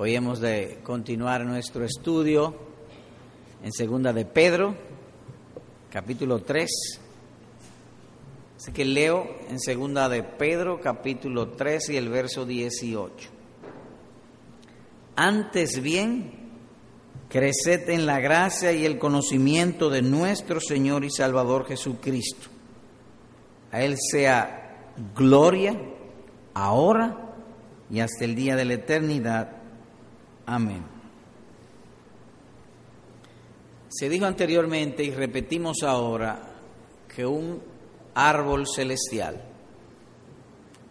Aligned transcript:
Hoy 0.00 0.14
hemos 0.14 0.38
de 0.38 0.78
continuar 0.84 1.44
nuestro 1.44 1.84
estudio 1.84 2.54
en 3.64 3.72
segunda 3.72 4.12
de 4.12 4.24
Pedro, 4.24 4.76
capítulo 5.90 6.40
3. 6.40 6.70
Así 8.56 8.70
que 8.70 8.84
leo 8.84 9.26
en 9.50 9.58
segunda 9.58 10.08
de 10.08 10.22
Pedro, 10.22 10.80
capítulo 10.80 11.48
3 11.48 11.88
y 11.88 11.96
el 11.96 12.10
verso 12.10 12.46
18. 12.46 13.28
Antes 15.16 15.82
bien, 15.82 16.52
creced 17.28 17.90
en 17.90 18.06
la 18.06 18.20
gracia 18.20 18.70
y 18.70 18.86
el 18.86 19.00
conocimiento 19.00 19.90
de 19.90 20.02
nuestro 20.02 20.60
Señor 20.60 21.04
y 21.04 21.10
Salvador 21.10 21.66
Jesucristo. 21.66 22.46
A 23.72 23.82
Él 23.82 23.96
sea 24.12 24.94
gloria, 25.16 25.76
ahora 26.54 27.34
y 27.90 27.98
hasta 27.98 28.24
el 28.24 28.36
día 28.36 28.54
de 28.54 28.64
la 28.64 28.74
eternidad. 28.74 29.57
Amén. 30.48 30.82
Se 33.90 34.08
dijo 34.08 34.24
anteriormente 34.24 35.04
y 35.04 35.10
repetimos 35.10 35.82
ahora 35.82 36.40
que 37.14 37.26
un 37.26 37.62
árbol 38.14 38.66
celestial 38.66 39.42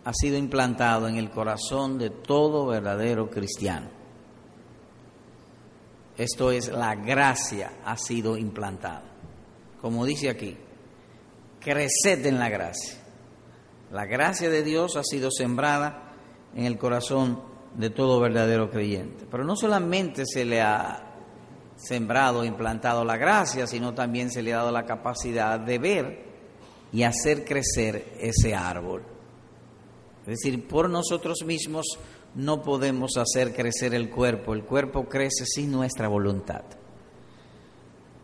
ha 0.03 0.13
sido 0.13 0.37
implantado 0.37 1.07
en 1.07 1.15
el 1.15 1.31
corazón 1.31 1.97
de 1.97 2.11
todo 2.11 2.67
verdadero 2.67 3.31
cristiano. 3.31 3.89
Esto 6.15 6.51
es, 6.51 6.69
la 6.69 6.93
gracia 6.93 7.79
ha 7.83 7.97
sido 7.97 8.37
implantada. 8.37 9.03
Como 9.81 10.05
dice 10.05 10.29
aquí, 10.29 10.55
creced 11.59 12.23
en 12.27 12.37
la 12.37 12.49
gracia. 12.49 12.99
La 13.91 14.05
gracia 14.05 14.51
de 14.51 14.61
Dios 14.61 14.97
ha 14.97 15.03
sido 15.03 15.31
sembrada 15.31 16.13
en 16.55 16.65
el 16.65 16.77
corazón 16.77 17.56
de 17.77 17.89
todo 17.91 18.19
verdadero 18.19 18.69
creyente. 18.69 19.25
Pero 19.29 19.45
no 19.45 19.55
solamente 19.55 20.23
se 20.25 20.43
le 20.43 20.61
ha 20.61 21.03
sembrado, 21.77 22.43
implantado 22.43 23.05
la 23.05 23.17
gracia, 23.17 23.67
sino 23.67 23.93
también 23.93 24.31
se 24.31 24.41
le 24.41 24.53
ha 24.53 24.57
dado 24.57 24.71
la 24.71 24.85
capacidad 24.85 25.59
de 25.59 25.77
ver 25.77 26.25
y 26.91 27.03
hacer 27.03 27.45
crecer 27.45 28.13
ese 28.19 28.55
árbol. 28.55 29.03
Es 30.21 30.39
decir, 30.39 30.67
por 30.67 30.89
nosotros 30.89 31.43
mismos 31.45 31.85
no 32.35 32.61
podemos 32.61 33.15
hacer 33.17 33.53
crecer 33.53 33.93
el 33.93 34.09
cuerpo, 34.09 34.53
el 34.53 34.63
cuerpo 34.63 35.05
crece 35.05 35.45
sin 35.45 35.71
nuestra 35.71 36.07
voluntad. 36.07 36.63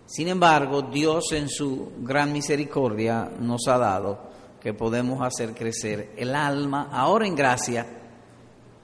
Sin 0.06 0.28
embargo, 0.28 0.82
Dios 0.82 1.32
en 1.32 1.48
su 1.48 1.92
gran 2.00 2.34
misericordia 2.34 3.32
nos 3.40 3.68
ha 3.68 3.78
dado 3.78 4.34
que 4.60 4.74
podemos 4.74 5.22
hacer 5.22 5.54
crecer 5.54 6.12
el 6.18 6.36
alma, 6.36 6.90
ahora 6.92 7.26
en 7.26 7.36
gracia, 7.36 8.03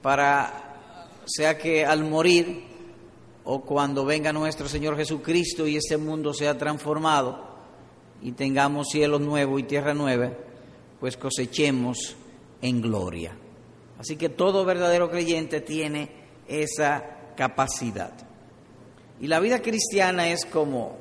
para, 0.02 1.20
sea 1.26 1.58
que 1.58 1.84
al 1.84 2.04
morir 2.04 2.64
o 3.44 3.62
cuando 3.62 4.04
venga 4.04 4.32
nuestro 4.32 4.68
Señor 4.68 4.96
Jesucristo 4.96 5.66
y 5.66 5.76
este 5.76 5.96
mundo 5.96 6.32
sea 6.34 6.56
transformado 6.56 7.48
y 8.22 8.32
tengamos 8.32 8.88
cielo 8.90 9.18
nuevo 9.18 9.58
y 9.58 9.64
tierra 9.64 9.94
nueva, 9.94 10.30
pues 10.98 11.16
cosechemos 11.16 12.16
en 12.60 12.80
gloria. 12.80 13.32
Así 13.98 14.16
que 14.16 14.28
todo 14.28 14.64
verdadero 14.64 15.10
creyente 15.10 15.60
tiene 15.60 16.10
esa 16.46 17.32
capacidad. 17.36 18.12
Y 19.20 19.26
la 19.26 19.40
vida 19.40 19.60
cristiana 19.60 20.28
es 20.28 20.44
como, 20.44 20.96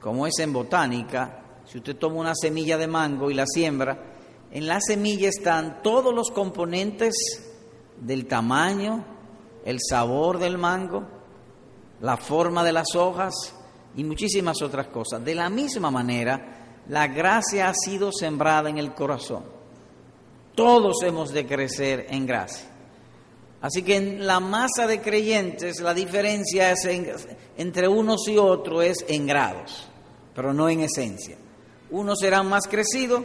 como 0.00 0.26
es 0.26 0.38
en 0.38 0.52
botánica, 0.52 1.42
si 1.64 1.78
usted 1.78 1.96
toma 1.96 2.16
una 2.16 2.34
semilla 2.34 2.78
de 2.78 2.86
mango 2.86 3.30
y 3.30 3.34
la 3.34 3.46
siembra, 3.46 3.98
en 4.50 4.66
la 4.66 4.80
semilla 4.80 5.28
están 5.28 5.82
todos 5.82 6.14
los 6.14 6.30
componentes 6.30 7.14
del 8.00 8.26
tamaño, 8.26 9.04
el 9.64 9.78
sabor 9.80 10.38
del 10.38 10.58
mango, 10.58 11.06
la 12.00 12.16
forma 12.16 12.64
de 12.64 12.72
las 12.72 12.94
hojas 12.94 13.34
y 13.96 14.04
muchísimas 14.04 14.62
otras 14.62 14.88
cosas. 14.88 15.24
De 15.24 15.34
la 15.34 15.50
misma 15.50 15.90
manera, 15.90 16.82
la 16.88 17.08
gracia 17.08 17.68
ha 17.68 17.74
sido 17.74 18.12
sembrada 18.12 18.70
en 18.70 18.78
el 18.78 18.94
corazón. 18.94 19.44
Todos 20.54 21.02
hemos 21.02 21.32
de 21.32 21.46
crecer 21.46 22.06
en 22.10 22.26
gracia. 22.26 22.68
Así 23.60 23.82
que 23.82 23.96
en 23.96 24.26
la 24.26 24.38
masa 24.38 24.86
de 24.86 25.00
creyentes 25.00 25.80
la 25.80 25.92
diferencia 25.92 26.72
entre 27.56 27.88
unos 27.88 28.28
y 28.28 28.38
otros 28.38 28.84
es 28.84 29.04
en 29.08 29.26
grados, 29.26 29.88
pero 30.34 30.54
no 30.54 30.68
en 30.68 30.80
esencia. 30.80 31.36
Unos 31.90 32.20
serán 32.20 32.48
más 32.48 32.68
crecidos, 32.68 33.24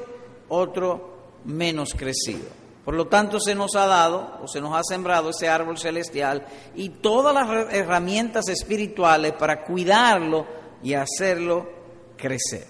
otro 0.50 1.14
menos 1.46 1.94
crecido. 1.96 2.63
Por 2.84 2.96
lo 2.96 3.08
tanto, 3.08 3.40
se 3.40 3.56
nos 3.56 3.76
ha 3.76 3.86
dado 3.86 4.40
o 4.42 4.48
se 4.48 4.60
nos 4.60 4.76
ha 4.76 4.84
sembrado 4.84 5.30
ese 5.30 5.48
árbol 5.48 5.78
celestial 5.78 6.46
y 6.76 6.90
todas 6.90 7.34
las 7.34 7.74
herramientas 7.74 8.50
espirituales 8.50 9.34
para 9.34 9.64
cuidarlo 9.64 10.46
y 10.84 10.94
hacerlo 10.94 11.70
crecer. 12.18 12.68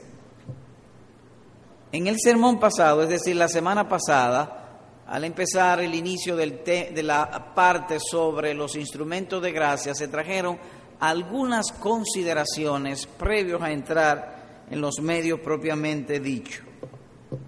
En 1.91 2.07
el 2.07 2.17
sermón 2.19 2.59
pasado, 2.59 3.03
es 3.03 3.09
decir, 3.09 3.35
la 3.35 3.47
semana 3.47 3.87
pasada, 3.87 5.03
al 5.07 5.23
empezar 5.23 5.79
el 5.79 5.95
inicio 5.95 6.35
de 6.35 7.03
la 7.03 7.53
parte 7.55 7.97
sobre 7.99 8.53
los 8.53 8.75
instrumentos 8.75 9.41
de 9.41 9.51
gracia, 9.51 9.95
se 9.95 10.07
trajeron 10.07 10.57
algunas 10.99 11.71
consideraciones 11.71 13.07
previos 13.07 13.61
a 13.61 13.71
entrar 13.71 14.65
en 14.69 14.79
los 14.79 14.99
medios 15.01 15.39
propiamente 15.39 16.19
dichos. 16.19 16.72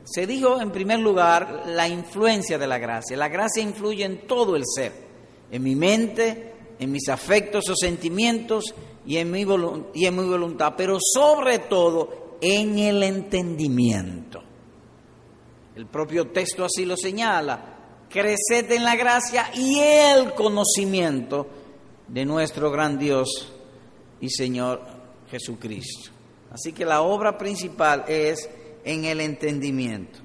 Se 0.04 0.26
dijo 0.28 0.62
en 0.62 0.72
primer 0.72 1.00
lugar 1.00 1.64
la 1.68 1.88
influencia 1.88 2.58
de 2.58 2.68
la 2.68 2.78
gracia. 2.78 3.18
La 3.18 3.30
gracia 3.30 3.64
influye 3.64 4.04
en 4.04 4.28
todo 4.28 4.56
el 4.56 4.64
ser, 4.66 4.92
en 5.52 5.64
mi 5.64 5.76
mente, 5.76 6.54
en 6.80 6.92
mis 6.92 7.10
afectos 7.10 7.70
o 7.70 7.76
sentimientos 7.76 8.74
y 9.06 9.18
en 9.18 9.32
mi, 9.32 9.46
voluntad, 9.46 10.74
pero 10.76 10.98
sobre 11.00 11.60
todo 11.60 12.38
en 12.42 12.80
el 12.80 13.04
entendimiento. 13.04 14.42
El 15.76 15.88
propio 15.88 16.28
texto 16.30 16.66
así 16.66 16.86
lo 16.86 16.96
señala. 16.98 17.74
Creced 18.10 18.72
en 18.72 18.84
la 18.84 18.96
gracia 18.96 19.52
y 19.54 19.80
el 19.80 20.34
conocimiento 20.34 21.48
de 22.08 22.26
nuestro 22.26 22.72
gran 22.72 22.98
Dios 22.98 23.54
y 24.22 24.30
Señor 24.30 24.82
Jesucristo. 25.30 26.12
Así 26.52 26.72
que 26.72 26.86
la 26.86 27.02
obra 27.02 27.38
principal 27.38 28.06
es 28.08 28.50
en 28.86 29.04
el 29.04 29.20
entendimiento. 29.20 30.20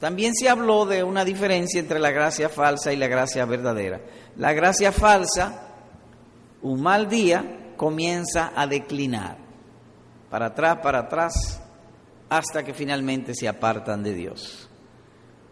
También 0.00 0.34
se 0.34 0.48
habló 0.48 0.84
de 0.84 1.02
una 1.02 1.24
diferencia 1.24 1.80
entre 1.80 1.98
la 1.98 2.10
gracia 2.10 2.48
falsa 2.48 2.92
y 2.92 2.96
la 2.96 3.08
gracia 3.08 3.44
verdadera. 3.46 4.00
La 4.36 4.52
gracia 4.52 4.92
falsa, 4.92 5.68
un 6.62 6.82
mal 6.82 7.08
día, 7.08 7.72
comienza 7.76 8.52
a 8.54 8.66
declinar, 8.66 9.38
para 10.30 10.46
atrás, 10.46 10.78
para 10.82 10.98
atrás, 11.00 11.62
hasta 12.28 12.62
que 12.62 12.74
finalmente 12.74 13.34
se 13.34 13.48
apartan 13.48 14.02
de 14.02 14.14
Dios. 14.14 14.68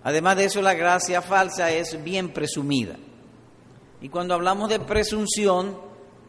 Además 0.05 0.37
de 0.37 0.45
eso, 0.45 0.63
la 0.63 0.75
gracia 0.75 1.23
falsa 1.23 1.71
es 1.73 2.03
bien 2.05 2.33
presumida. 2.33 2.97
Y 4.01 4.09
cuando 4.09 4.35
hablamos 4.35 4.69
de 4.69 4.79
presunción, 4.79 5.81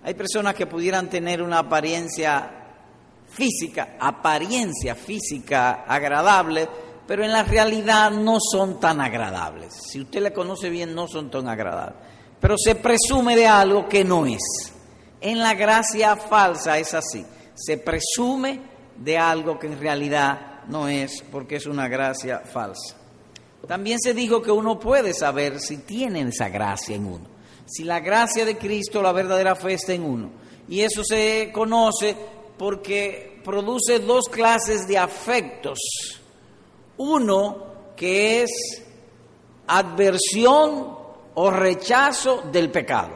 hay 0.03 0.14
personas 0.14 0.56
que 0.56 0.66
pudieran 0.66 1.09
tener 1.09 1.44
una 1.44 1.59
apariencia 1.59 2.56
física, 3.30 3.98
apariencia 4.00 4.96
física 4.96 5.84
agradable, 5.88 6.68
pero 7.08 7.24
en 7.24 7.32
la 7.32 7.44
realidad 7.44 8.12
no 8.12 8.38
son 8.40 8.80
tan 8.80 9.00
agradables. 9.00 9.74
Si 9.74 10.02
usted 10.02 10.22
le 10.22 10.34
conoce 10.34 10.70
bien, 10.70 10.94
no 10.94 11.08
son 11.08 11.32
tan 11.32 11.48
agradables. 11.48 11.98
Pero 12.40 12.56
se 12.58 12.76
presume 12.76 13.36
de 13.36 13.48
algo 13.48 13.88
que 13.88 14.04
no 14.04 14.26
es. 14.26 14.74
En 15.22 15.40
la 15.40 15.54
gracia 15.56 16.16
falsa 16.16 16.78
es 16.78 16.94
así. 16.94 17.26
Se 17.56 17.78
presume 17.78 18.62
de 18.98 19.18
algo 19.18 19.58
que 19.58 19.68
en 19.68 19.80
realidad 19.80 20.64
no 20.68 20.88
es 20.88 21.24
porque 21.32 21.56
es 21.56 21.66
una 21.66 21.88
gracia 21.88 22.40
falsa. 22.40 22.96
También 23.68 24.00
se 24.00 24.14
dijo 24.14 24.42
que 24.42 24.52
uno 24.52 24.80
puede 24.80 25.14
saber 25.14 25.59
si 25.59 25.78
tiene 25.78 26.22
esa 26.22 26.50
gracia 26.50 26.96
en 26.96 27.06
uno. 27.06 27.28
Si 27.66 27.84
la 27.84 28.00
gracia 28.00 28.46
de 28.46 28.58
Cristo, 28.58 29.02
la 29.02 29.12
verdadera 29.12 29.56
fe 29.56 29.73
está 29.73 29.94
en 29.94 30.03
uno. 30.03 30.32
Y 30.70 30.82
eso 30.82 31.03
se 31.03 31.52
conoce 31.53 32.16
porque 32.58 33.40
produce 33.44 34.00
dos 34.00 34.26
clases 34.30 34.88
de 34.88 34.98
afectos. 34.98 35.80
Uno 36.98 37.68
que 37.96 38.44
es 38.44 38.52
adversión 39.68 40.98
o 41.34 41.52
rechazo 41.52 42.44
del 42.52 42.72
pecado. 42.72 43.16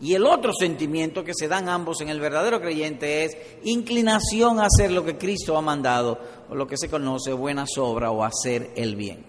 Y 0.00 0.14
el 0.14 0.24
otro 0.24 0.52
sentimiento 0.54 1.22
que 1.22 1.34
se 1.34 1.46
dan 1.46 1.68
ambos 1.68 2.00
en 2.00 2.08
el 2.08 2.20
verdadero 2.20 2.60
creyente 2.60 3.24
es 3.24 3.36
inclinación 3.64 4.58
a 4.58 4.66
hacer 4.66 4.90
lo 4.90 5.04
que 5.04 5.18
Cristo 5.18 5.58
ha 5.58 5.60
mandado, 5.60 6.18
o 6.48 6.54
lo 6.54 6.66
que 6.66 6.78
se 6.78 6.88
conoce 6.88 7.34
buena 7.34 7.66
sobra 7.66 8.10
o 8.10 8.24
hacer 8.24 8.70
el 8.76 8.96
bien. 8.96 9.26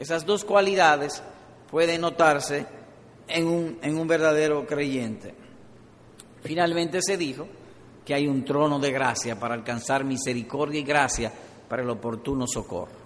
Esas 0.00 0.26
dos 0.26 0.44
cualidades 0.44 1.22
pueden 1.70 2.00
notarse 2.00 2.66
en 3.28 3.46
un, 3.46 3.78
en 3.82 3.96
un 3.96 4.08
verdadero 4.08 4.66
creyente. 4.66 5.32
Finalmente 6.42 7.00
se 7.02 7.16
dijo 7.16 7.46
que 8.10 8.14
hay 8.16 8.26
un 8.26 8.44
trono 8.44 8.80
de 8.80 8.90
gracia 8.90 9.38
para 9.38 9.54
alcanzar 9.54 10.02
misericordia 10.02 10.80
y 10.80 10.82
gracia 10.82 11.32
para 11.68 11.82
el 11.82 11.90
oportuno 11.90 12.44
socorro. 12.44 12.98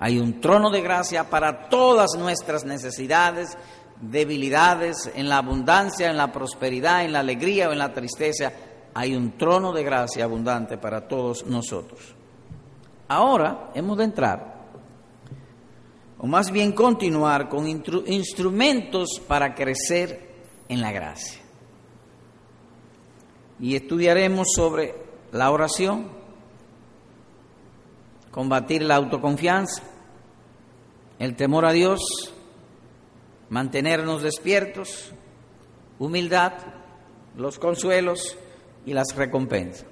Hay 0.00 0.18
un 0.18 0.38
trono 0.38 0.68
de 0.68 0.82
gracia 0.82 1.30
para 1.30 1.70
todas 1.70 2.10
nuestras 2.18 2.62
necesidades 2.66 3.56
debilidades, 4.02 5.10
en 5.14 5.30
la 5.30 5.38
abundancia, 5.38 6.10
en 6.10 6.18
la 6.18 6.30
prosperidad, 6.30 7.06
en 7.06 7.14
la 7.14 7.20
alegría 7.20 7.70
o 7.70 7.72
en 7.72 7.78
la 7.78 7.94
tristeza, 7.94 8.52
hay 8.92 9.16
un 9.16 9.38
trono 9.38 9.72
de 9.72 9.82
gracia 9.82 10.24
abundante 10.24 10.76
para 10.76 11.08
todos 11.08 11.46
nosotros. 11.46 12.14
Ahora 13.08 13.70
hemos 13.74 13.96
de 13.96 14.04
entrar, 14.04 14.66
o 16.18 16.26
más 16.26 16.50
bien 16.50 16.72
continuar, 16.72 17.48
con 17.48 17.66
instrumentos 17.66 19.22
para 19.26 19.54
crecer 19.54 20.34
en 20.68 20.82
la 20.82 20.92
gracia. 20.92 21.41
Y 23.62 23.76
estudiaremos 23.76 24.48
sobre 24.56 24.94
la 25.30 25.52
oración, 25.52 26.08
combatir 28.32 28.82
la 28.82 28.96
autoconfianza, 28.96 29.84
el 31.20 31.36
temor 31.36 31.64
a 31.64 31.72
Dios, 31.72 32.00
mantenernos 33.50 34.20
despiertos, 34.20 35.12
humildad, 36.00 36.54
los 37.36 37.60
consuelos 37.60 38.36
y 38.84 38.94
las 38.94 39.14
recompensas. 39.14 39.86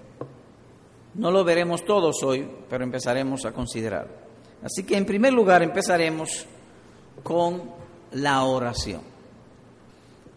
No 1.14 1.30
lo 1.30 1.44
veremos 1.44 1.84
todos 1.84 2.24
hoy, 2.24 2.50
pero 2.68 2.82
empezaremos 2.82 3.44
a 3.44 3.52
considerar. 3.52 4.08
Así 4.64 4.82
que 4.82 4.96
en 4.96 5.06
primer 5.06 5.32
lugar 5.32 5.62
empezaremos 5.62 6.44
con 7.22 7.70
la 8.12 8.42
oración. 8.42 9.02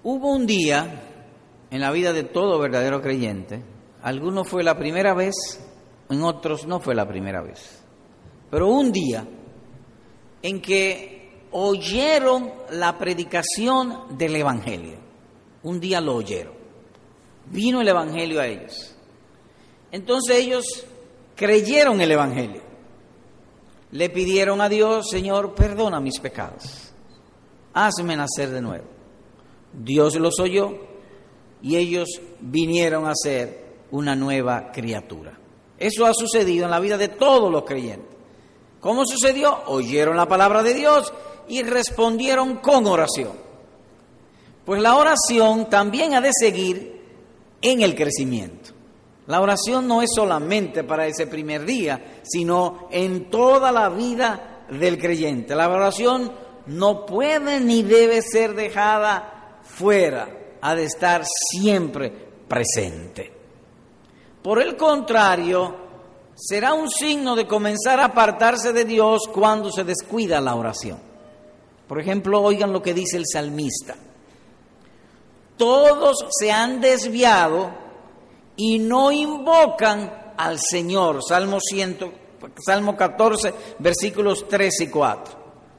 Hubo 0.03 0.35
un 0.35 0.45
día 0.45 1.12
en 1.73 1.81
la 1.81 1.89
vida 1.89 2.13
de 2.13 2.23
todo 2.23 2.59
verdadero 2.59 3.01
creyente, 3.01 3.59
algunos 4.03 4.47
fue 4.47 4.63
la 4.63 4.77
primera 4.77 5.15
vez, 5.15 5.33
en 6.07 6.21
otros 6.21 6.67
no 6.67 6.79
fue 6.79 6.93
la 6.93 7.07
primera 7.07 7.41
vez, 7.41 7.81
pero 8.51 8.67
un 8.67 8.91
día 8.91 9.25
en 10.43 10.61
que 10.61 11.47
oyeron 11.49 12.51
la 12.73 12.95
predicación 12.99 14.15
del 14.15 14.35
Evangelio. 14.35 14.97
Un 15.63 15.79
día 15.79 15.99
lo 15.99 16.15
oyeron. 16.15 16.53
Vino 17.47 17.81
el 17.81 17.87
Evangelio 17.87 18.39
a 18.39 18.45
ellos. 18.45 18.95
Entonces 19.91 20.37
ellos 20.37 20.85
creyeron 21.35 22.01
el 22.01 22.11
Evangelio. 22.11 22.61
Le 23.89 24.09
pidieron 24.11 24.61
a 24.61 24.69
Dios, 24.69 25.09
Señor, 25.09 25.55
perdona 25.55 25.99
mis 25.99 26.19
pecados. 26.19 26.91
Hazme 27.73 28.15
nacer 28.15 28.51
de 28.51 28.61
nuevo. 28.61 28.85
Dios 29.73 30.15
los 30.17 30.39
oyó 30.39 30.92
y 31.63 31.77
ellos 31.77 32.21
vinieron 32.41 33.07
a 33.07 33.13
ser 33.15 33.63
una 33.91 34.15
nueva 34.15 34.71
criatura. 34.71 35.39
Eso 35.79 36.05
ha 36.05 36.13
sucedido 36.13 36.65
en 36.65 36.71
la 36.71 36.79
vida 36.79 36.97
de 36.97 37.07
todos 37.07 37.51
los 37.51 37.63
creyentes. 37.63 38.13
¿Cómo 38.79 39.05
sucedió? 39.05 39.63
Oyeron 39.67 40.17
la 40.17 40.27
palabra 40.27 40.61
de 40.61 40.73
Dios 40.73 41.11
y 41.47 41.63
respondieron 41.63 42.57
con 42.57 42.85
oración. 42.85 43.31
Pues 44.65 44.81
la 44.81 44.95
oración 44.95 45.69
también 45.69 46.13
ha 46.13 46.21
de 46.21 46.31
seguir 46.37 47.01
en 47.61 47.81
el 47.81 47.95
crecimiento. 47.95 48.71
La 49.27 49.39
oración 49.39 49.87
no 49.87 50.01
es 50.01 50.09
solamente 50.13 50.83
para 50.83 51.07
ese 51.07 51.27
primer 51.27 51.65
día, 51.65 52.19
sino 52.23 52.89
en 52.91 53.29
toda 53.29 53.71
la 53.71 53.87
vida 53.87 54.65
del 54.69 54.97
creyente. 54.97 55.55
La 55.55 55.69
oración 55.69 56.31
no 56.65 57.05
puede 57.05 57.61
ni 57.61 57.83
debe 57.83 58.21
ser 58.21 58.53
dejada 58.53 59.59
fuera, 59.63 60.29
ha 60.63 60.75
de 60.75 60.85
estar 60.85 61.23
siempre 61.25 62.09
presente. 62.47 63.31
Por 64.41 64.61
el 64.61 64.77
contrario, 64.77 65.75
será 66.35 66.73
un 66.73 66.89
signo 66.89 67.35
de 67.35 67.45
comenzar 67.45 67.99
a 67.99 68.05
apartarse 68.05 68.71
de 68.71 68.85
Dios 68.85 69.23
cuando 69.27 69.69
se 69.71 69.83
descuida 69.83 70.39
la 70.39 70.55
oración. 70.55 70.99
Por 71.85 71.99
ejemplo, 71.99 72.41
oigan 72.41 72.71
lo 72.71 72.81
que 72.81 72.93
dice 72.93 73.17
el 73.17 73.25
salmista. 73.27 73.95
Todos 75.57 76.25
se 76.29 76.49
han 76.49 76.79
desviado 76.79 77.71
y 78.55 78.79
no 78.79 79.11
invocan 79.11 80.33
al 80.37 80.59
Señor. 80.59 81.21
Salmo, 81.27 81.59
100, 81.59 81.99
Salmo 82.65 82.95
14, 82.95 83.53
versículos 83.79 84.47
3 84.47 84.79
y 84.79 84.87
4. 84.87 85.33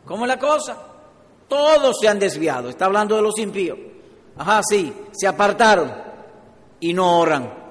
¿Cómo 0.04 0.26
es 0.26 0.28
la 0.28 0.38
cosa? 0.38 0.76
Todos 1.48 1.96
se 1.98 2.06
han 2.06 2.18
desviado. 2.18 2.68
Está 2.68 2.84
hablando 2.84 3.16
de 3.16 3.22
los 3.22 3.38
impíos. 3.38 3.93
Ajá, 4.36 4.60
sí, 4.68 4.92
se 5.12 5.26
apartaron 5.26 5.92
y 6.80 6.92
no 6.92 7.18
oran 7.20 7.64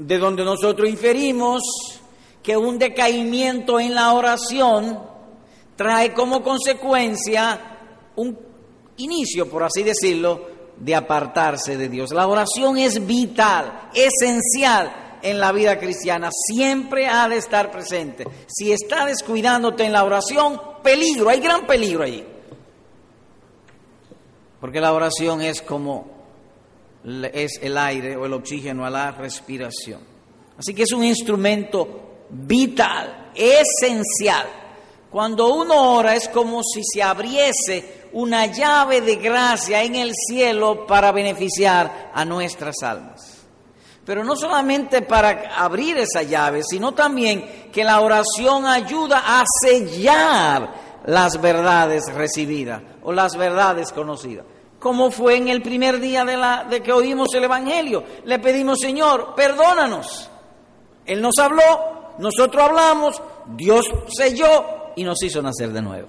de 0.00 0.16
donde 0.16 0.44
nosotros 0.44 0.88
inferimos 0.88 1.62
que 2.42 2.56
un 2.56 2.78
decaimiento 2.78 3.78
en 3.78 3.94
la 3.94 4.14
oración 4.14 4.98
trae 5.76 6.14
como 6.14 6.42
consecuencia 6.42 7.60
un 8.16 8.38
inicio, 8.96 9.48
por 9.48 9.62
así 9.62 9.82
decirlo, 9.82 10.48
de 10.78 10.94
apartarse 10.94 11.76
de 11.76 11.90
Dios. 11.90 12.12
La 12.12 12.26
oración 12.26 12.78
es 12.78 13.06
vital, 13.06 13.90
esencial 13.94 15.18
en 15.22 15.38
la 15.38 15.52
vida 15.52 15.78
cristiana, 15.78 16.30
siempre 16.32 17.06
ha 17.06 17.28
de 17.28 17.36
estar 17.36 17.70
presente. 17.70 18.26
Si 18.46 18.72
está 18.72 19.04
descuidándote 19.04 19.84
en 19.84 19.92
la 19.92 20.04
oración, 20.04 20.58
peligro, 20.82 21.28
hay 21.28 21.40
gran 21.40 21.66
peligro 21.66 22.04
allí. 22.04 22.24
Porque 24.60 24.80
la 24.80 24.92
oración 24.92 25.40
es 25.40 25.62
como 25.62 26.20
es 27.04 27.58
el 27.62 27.78
aire 27.78 28.16
o 28.16 28.26
el 28.26 28.32
oxígeno 28.34 28.84
a 28.84 28.90
la 28.90 29.10
respiración. 29.12 30.00
Así 30.58 30.74
que 30.74 30.82
es 30.82 30.92
un 30.92 31.04
instrumento 31.04 32.26
vital, 32.28 33.30
esencial. 33.34 34.46
Cuando 35.10 35.54
uno 35.54 35.96
ora 35.96 36.14
es 36.14 36.28
como 36.28 36.62
si 36.62 36.82
se 36.84 37.02
abriese 37.02 38.00
una 38.12 38.46
llave 38.46 39.00
de 39.00 39.16
gracia 39.16 39.82
en 39.82 39.94
el 39.94 40.12
cielo 40.14 40.86
para 40.86 41.10
beneficiar 41.10 42.10
a 42.12 42.24
nuestras 42.24 42.76
almas. 42.82 43.38
Pero 44.04 44.24
no 44.24 44.36
solamente 44.36 45.02
para 45.02 45.54
abrir 45.56 45.96
esa 45.96 46.22
llave, 46.22 46.62
sino 46.68 46.92
también 46.92 47.70
que 47.72 47.84
la 47.84 48.00
oración 48.00 48.66
ayuda 48.66 49.22
a 49.24 49.44
sellar 49.62 51.00
las 51.06 51.40
verdades 51.40 52.12
recibidas 52.12 52.82
o 53.02 53.12
las 53.12 53.36
verdades 53.36 53.92
conocidas 53.92 54.44
como 54.80 55.10
fue 55.10 55.36
en 55.36 55.48
el 55.48 55.62
primer 55.62 56.00
día 56.00 56.24
de, 56.24 56.36
la, 56.36 56.64
de 56.64 56.82
que 56.82 56.90
oímos 56.90 57.28
el 57.34 57.44
Evangelio. 57.44 58.02
Le 58.24 58.38
pedimos, 58.38 58.78
Señor, 58.80 59.34
perdónanos. 59.36 60.28
Él 61.04 61.20
nos 61.20 61.38
habló, 61.38 62.14
nosotros 62.18 62.64
hablamos, 62.64 63.22
Dios 63.46 63.84
selló 64.08 64.92
y 64.96 65.04
nos 65.04 65.22
hizo 65.22 65.42
nacer 65.42 65.70
de 65.70 65.82
nuevo. 65.82 66.08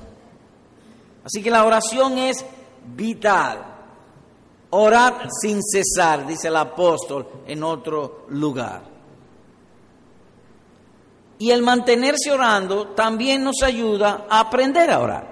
Así 1.24 1.44
que 1.44 1.52
la 1.52 1.66
oración 1.66 2.18
es 2.18 2.46
vital. 2.96 3.62
Orad 4.70 5.14
sin 5.42 5.60
cesar, 5.62 6.26
dice 6.26 6.48
el 6.48 6.56
apóstol 6.56 7.28
en 7.46 7.64
otro 7.64 8.26
lugar. 8.30 8.84
Y 11.40 11.52
el 11.52 11.62
mantenerse 11.62 12.32
orando 12.32 12.90
también 12.90 13.44
nos 13.44 13.62
ayuda 13.64 14.28
a 14.30 14.40
aprender 14.40 14.90
a 14.92 15.00
orar. 15.00 15.31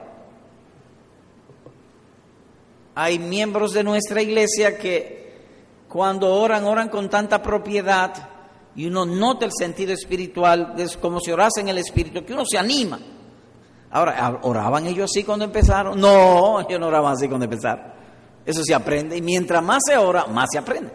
Hay 3.01 3.18
miembros 3.18 3.72
de 3.72 3.82
nuestra 3.82 4.22
iglesia 4.22 4.77
que 4.77 5.32
cuando 5.88 6.34
oran, 6.34 6.65
oran 6.65 6.89
con 6.89 7.10
tanta 7.10 7.41
propiedad 7.41 8.12
y 8.75 8.88
uno 8.88 9.06
nota 9.06 9.46
el 9.46 9.53
sentido 9.58 9.94
espiritual, 9.94 10.74
es 10.77 10.98
como 10.98 11.22
si 11.22 11.32
orase 11.32 11.62
en 11.62 11.70
el 11.70 11.77
espíritu, 11.77 12.25
que 12.25 12.34
uno 12.34 12.44
se 12.46 12.58
anima. 12.58 13.00
Ahora, 13.91 14.41
¿oraban 14.41 14.86
ellos 14.86 15.10
así 15.10 15.24
cuando 15.24 15.46
empezaron? 15.46 15.98
No, 15.98 16.60
ellos 16.60 16.77
no 16.77 16.88
oraban 16.88 17.13
así 17.13 17.29
cuando 17.29 17.46
empezaron. 17.46 17.86
Eso 18.46 18.65
se 18.65 18.74
aprende 18.74 19.15
y 19.15 19.22
mientras 19.22 19.63
más 19.63 19.79
se 19.88 19.96
ora, 19.96 20.25
más 20.25 20.50
se 20.51 20.58
aprende. 20.58 20.91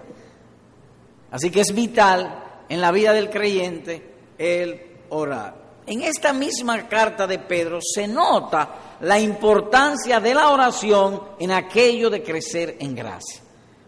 Así 1.30 1.50
que 1.50 1.62
es 1.62 1.74
vital 1.74 2.64
en 2.68 2.82
la 2.82 2.92
vida 2.92 3.14
del 3.14 3.30
creyente 3.30 4.16
el 4.36 4.98
orar. 5.08 5.54
En 5.86 6.02
esta 6.02 6.34
misma 6.34 6.86
carta 6.86 7.26
de 7.26 7.38
Pedro 7.38 7.78
se 7.80 8.06
nota 8.06 8.93
la 9.04 9.20
importancia 9.20 10.18
de 10.18 10.34
la 10.34 10.48
oración 10.48 11.20
en 11.38 11.52
aquello 11.52 12.08
de 12.08 12.22
crecer 12.22 12.76
en 12.80 12.94
gracia. 12.94 13.42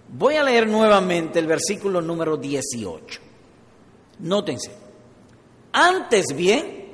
Voy 0.09 0.37
a 0.37 0.43
leer 0.43 0.69
nuevamente 0.69 1.39
el 1.39 1.47
versículo 1.47 2.03
número 2.03 2.37
18. 2.37 3.21
Nótense. 4.21 4.71
Antes 5.73 6.27
bien, 6.37 6.93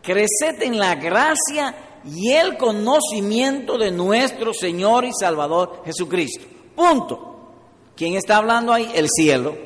creced 0.00 0.62
en 0.62 0.78
la 0.78 0.94
gracia 0.94 2.00
y 2.04 2.30
el 2.30 2.56
conocimiento 2.56 3.76
de 3.76 3.90
nuestro 3.90 4.54
Señor 4.54 5.04
y 5.04 5.10
Salvador 5.12 5.82
Jesucristo. 5.84 6.46
Punto. 6.76 7.32
¿Quién 7.96 8.14
está 8.14 8.36
hablando 8.36 8.72
ahí? 8.72 8.90
El 8.94 9.08
cielo. 9.08 9.56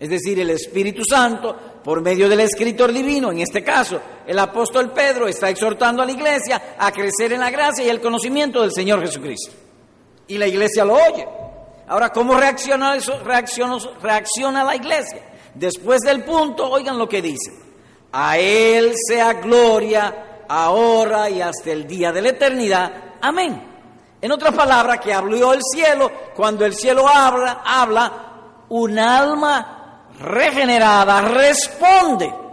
Es 0.00 0.08
decir, 0.08 0.40
el 0.40 0.50
Espíritu 0.50 1.02
Santo 1.08 1.56
por 1.84 2.00
medio 2.00 2.28
del 2.28 2.40
escritor 2.40 2.92
divino, 2.92 3.30
en 3.30 3.38
este 3.38 3.62
caso 3.62 4.00
el 4.26 4.38
apóstol 4.38 4.90
Pedro 4.92 5.28
está 5.28 5.50
exhortando 5.50 6.02
a 6.02 6.06
la 6.06 6.12
iglesia 6.12 6.76
a 6.78 6.90
crecer 6.92 7.32
en 7.32 7.40
la 7.40 7.50
gracia 7.50 7.84
y 7.84 7.88
el 7.88 8.00
conocimiento 8.00 8.62
del 8.62 8.72
Señor 8.72 9.00
Jesucristo. 9.00 9.52
Y 10.26 10.38
la 10.38 10.46
iglesia 10.46 10.84
lo 10.84 10.94
oye. 10.94 11.26
Ahora, 11.86 12.10
¿cómo 12.10 12.34
reacciona, 12.34 12.96
eso? 12.96 13.18
reacciona, 13.22 13.76
reacciona 14.00 14.64
la 14.64 14.76
iglesia? 14.76 15.20
Después 15.54 16.00
del 16.00 16.24
punto, 16.24 16.70
oigan 16.70 16.98
lo 16.98 17.08
que 17.08 17.20
dice. 17.20 17.52
A 18.12 18.38
Él 18.38 18.94
sea 19.08 19.34
gloria 19.34 20.42
ahora 20.48 21.28
y 21.28 21.42
hasta 21.42 21.72
el 21.72 21.86
día 21.86 22.12
de 22.12 22.22
la 22.22 22.28
eternidad. 22.30 22.92
Amén. 23.20 23.74
En 24.20 24.32
otras 24.32 24.54
palabras, 24.54 25.00
que 25.00 25.12
habló 25.12 25.52
el 25.52 25.60
cielo, 25.62 26.10
cuando 26.34 26.64
el 26.64 26.74
cielo 26.74 27.06
habla, 27.06 27.62
habla, 27.64 28.12
un 28.70 28.98
alma 28.98 30.06
regenerada 30.18 31.20
responde. 31.20 32.43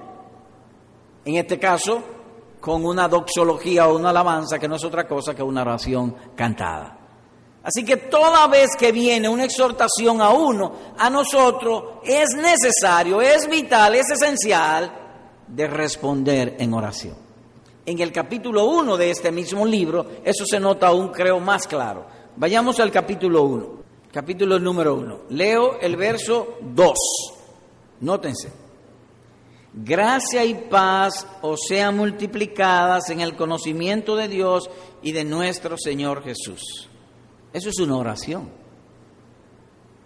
En 1.26 1.36
este 1.36 1.60
caso, 1.60 2.02
con 2.60 2.86
una 2.86 3.08
doxología 3.08 3.88
o 3.88 3.96
una 3.96 4.10
alabanza 4.10 4.60
que 4.60 4.68
no 4.68 4.76
es 4.76 4.84
otra 4.84 5.08
cosa 5.08 5.36
que 5.36 5.44
una 5.44 5.62
oración 5.62 6.16
cantada. 6.36 6.98
Así 7.64 7.86
que 7.86 7.98
toda 7.98 8.48
vez 8.48 8.70
que 8.78 8.92
viene 8.92 9.30
una 9.30 9.46
exhortación 9.46 10.20
a 10.22 10.32
uno, 10.32 10.74
a 10.98 11.10
nosotros 11.10 12.00
es 12.04 12.30
necesario, 12.36 13.22
es 13.22 13.48
vital, 13.48 13.96
es 13.96 14.10
esencial 14.10 14.92
de 15.48 15.68
responder 15.68 16.56
en 16.60 16.74
oración. 16.74 17.16
En 17.86 18.00
el 18.00 18.12
capítulo 18.12 18.66
1 18.66 18.98
de 18.98 19.12
este 19.12 19.32
mismo 19.32 19.66
libro, 19.66 20.06
eso 20.24 20.46
se 20.46 20.60
nota 20.60 20.88
aún 20.88 21.10
creo 21.10 21.40
más 21.40 21.68
claro. 21.68 22.06
Vayamos 22.36 22.80
al 22.80 22.92
capítulo 22.92 23.44
1, 23.44 23.70
capítulo 24.12 24.58
número 24.58 24.96
1. 24.96 25.20
Leo 25.30 25.80
el 25.80 25.96
verso 25.96 26.58
2. 26.62 26.94
Nótense. 28.02 28.61
Gracia 29.74 30.44
y 30.44 30.54
paz 30.54 31.26
os 31.42 31.62
sean 31.68 31.96
multiplicadas 31.96 33.10
en 33.10 33.22
el 33.22 33.36
conocimiento 33.36 34.16
de 34.18 34.28
Dios 34.28 34.70
y 35.02 35.14
de 35.14 35.24
nuestro 35.24 35.78
Señor 35.78 36.24
Jesús. 36.24 36.90
Eso 37.54 37.70
es 37.70 37.80
una 37.80 37.98
oración. 37.98 38.50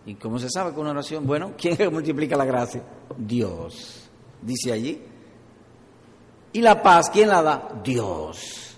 ¿Y 0.06 0.16
cómo 0.16 0.38
se 0.38 0.50
sabe 0.50 0.74
que 0.74 0.80
una 0.80 0.92
oración? 0.92 1.26
Bueno, 1.26 1.54
¿quién 1.58 1.78
multiplica 1.92 2.38
la 2.38 2.46
gracia? 2.46 2.84
Dios. 3.18 4.08
Dice 4.42 4.72
allí. 4.72 5.02
¿Y 6.54 6.62
la 6.62 6.82
paz 6.82 7.10
quién 7.10 7.30
la 7.30 7.42
da? 7.42 7.82
Dios. 7.84 8.78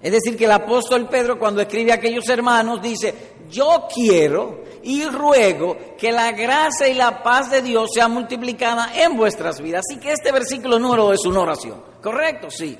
Es 0.00 0.12
decir, 0.12 0.36
que 0.36 0.44
el 0.44 0.52
apóstol 0.52 1.08
Pedro 1.08 1.38
cuando 1.38 1.62
escribe 1.62 1.90
a 1.90 1.96
aquellos 1.96 2.28
hermanos 2.28 2.80
dice, 2.80 3.34
yo 3.50 3.86
quiero 3.92 4.62
y 4.84 5.04
ruego 5.06 5.76
que 5.98 6.12
la 6.12 6.32
gracia 6.32 6.88
y 6.88 6.94
la 6.94 7.22
paz 7.22 7.50
de 7.50 7.62
Dios 7.62 7.90
sea 7.94 8.08
multiplicada 8.08 8.90
en 8.94 9.16
vuestras 9.16 9.60
vidas. 9.60 9.84
Así 9.88 9.98
que 9.98 10.12
este 10.12 10.30
versículo 10.30 10.78
número 10.78 11.12
es 11.12 11.24
una 11.24 11.40
oración. 11.40 11.82
¿Correcto? 12.02 12.50
Sí. 12.50 12.78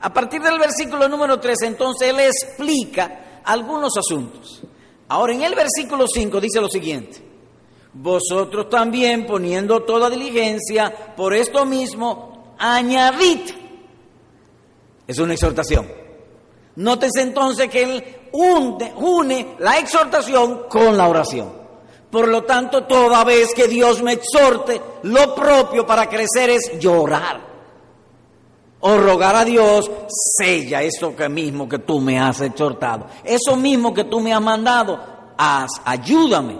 A 0.00 0.12
partir 0.12 0.42
del 0.42 0.58
versículo 0.58 1.08
número 1.08 1.40
3, 1.40 1.62
entonces 1.62 2.08
él 2.08 2.20
explica 2.20 3.40
algunos 3.44 3.96
asuntos. 3.96 4.62
Ahora 5.08 5.32
en 5.32 5.42
el 5.42 5.54
versículo 5.54 6.06
5 6.06 6.40
dice 6.40 6.60
lo 6.60 6.68
siguiente. 6.68 7.22
Vosotros 7.94 8.68
también 8.68 9.24
poniendo 9.24 9.82
toda 9.84 10.10
diligencia 10.10 11.14
por 11.16 11.32
esto 11.32 11.64
mismo, 11.64 12.54
añadid. 12.58 13.40
Es 15.06 15.18
una 15.18 15.34
exhortación. 15.34 16.05
Nótese 16.76 17.22
entonces 17.22 17.68
que 17.68 17.82
él 17.82 18.04
une, 18.32 19.56
la 19.58 19.78
exhortación 19.78 20.64
con 20.68 20.96
la 20.96 21.08
oración. 21.08 21.52
Por 22.10 22.28
lo 22.28 22.44
tanto, 22.44 22.84
toda 22.84 23.24
vez 23.24 23.52
que 23.54 23.66
Dios 23.66 24.02
me 24.02 24.12
exhorte, 24.12 24.80
lo 25.02 25.34
propio 25.34 25.86
para 25.86 26.08
crecer 26.08 26.50
es 26.50 26.78
llorar. 26.78 27.40
O 28.80 28.96
rogar 28.98 29.34
a 29.34 29.44
Dios, 29.44 29.90
sella 30.38 30.82
eso 30.82 31.16
que 31.16 31.28
mismo 31.28 31.68
que 31.68 31.80
tú 31.80 32.00
me 32.00 32.20
has 32.20 32.40
exhortado. 32.40 33.06
Eso 33.24 33.56
mismo 33.56 33.92
que 33.92 34.04
tú 34.04 34.20
me 34.20 34.32
has 34.32 34.40
mandado, 34.40 35.00
haz, 35.36 35.70
ayúdame 35.84 36.58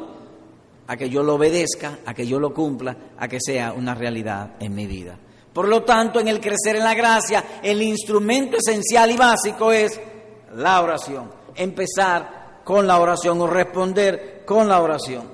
a 0.88 0.96
que 0.96 1.08
yo 1.08 1.22
lo 1.22 1.34
obedezca, 1.34 1.98
a 2.04 2.14
que 2.14 2.26
yo 2.26 2.40
lo 2.40 2.52
cumpla, 2.52 2.96
a 3.18 3.28
que 3.28 3.38
sea 3.40 3.72
una 3.72 3.94
realidad 3.94 4.54
en 4.60 4.74
mi 4.74 4.86
vida. 4.86 5.18
Por 5.56 5.68
lo 5.68 5.84
tanto, 5.84 6.20
en 6.20 6.28
el 6.28 6.38
crecer 6.38 6.76
en 6.76 6.84
la 6.84 6.92
gracia, 6.92 7.60
el 7.62 7.80
instrumento 7.80 8.58
esencial 8.58 9.10
y 9.10 9.16
básico 9.16 9.72
es 9.72 9.98
la 10.54 10.82
oración. 10.82 11.32
Empezar 11.54 12.60
con 12.62 12.86
la 12.86 13.00
oración 13.00 13.40
o 13.40 13.46
responder 13.46 14.42
con 14.44 14.68
la 14.68 14.82
oración. 14.82 15.24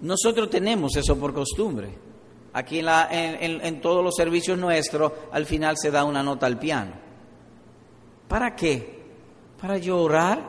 Nosotros 0.00 0.48
tenemos 0.48 0.96
eso 0.96 1.18
por 1.18 1.34
costumbre. 1.34 1.94
Aquí 2.54 2.80
en, 2.80 3.80
todos 3.82 4.02
los 4.02 4.14
servicios 4.16 4.56
nuestros, 4.56 5.12
al 5.30 5.44
final 5.44 5.76
se 5.76 5.90
da 5.90 6.04
una 6.04 6.22
nota 6.22 6.46
al 6.46 6.58
piano. 6.58 6.92
¿Para 8.26 8.56
qué? 8.56 9.04
Para 9.60 9.76
yo 9.76 9.98
orar, 9.98 10.42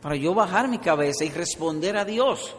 para 0.00 0.16
yo 0.16 0.32
bajar 0.32 0.66
mi 0.66 0.78
cabeza 0.78 1.26
y 1.26 1.28
responder 1.28 1.94
a 1.98 2.06
Dios 2.06 2.56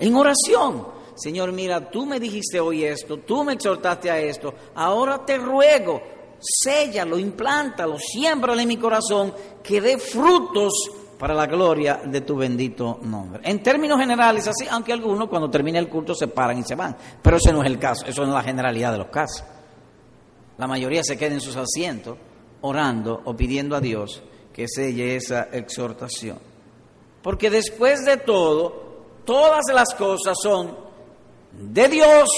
en 0.00 0.16
oración. 0.16 1.03
Señor, 1.14 1.52
mira, 1.52 1.90
tú 1.90 2.06
me 2.06 2.18
dijiste 2.18 2.58
hoy 2.58 2.84
esto, 2.84 3.18
tú 3.18 3.44
me 3.44 3.52
exhortaste 3.52 4.10
a 4.10 4.18
esto, 4.18 4.52
ahora 4.74 5.24
te 5.24 5.38
ruego, 5.38 6.02
séllalo, 6.40 7.18
implántalo, 7.18 7.98
siémbralo 7.98 8.60
en 8.60 8.68
mi 8.68 8.76
corazón, 8.76 9.32
que 9.62 9.80
dé 9.80 9.98
frutos 9.98 10.72
para 11.18 11.34
la 11.34 11.46
gloria 11.46 12.00
de 12.04 12.20
tu 12.20 12.36
bendito 12.36 12.98
nombre. 13.02 13.40
En 13.44 13.62
términos 13.62 13.98
generales, 13.98 14.48
así, 14.48 14.66
aunque 14.70 14.92
algunos 14.92 15.28
cuando 15.28 15.48
termina 15.48 15.78
el 15.78 15.88
culto 15.88 16.14
se 16.14 16.28
paran 16.28 16.58
y 16.58 16.64
se 16.64 16.74
van, 16.74 16.96
pero 17.22 17.36
ese 17.36 17.52
no 17.52 17.62
es 17.62 17.66
el 17.66 17.78
caso, 17.78 18.04
eso 18.06 18.22
no 18.22 18.28
es 18.28 18.34
la 18.34 18.42
generalidad 18.42 18.92
de 18.92 18.98
los 18.98 19.08
casos. 19.08 19.44
La 20.58 20.66
mayoría 20.66 21.02
se 21.02 21.16
queda 21.16 21.34
en 21.34 21.40
sus 21.40 21.56
asientos 21.56 22.18
orando 22.60 23.22
o 23.24 23.34
pidiendo 23.34 23.76
a 23.76 23.80
Dios 23.80 24.22
que 24.52 24.66
selle 24.68 25.16
esa 25.16 25.48
exhortación. 25.52 26.38
Porque 27.22 27.50
después 27.50 28.04
de 28.04 28.18
todo, 28.18 29.20
todas 29.24 29.64
las 29.72 29.94
cosas 29.94 30.36
son 30.40 30.83
de 31.58 31.88
Dios, 31.88 32.28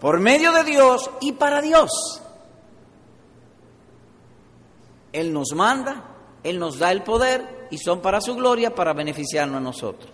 por 0.00 0.20
medio 0.20 0.52
de 0.52 0.64
Dios 0.64 1.10
y 1.20 1.32
para 1.32 1.60
Dios. 1.60 1.90
Él 5.12 5.32
nos 5.32 5.52
manda, 5.54 6.04
Él 6.42 6.58
nos 6.58 6.78
da 6.78 6.92
el 6.92 7.02
poder 7.02 7.68
y 7.70 7.78
son 7.78 8.00
para 8.00 8.20
su 8.20 8.34
gloria, 8.34 8.74
para 8.74 8.92
beneficiarnos 8.92 9.56
a 9.56 9.60
nosotros. 9.60 10.10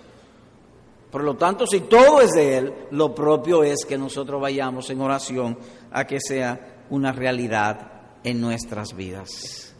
Por 1.11 1.23
lo 1.23 1.37
tanto, 1.37 1.67
si 1.67 1.81
todo 1.83 2.21
es 2.21 2.33
de 2.33 2.59
Él, 2.59 2.75
lo 2.91 3.15
propio 3.15 3.63
es 3.63 3.85
que 3.85 3.97
nosotros 3.97 4.41
vayamos 4.41 4.91
en 4.91 5.01
oración 5.01 5.59
a 5.93 6.07
que 6.07 6.19
sea 6.21 6.85
una 6.91 7.13
realidad 7.13 7.93
en 8.25 8.41
nuestras 8.41 8.95
vidas. 8.97 9.73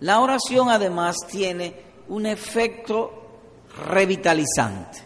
La 0.00 0.20
oración 0.20 0.68
además 0.68 1.16
tiene 1.28 1.74
un 2.08 2.26
efecto 2.26 3.10
revitalizante. 3.88 5.05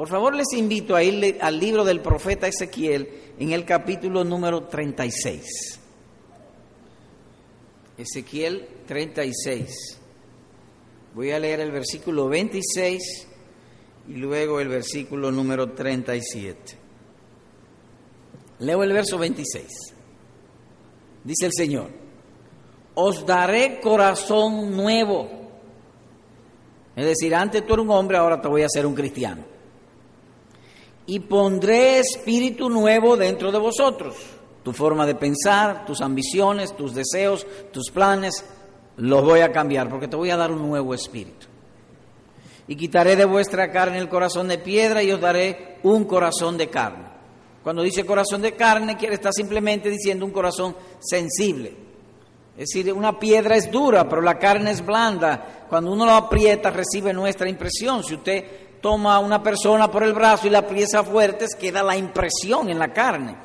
Por 0.00 0.08
favor, 0.08 0.34
les 0.34 0.50
invito 0.54 0.96
a 0.96 1.02
ir 1.02 1.36
al 1.42 1.60
libro 1.60 1.84
del 1.84 2.00
profeta 2.00 2.48
Ezequiel 2.48 3.34
en 3.38 3.52
el 3.52 3.66
capítulo 3.66 4.24
número 4.24 4.64
36. 4.64 5.78
Ezequiel 7.98 8.66
36. 8.86 10.00
Voy 11.14 11.32
a 11.32 11.38
leer 11.38 11.60
el 11.60 11.70
versículo 11.70 12.30
26 12.30 13.28
y 14.08 14.14
luego 14.14 14.58
el 14.60 14.68
versículo 14.68 15.30
número 15.30 15.72
37. 15.72 16.78
Leo 18.60 18.82
el 18.82 18.94
verso 18.94 19.18
26. 19.18 19.66
Dice 21.24 21.44
el 21.44 21.52
Señor, 21.52 21.90
os 22.94 23.26
daré 23.26 23.80
corazón 23.80 24.74
nuevo. 24.74 25.28
Es 26.96 27.04
decir, 27.04 27.34
antes 27.34 27.66
tú 27.66 27.74
eres 27.74 27.84
un 27.84 27.90
hombre, 27.90 28.16
ahora 28.16 28.40
te 28.40 28.48
voy 28.48 28.62
a 28.62 28.64
hacer 28.64 28.86
un 28.86 28.94
cristiano 28.94 29.59
y 31.10 31.18
pondré 31.18 31.98
espíritu 31.98 32.70
nuevo 32.70 33.16
dentro 33.16 33.50
de 33.50 33.58
vosotros. 33.58 34.14
Tu 34.62 34.72
forma 34.72 35.04
de 35.06 35.16
pensar, 35.16 35.84
tus 35.84 36.02
ambiciones, 36.02 36.76
tus 36.76 36.94
deseos, 36.94 37.44
tus 37.72 37.90
planes, 37.90 38.44
los 38.96 39.24
voy 39.24 39.40
a 39.40 39.50
cambiar 39.50 39.88
porque 39.88 40.06
te 40.06 40.14
voy 40.14 40.30
a 40.30 40.36
dar 40.36 40.52
un 40.52 40.62
nuevo 40.62 40.94
espíritu. 40.94 41.48
Y 42.68 42.76
quitaré 42.76 43.16
de 43.16 43.24
vuestra 43.24 43.72
carne 43.72 43.98
el 43.98 44.08
corazón 44.08 44.46
de 44.46 44.58
piedra 44.58 45.02
y 45.02 45.10
os 45.10 45.20
daré 45.20 45.78
un 45.82 46.04
corazón 46.04 46.56
de 46.56 46.68
carne. 46.68 47.08
Cuando 47.64 47.82
dice 47.82 48.06
corazón 48.06 48.40
de 48.42 48.54
carne, 48.54 48.96
quiere 48.96 49.16
estar 49.16 49.32
simplemente 49.32 49.90
diciendo 49.90 50.24
un 50.24 50.30
corazón 50.30 50.76
sensible. 51.00 51.74
Es 52.56 52.68
decir, 52.68 52.92
una 52.92 53.18
piedra 53.18 53.56
es 53.56 53.68
dura, 53.68 54.08
pero 54.08 54.22
la 54.22 54.38
carne 54.38 54.70
es 54.70 54.86
blanda. 54.86 55.66
Cuando 55.68 55.90
uno 55.92 56.06
lo 56.06 56.12
aprieta, 56.12 56.70
recibe 56.70 57.12
nuestra 57.12 57.48
impresión. 57.48 58.04
Si 58.04 58.14
usted 58.14 58.69
toma 58.80 59.16
a 59.16 59.18
una 59.20 59.42
persona 59.42 59.90
por 59.90 60.02
el 60.02 60.12
brazo 60.12 60.46
y 60.46 60.50
la 60.50 60.60
aprieta 60.60 61.02
fuerte, 61.02 61.46
queda 61.58 61.82
la 61.82 61.96
impresión 61.96 62.68
en 62.68 62.78
la 62.78 62.92
carne. 62.92 63.36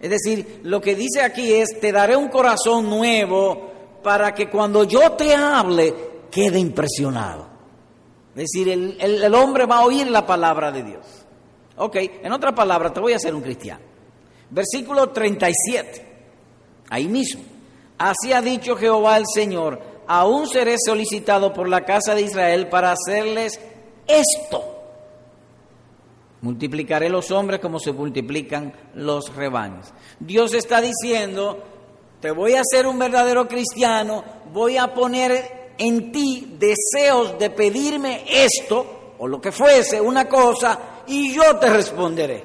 Es 0.00 0.10
decir, 0.10 0.60
lo 0.64 0.80
que 0.80 0.94
dice 0.94 1.22
aquí 1.22 1.52
es, 1.52 1.80
te 1.80 1.92
daré 1.92 2.16
un 2.16 2.28
corazón 2.28 2.88
nuevo 2.88 3.72
para 4.02 4.34
que 4.34 4.50
cuando 4.50 4.84
yo 4.84 5.12
te 5.12 5.34
hable, 5.34 5.94
quede 6.30 6.58
impresionado. 6.58 7.46
Es 8.36 8.50
decir, 8.50 8.68
el, 8.68 8.96
el 9.00 9.34
hombre 9.34 9.64
va 9.66 9.78
a 9.78 9.84
oír 9.84 10.10
la 10.10 10.26
palabra 10.26 10.70
de 10.72 10.82
Dios. 10.82 11.06
Ok, 11.76 11.96
en 12.22 12.32
otra 12.32 12.54
palabra, 12.54 12.92
te 12.92 13.00
voy 13.00 13.12
a 13.12 13.16
hacer 13.16 13.34
un 13.34 13.42
cristiano. 13.42 13.80
Versículo 14.50 15.08
37, 15.08 16.06
ahí 16.90 17.08
mismo. 17.08 17.42
Así 17.98 18.32
ha 18.32 18.42
dicho 18.42 18.76
Jehová 18.76 19.16
el 19.16 19.24
Señor, 19.32 19.80
aún 20.06 20.48
seré 20.48 20.76
solicitado 20.84 21.52
por 21.52 21.68
la 21.68 21.84
casa 21.84 22.14
de 22.14 22.22
Israel 22.22 22.68
para 22.68 22.92
hacerles 22.92 23.58
esto. 24.06 24.64
Multiplicaré 26.40 27.08
los 27.08 27.30
hombres 27.30 27.60
como 27.60 27.78
se 27.78 27.92
multiplican 27.92 28.72
los 28.94 29.34
rebaños. 29.34 29.92
Dios 30.20 30.52
está 30.52 30.80
diciendo, 30.80 31.62
te 32.20 32.30
voy 32.30 32.54
a 32.54 32.60
hacer 32.60 32.86
un 32.86 32.98
verdadero 32.98 33.48
cristiano, 33.48 34.22
voy 34.52 34.76
a 34.76 34.92
poner 34.92 35.72
en 35.78 36.12
ti 36.12 36.56
deseos 36.58 37.38
de 37.38 37.50
pedirme 37.50 38.24
esto 38.28 39.14
o 39.18 39.26
lo 39.26 39.40
que 39.40 39.52
fuese, 39.52 40.00
una 40.00 40.28
cosa, 40.28 40.78
y 41.06 41.32
yo 41.32 41.56
te 41.56 41.70
responderé. 41.70 42.44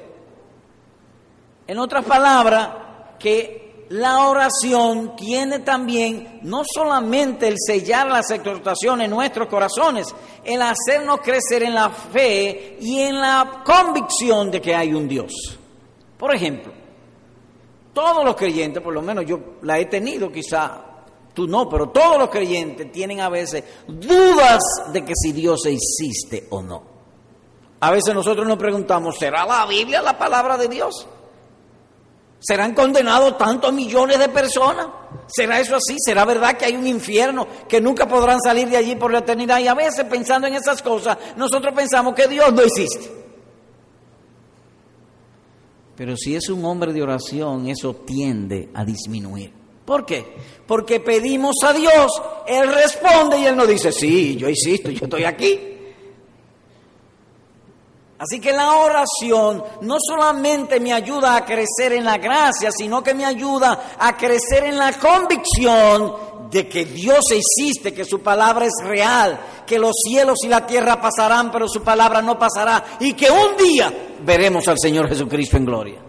En 1.66 1.78
otras 1.78 2.04
palabras, 2.04 2.70
que 3.18 3.59
la 3.90 4.28
oración 4.28 5.16
tiene 5.16 5.58
también 5.58 6.38
no 6.42 6.62
solamente 6.64 7.48
el 7.48 7.56
sellar 7.58 8.06
las 8.06 8.30
exhortaciones 8.30 9.06
en 9.06 9.10
nuestros 9.10 9.48
corazones, 9.48 10.14
el 10.44 10.62
hacernos 10.62 11.20
crecer 11.20 11.64
en 11.64 11.74
la 11.74 11.90
fe 11.90 12.76
y 12.80 13.00
en 13.00 13.20
la 13.20 13.64
convicción 13.64 14.48
de 14.48 14.60
que 14.60 14.76
hay 14.76 14.94
un 14.94 15.08
Dios. 15.08 15.58
Por 16.16 16.32
ejemplo, 16.32 16.72
todos 17.92 18.24
los 18.24 18.36
creyentes, 18.36 18.80
por 18.80 18.94
lo 18.94 19.02
menos 19.02 19.24
yo 19.26 19.40
la 19.62 19.80
he 19.80 19.86
tenido 19.86 20.30
quizá, 20.30 20.84
tú 21.34 21.48
no, 21.48 21.68
pero 21.68 21.88
todos 21.88 22.16
los 22.16 22.30
creyentes 22.30 22.92
tienen 22.92 23.20
a 23.20 23.28
veces 23.28 23.64
dudas 23.88 24.62
de 24.92 25.04
que 25.04 25.14
si 25.16 25.32
Dios 25.32 25.66
existe 25.66 26.46
o 26.50 26.62
no. 26.62 26.84
A 27.80 27.90
veces 27.90 28.14
nosotros 28.14 28.46
nos 28.46 28.56
preguntamos, 28.56 29.18
¿será 29.18 29.44
la 29.44 29.66
Biblia 29.66 30.00
la 30.00 30.16
palabra 30.16 30.56
de 30.56 30.68
Dios? 30.68 31.08
¿Serán 32.40 32.74
condenados 32.74 33.36
tantos 33.36 33.72
millones 33.72 34.18
de 34.18 34.28
personas? 34.30 34.86
¿Será 35.26 35.60
eso 35.60 35.76
así? 35.76 35.96
¿Será 35.98 36.24
verdad 36.24 36.56
que 36.56 36.64
hay 36.64 36.74
un 36.74 36.86
infierno 36.86 37.46
que 37.68 37.80
nunca 37.80 38.08
podrán 38.08 38.40
salir 38.40 38.68
de 38.68 38.78
allí 38.78 38.96
por 38.96 39.12
la 39.12 39.18
eternidad? 39.18 39.60
Y 39.60 39.68
a 39.68 39.74
veces 39.74 40.06
pensando 40.06 40.46
en 40.46 40.54
esas 40.54 40.80
cosas, 40.80 41.18
nosotros 41.36 41.74
pensamos 41.74 42.14
que 42.14 42.26
Dios 42.26 42.52
no 42.52 42.62
existe. 42.62 43.10
Pero 45.96 46.16
si 46.16 46.34
es 46.34 46.48
un 46.48 46.64
hombre 46.64 46.94
de 46.94 47.02
oración, 47.02 47.68
eso 47.68 47.94
tiende 48.06 48.70
a 48.72 48.86
disminuir. 48.86 49.52
¿Por 49.84 50.06
qué? 50.06 50.24
Porque 50.66 51.00
pedimos 51.00 51.56
a 51.62 51.74
Dios, 51.74 52.10
Él 52.46 52.72
responde 52.72 53.38
y 53.38 53.44
Él 53.44 53.54
nos 53.54 53.68
dice, 53.68 53.92
sí, 53.92 54.34
yo 54.36 54.48
existo, 54.48 54.90
yo 54.90 55.04
estoy 55.04 55.24
aquí. 55.24 55.69
Así 58.20 58.38
que 58.38 58.52
la 58.52 58.72
oración 58.74 59.64
no 59.80 59.96
solamente 59.98 60.78
me 60.78 60.92
ayuda 60.92 61.36
a 61.36 61.44
crecer 61.46 61.94
en 61.94 62.04
la 62.04 62.18
gracia, 62.18 62.70
sino 62.70 63.02
que 63.02 63.14
me 63.14 63.24
ayuda 63.24 63.94
a 63.98 64.14
crecer 64.14 64.64
en 64.64 64.76
la 64.76 64.92
convicción 64.92 66.50
de 66.50 66.68
que 66.68 66.84
Dios 66.84 67.24
existe, 67.30 67.94
que 67.94 68.04
su 68.04 68.20
palabra 68.20 68.66
es 68.66 68.74
real, 68.84 69.40
que 69.66 69.78
los 69.78 69.92
cielos 70.06 70.40
y 70.44 70.48
la 70.48 70.66
tierra 70.66 71.00
pasarán, 71.00 71.50
pero 71.50 71.66
su 71.66 71.82
palabra 71.82 72.20
no 72.20 72.38
pasará, 72.38 72.98
y 73.00 73.14
que 73.14 73.30
un 73.30 73.56
día 73.56 73.90
veremos 74.22 74.68
al 74.68 74.76
Señor 74.78 75.08
Jesucristo 75.08 75.56
en 75.56 75.64
gloria. 75.64 76.02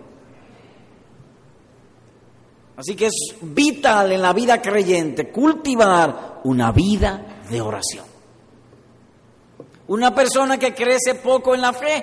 Así 2.76 2.94
que 2.94 3.06
es 3.06 3.36
vital 3.40 4.12
en 4.12 4.22
la 4.22 4.34
vida 4.34 4.62
creyente 4.62 5.32
cultivar 5.32 6.42
una 6.44 6.74
vida 6.74 7.42
de 7.50 7.62
oración. 7.62 8.11
Una 9.92 10.16
persona 10.16 10.58
que 10.58 10.74
crece 10.74 11.16
poco 11.16 11.54
en 11.54 11.60
la 11.60 11.74
fe, 11.74 12.02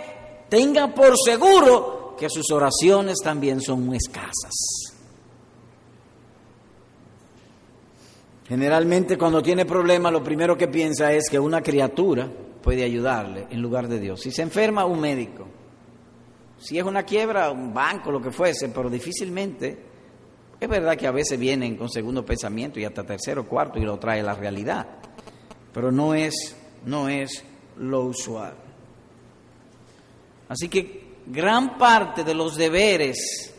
tenga 0.50 0.92
por 0.94 1.14
seguro 1.16 2.14
que 2.18 2.28
sus 2.28 2.50
oraciones 2.50 3.16
también 3.24 3.62
son 3.62 3.86
muy 3.86 3.96
escasas. 3.96 4.92
Generalmente 8.46 9.16
cuando 9.16 9.40
tiene 9.40 9.64
problemas 9.64 10.12
lo 10.12 10.22
primero 10.22 10.54
que 10.54 10.68
piensa 10.68 11.14
es 11.14 11.30
que 11.30 11.38
una 11.38 11.62
criatura 11.62 12.28
puede 12.62 12.84
ayudarle 12.84 13.46
en 13.48 13.62
lugar 13.62 13.88
de 13.88 13.98
Dios. 13.98 14.20
Si 14.20 14.32
se 14.32 14.42
enferma, 14.42 14.84
un 14.84 15.00
médico. 15.00 15.46
Si 16.58 16.78
es 16.78 16.84
una 16.84 17.04
quiebra, 17.04 17.50
un 17.50 17.72
banco, 17.72 18.10
lo 18.10 18.20
que 18.20 18.30
fuese, 18.30 18.68
pero 18.68 18.90
difícilmente. 18.90 19.78
Es 20.60 20.68
verdad 20.68 20.94
que 20.94 21.06
a 21.06 21.12
veces 21.12 21.38
vienen 21.38 21.78
con 21.78 21.88
segundo 21.88 22.22
pensamiento 22.22 22.78
y 22.78 22.84
hasta 22.84 23.02
tercero, 23.02 23.48
cuarto 23.48 23.78
y 23.78 23.82
lo 23.82 23.98
trae 23.98 24.22
la 24.22 24.34
realidad. 24.34 24.86
Pero 25.72 25.90
no 25.90 26.12
es, 26.12 26.54
no 26.84 27.08
es 27.08 27.44
lo 27.80 28.04
usual. 28.04 28.54
Así 30.48 30.68
que 30.68 31.16
gran 31.26 31.78
parte 31.78 32.24
de 32.24 32.34
los 32.34 32.56
deberes 32.56 33.54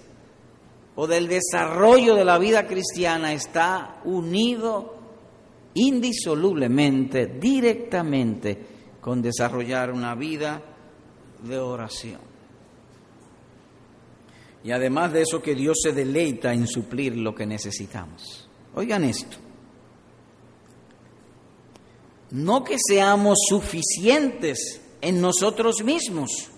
o 0.96 1.08
del 1.08 1.28
desarrollo 1.28 2.16
de 2.16 2.26
la 2.26 2.38
vida 2.38 2.66
cristiana 2.68 3.32
está 3.34 4.02
unido 4.06 4.96
indisolublemente, 5.76 7.28
directamente, 7.28 8.58
con 9.00 9.22
desarrollar 9.22 9.92
una 9.92 10.16
vida 10.16 10.62
de 11.44 11.58
oración. 11.58 12.20
Y 14.64 14.72
además 14.72 15.14
de 15.14 15.22
eso 15.22 15.42
que 15.42 15.56
Dios 15.56 15.78
se 15.82 15.94
deleita 15.94 16.54
en 16.54 16.68
suplir 16.68 17.16
lo 17.16 17.34
que 17.34 17.46
necesitamos. 17.46 18.50
Oigan 18.76 19.06
esto 19.06 19.38
no 22.32 22.64
que 22.64 22.78
seamos 22.80 23.40
suficientes 23.48 24.82
en 25.02 25.22
nosotros 25.22 25.84
mismos, 25.84 26.50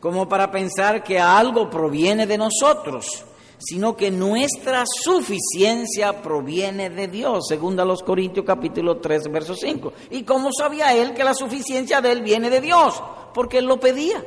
como 0.00 0.28
para 0.28 0.50
pensar 0.50 1.04
que 1.04 1.18
algo 1.18 1.68
proviene 1.68 2.26
de 2.26 2.38
nosotros, 2.38 3.24
sino 3.58 3.94
que 3.94 4.10
nuestra 4.10 4.84
suficiencia 4.86 6.22
proviene 6.22 6.88
de 6.88 7.08
Dios, 7.08 7.44
según 7.48 7.78
a 7.78 7.84
los 7.84 8.02
Corintios 8.02 8.46
capítulo 8.46 8.96
3, 8.96 9.30
verso 9.30 9.54
5. 9.54 9.92
¿Y 10.10 10.22
cómo 10.22 10.50
sabía 10.52 10.94
él 10.94 11.12
que 11.12 11.22
la 11.22 11.34
suficiencia 11.34 12.00
de 12.00 12.12
él 12.12 12.22
viene 12.22 12.48
de 12.48 12.62
Dios? 12.62 13.02
Porque 13.34 13.58
él 13.58 13.66
lo 13.66 13.78
pedía. 13.78 14.24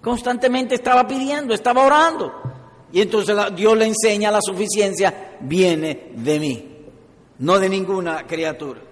Constantemente 0.00 0.76
estaba 0.76 1.06
pidiendo, 1.08 1.52
estaba 1.52 1.84
orando. 1.84 2.32
Y 2.92 3.00
entonces 3.00 3.36
Dios 3.56 3.76
le 3.76 3.86
enseña 3.86 4.30
la 4.30 4.40
suficiencia 4.40 5.36
viene 5.40 6.12
de 6.14 6.38
mí, 6.38 6.76
no 7.40 7.58
de 7.58 7.68
ninguna 7.68 8.24
criatura. 8.24 8.85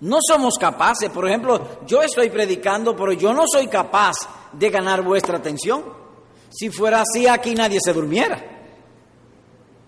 No 0.00 0.18
somos 0.26 0.54
capaces, 0.58 1.10
por 1.10 1.26
ejemplo, 1.26 1.80
yo 1.86 2.02
estoy 2.02 2.30
predicando, 2.30 2.94
pero 2.94 3.12
yo 3.12 3.32
no 3.32 3.44
soy 3.50 3.66
capaz 3.66 4.16
de 4.52 4.70
ganar 4.70 5.02
vuestra 5.02 5.38
atención. 5.38 5.84
Si 6.50 6.70
fuera 6.70 7.02
así, 7.02 7.26
aquí 7.26 7.54
nadie 7.54 7.78
se 7.82 7.92
durmiera. 7.92 8.42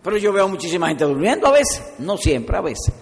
Pero 0.03 0.17
yo 0.17 0.33
veo 0.33 0.49
muchísima 0.49 0.89
gente 0.89 1.05
durmiendo 1.05 1.47
a 1.47 1.53
veces, 1.53 1.95
no 1.99 2.17
siempre, 2.17 2.57
a 2.57 2.61
veces 2.61 2.93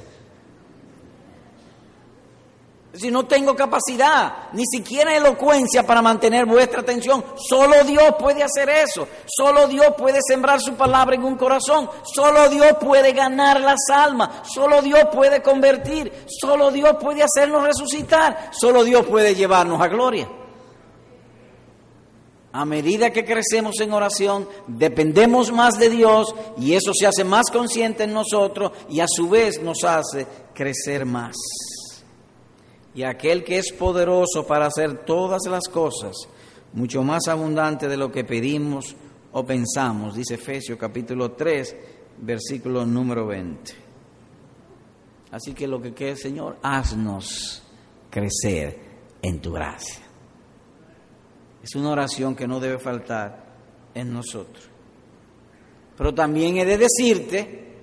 si 2.94 3.10
no 3.10 3.26
tengo 3.26 3.54
capacidad, 3.54 4.50
ni 4.54 4.64
siquiera 4.66 5.14
elocuencia 5.14 5.86
para 5.86 6.00
mantener 6.00 6.46
vuestra 6.46 6.80
atención. 6.80 7.22
Solo 7.36 7.84
Dios 7.84 8.14
puede 8.18 8.42
hacer 8.42 8.70
eso. 8.70 9.06
Solo 9.26 9.68
Dios 9.68 9.94
puede 9.96 10.20
sembrar 10.26 10.58
su 10.60 10.74
palabra 10.74 11.14
en 11.14 11.22
un 11.22 11.36
corazón. 11.36 11.90
Solo 12.02 12.48
Dios 12.48 12.76
puede 12.80 13.12
ganar 13.12 13.60
las 13.60 13.80
almas. 13.92 14.48
Solo 14.48 14.80
Dios 14.80 15.00
puede 15.12 15.42
convertir. 15.42 16.10
Solo 16.26 16.70
Dios 16.70 16.96
puede 16.98 17.22
hacernos 17.22 17.62
resucitar. 17.62 18.50
Solo 18.52 18.82
Dios 18.84 19.04
puede 19.04 19.34
llevarnos 19.34 19.80
a 19.82 19.88
gloria. 19.88 20.28
A 22.52 22.64
medida 22.64 23.12
que 23.12 23.26
crecemos 23.26 23.78
en 23.80 23.92
oración, 23.92 24.48
dependemos 24.66 25.52
más 25.52 25.78
de 25.78 25.90
Dios 25.90 26.34
y 26.56 26.72
eso 26.72 26.92
se 26.98 27.06
hace 27.06 27.22
más 27.22 27.50
consciente 27.52 28.04
en 28.04 28.14
nosotros 28.14 28.72
y 28.88 29.00
a 29.00 29.06
su 29.06 29.28
vez 29.28 29.60
nos 29.62 29.84
hace 29.84 30.26
crecer 30.54 31.04
más 31.04 31.36
y 32.98 33.04
aquel 33.04 33.44
que 33.44 33.58
es 33.58 33.72
poderoso 33.72 34.44
para 34.44 34.66
hacer 34.66 35.04
todas 35.04 35.42
las 35.48 35.68
cosas, 35.68 36.16
mucho 36.72 37.04
más 37.04 37.28
abundante 37.28 37.86
de 37.86 37.96
lo 37.96 38.10
que 38.10 38.24
pedimos 38.24 38.96
o 39.30 39.46
pensamos, 39.46 40.16
dice 40.16 40.34
Efesios 40.34 40.76
capítulo 40.76 41.30
3, 41.30 41.76
versículo 42.22 42.84
número 42.84 43.24
20. 43.24 43.72
Así 45.30 45.54
que 45.54 45.68
lo 45.68 45.80
que 45.80 45.94
quede, 45.94 46.16
Señor, 46.16 46.56
haznos 46.60 47.62
crecer 48.10 48.76
en 49.22 49.40
tu 49.40 49.52
gracia. 49.52 50.02
Es 51.62 51.76
una 51.76 51.90
oración 51.90 52.34
que 52.34 52.48
no 52.48 52.58
debe 52.58 52.80
faltar 52.80 53.44
en 53.94 54.12
nosotros. 54.12 54.68
Pero 55.96 56.12
también 56.12 56.56
he 56.56 56.64
de 56.64 56.78
decirte 56.78 57.76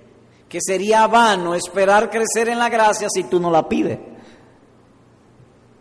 que 0.46 0.58
sería 0.60 1.06
vano 1.06 1.54
esperar 1.54 2.10
crecer 2.10 2.50
en 2.50 2.58
la 2.58 2.68
gracia 2.68 3.08
si 3.08 3.24
tú 3.24 3.40
no 3.40 3.50
la 3.50 3.66
pides. 3.66 4.15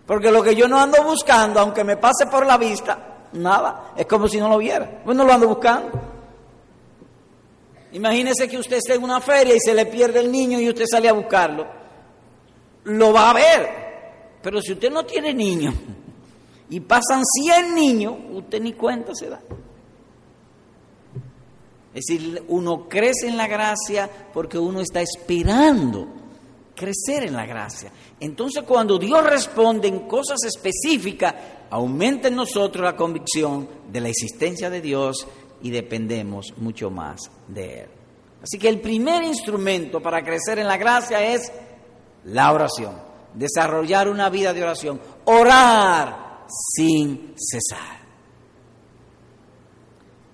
Porque 0.06 0.32
lo 0.32 0.44
que 0.44 0.56
yo 0.56 0.68
no 0.68 0.80
ando 0.80 1.04
buscando, 1.04 1.60
aunque 1.60 1.84
me 1.84 1.98
pase 1.98 2.28
por 2.28 2.46
la 2.46 2.58
vista, 2.58 3.28
nada, 3.34 3.94
es 3.98 4.06
como 4.06 4.28
si 4.28 4.40
no 4.40 4.48
lo 4.50 4.58
viera. 4.58 5.02
Pues 5.04 5.18
no 5.18 5.24
lo 5.24 5.34
ando 5.34 5.48
buscando. 5.48 5.92
Imagínese 7.94 8.48
que 8.48 8.58
usted 8.58 8.78
esté 8.78 8.96
en 8.96 9.04
una 9.04 9.22
feria 9.22 9.56
y 9.56 9.60
se 9.60 9.74
le 9.74 9.86
pierde 9.86 10.20
el 10.20 10.32
niño 10.32 10.60
y 10.60 10.70
usted 10.70 10.86
sale 10.90 11.10
a 11.10 11.14
buscarlo. 11.14 11.66
Lo 12.84 13.14
va 13.14 13.32
a 13.32 13.34
ver. 13.34 13.86
Pero 14.42 14.62
si 14.62 14.74
usted 14.74 14.92
no 14.92 15.06
tiene 15.06 15.34
niño 15.34 15.74
y 16.70 16.80
pasan 16.82 17.24
100 17.26 17.74
niños, 17.74 18.16
usted 18.32 18.62
ni 18.62 18.74
cuenta 18.74 19.16
se 19.16 19.30
da. 19.30 19.40
Es 21.94 22.04
decir, 22.06 22.44
uno 22.50 22.88
crece 22.90 23.28
en 23.28 23.38
la 23.38 23.48
gracia 23.48 24.10
porque 24.34 24.60
uno 24.60 24.82
está 24.82 25.02
esperando 25.02 26.25
crecer 26.76 27.24
en 27.24 27.34
la 27.34 27.46
gracia. 27.46 27.92
Entonces 28.20 28.64
cuando 28.64 28.98
Dios 29.00 29.24
responde 29.24 29.88
en 29.88 30.08
cosas 30.08 30.38
específicas, 30.44 31.34
aumenta 31.70 32.28
en 32.28 32.36
nosotros 32.36 32.84
la 32.84 32.96
convicción 32.96 33.68
de 33.92 34.02
la 34.02 34.10
existencia 34.10 34.70
de 34.70 34.82
Dios 34.82 35.28
y 35.62 35.72
dependemos 35.72 36.54
mucho 36.58 36.90
más 36.90 37.22
de 37.48 37.82
Él. 37.82 37.90
Así 38.44 38.60
que 38.60 38.70
el 38.70 38.80
primer 38.80 39.24
instrumento 39.24 40.02
para 40.02 40.24
crecer 40.24 40.60
en 40.60 40.68
la 40.68 40.78
gracia 40.78 41.34
es 41.34 41.52
la 42.26 42.52
oración, 42.52 42.96
desarrollar 43.34 44.08
una 44.08 44.30
vida 44.30 44.54
de 44.54 44.62
oración, 44.62 45.02
orar 45.26 46.46
sin 46.76 47.34
cesar. 47.36 47.96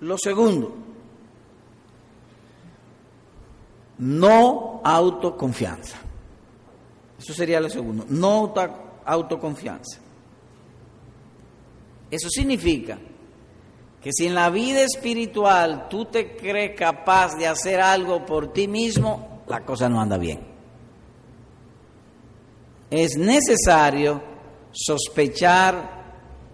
Lo 0.01 0.17
segundo, 0.17 0.75
no 3.99 4.81
autoconfianza. 4.83 5.97
Eso 7.21 7.33
sería 7.35 7.59
lo 7.59 7.69
segundo, 7.69 8.03
no 8.09 8.51
autoconfianza. 9.05 9.99
Eso 12.09 12.29
significa 12.31 12.97
que 14.01 14.09
si 14.11 14.25
en 14.25 14.33
la 14.33 14.49
vida 14.49 14.81
espiritual 14.81 15.87
tú 15.87 16.05
te 16.05 16.35
crees 16.35 16.75
capaz 16.75 17.37
de 17.37 17.45
hacer 17.45 17.79
algo 17.79 18.25
por 18.25 18.51
ti 18.51 18.67
mismo, 18.67 19.43
la 19.47 19.61
cosa 19.61 19.87
no 19.87 20.01
anda 20.01 20.17
bien. 20.17 20.39
Es 22.89 23.15
necesario 23.15 24.23
sospechar 24.71 26.01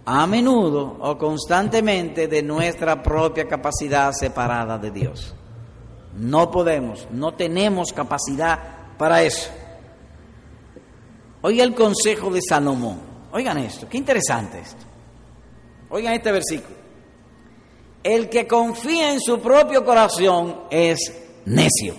a 0.03 0.27
menudo 0.27 0.97
o 0.99 1.17
constantemente 1.17 2.27
de 2.27 2.43
nuestra 2.43 3.01
propia 3.01 3.47
capacidad 3.47 4.11
separada 4.11 4.77
de 4.77 4.91
Dios. 4.91 5.33
No 6.17 6.51
podemos, 6.51 7.07
no 7.09 7.33
tenemos 7.35 7.93
capacidad 7.93 8.59
para 8.97 9.23
eso. 9.23 9.49
Oiga 11.41 11.63
el 11.63 11.73
consejo 11.73 12.29
de 12.29 12.41
Salomón. 12.41 12.99
Oigan 13.31 13.57
esto, 13.59 13.87
qué 13.89 13.97
interesante 13.97 14.59
esto. 14.59 14.85
Oigan 15.89 16.13
este 16.13 16.31
versículo. 16.31 16.75
El 18.03 18.29
que 18.29 18.47
confía 18.47 19.11
en 19.11 19.19
su 19.19 19.39
propio 19.39 19.83
corazón 19.83 20.61
es 20.69 21.13
necio. 21.45 21.95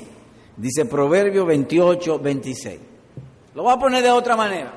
Dice 0.57 0.87
Proverbio 0.87 1.47
28, 1.47 2.19
26. 2.19 2.81
Lo 3.55 3.63
voy 3.63 3.73
a 3.73 3.79
poner 3.79 4.03
de 4.03 4.11
otra 4.11 4.37
manera. 4.37 4.75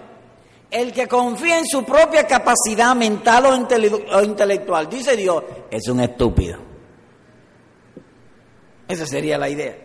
El 0.70 0.94
que 0.94 1.08
confía 1.08 1.60
en 1.60 1.66
su 1.66 1.84
propia 1.84 2.26
capacidad 2.26 2.96
mental 2.96 3.46
o, 3.46 4.24
intelectual, 4.24 4.90
dice 4.90 5.18
Dios, 5.18 5.44
es 5.70 5.88
un 5.90 6.00
estúpido. 6.00 6.60
Esa 8.88 9.06
sería 9.06 9.38
la 9.38 9.50
idea. 9.50 9.78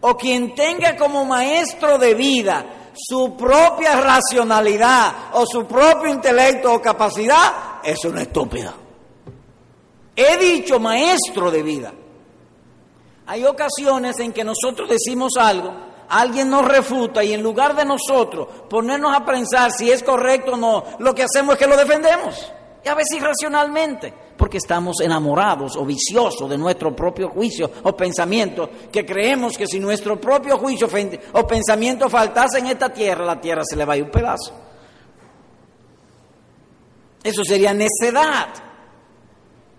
O 0.00 0.16
quien 0.16 0.54
tenga 0.54 0.96
como 0.96 1.24
maestro 1.24 1.98
de 1.98 2.14
vida 2.14 2.83
su 2.94 3.36
propia 3.36 4.00
racionalidad 4.00 5.12
o 5.32 5.44
su 5.46 5.66
propio 5.66 6.10
intelecto 6.10 6.74
o 6.74 6.80
capacidad, 6.80 7.80
es 7.82 8.04
un 8.04 8.18
estúpido. 8.18 8.72
He 10.16 10.36
dicho 10.36 10.78
maestro 10.78 11.50
de 11.50 11.62
vida. 11.62 11.92
Hay 13.26 13.44
ocasiones 13.44 14.18
en 14.20 14.32
que 14.32 14.44
nosotros 14.44 14.88
decimos 14.88 15.32
algo, 15.38 15.74
alguien 16.08 16.50
nos 16.50 16.64
refuta 16.64 17.24
y 17.24 17.32
en 17.32 17.42
lugar 17.42 17.74
de 17.74 17.84
nosotros 17.84 18.46
ponernos 18.68 19.14
a 19.16 19.24
pensar 19.24 19.72
si 19.72 19.90
es 19.90 20.02
correcto 20.02 20.52
o 20.52 20.56
no, 20.56 20.84
lo 20.98 21.14
que 21.14 21.24
hacemos 21.24 21.54
es 21.54 21.58
que 21.58 21.66
lo 21.66 21.76
defendemos. 21.76 22.52
Y 22.84 22.88
a 22.88 22.94
veces 22.94 23.16
irracionalmente, 23.16 24.12
porque 24.36 24.58
estamos 24.58 25.00
enamorados 25.00 25.76
o 25.76 25.84
viciosos 25.84 26.48
de 26.48 26.58
nuestro 26.58 26.94
propio 26.94 27.28
juicio 27.28 27.70
o 27.82 27.96
pensamiento, 27.96 28.68
que 28.90 29.04
creemos 29.04 29.56
que 29.56 29.66
si 29.66 29.78
nuestro 29.78 30.20
propio 30.20 30.58
juicio 30.58 30.88
o 31.32 31.46
pensamiento 31.46 32.08
faltase 32.08 32.58
en 32.58 32.66
esta 32.66 32.92
tierra, 32.92 33.24
la 33.24 33.40
tierra 33.40 33.62
se 33.64 33.76
le 33.76 33.84
va 33.84 33.94
a 33.94 33.96
ir 33.96 34.04
un 34.04 34.10
pedazo. 34.10 34.52
Eso 37.22 37.42
sería 37.44 37.72
necedad. 37.72 38.48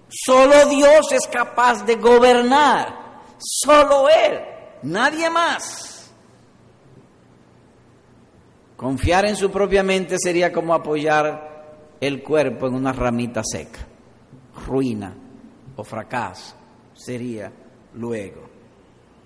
Solo 0.09 0.65
Dios 0.67 1.11
es 1.11 1.27
capaz 1.27 1.85
de 1.85 1.95
gobernar, 1.95 3.21
solo 3.37 4.07
Él, 4.09 4.39
nadie 4.83 5.29
más. 5.29 6.11
Confiar 8.75 9.25
en 9.25 9.35
su 9.35 9.51
propia 9.51 9.83
mente 9.83 10.17
sería 10.19 10.51
como 10.51 10.73
apoyar 10.73 11.95
el 12.01 12.21
cuerpo 12.23 12.67
en 12.67 12.75
una 12.75 12.93
ramita 12.93 13.41
seca. 13.43 13.87
Ruina 14.65 15.13
o 15.75 15.83
fracaso 15.83 16.55
sería 16.93 17.51
luego. 17.93 18.55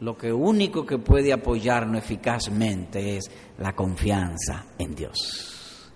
Lo 0.02 0.18
que 0.18 0.32
único 0.32 0.86
que 0.86 0.98
puede 0.98 1.34
apoyarnos 1.34 1.98
eficazmente 1.98 3.18
es 3.18 3.30
la 3.58 3.76
confianza 3.76 4.66
en 4.78 4.96
Dios. 4.96 5.92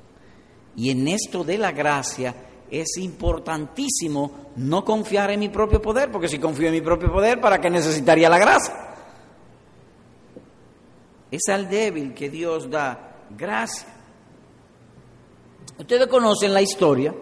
Y 0.76 0.90
en 0.90 1.08
esto 1.08 1.44
de 1.44 1.58
la 1.58 1.72
gracia, 1.72 2.36
es 2.74 2.98
importantísimo 2.98 4.50
no 4.56 4.84
confiar 4.84 5.30
en 5.30 5.40
mi 5.40 5.50
propio 5.50 5.80
poder, 5.80 6.12
porque 6.12 6.28
si 6.28 6.40
confío 6.40 6.68
en 6.68 6.74
mi 6.74 6.82
propio 6.82 7.12
poder, 7.12 7.40
¿para 7.40 7.62
qué 7.62 7.70
necesitaría 7.70 8.28
la 8.30 8.40
gracia? 8.40 8.74
Es 11.30 11.48
al 11.50 11.70
débil 11.70 12.14
que 12.14 12.30
Dios 12.32 12.70
da 12.70 13.28
gracia. 13.30 13.88
Ustedes 15.78 16.08
conocen 16.08 16.54
la 16.54 16.62
historia 16.62 17.14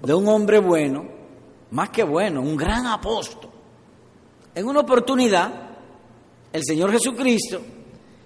de 0.00 0.14
un 0.14 0.28
hombre 0.28 0.60
bueno, 0.60 1.17
más 1.70 1.90
que 1.90 2.02
bueno, 2.02 2.40
un 2.40 2.56
gran 2.56 2.86
apóstol. 2.86 3.50
En 4.54 4.66
una 4.66 4.80
oportunidad, 4.80 5.52
el 6.52 6.64
Señor 6.64 6.90
Jesucristo 6.92 7.60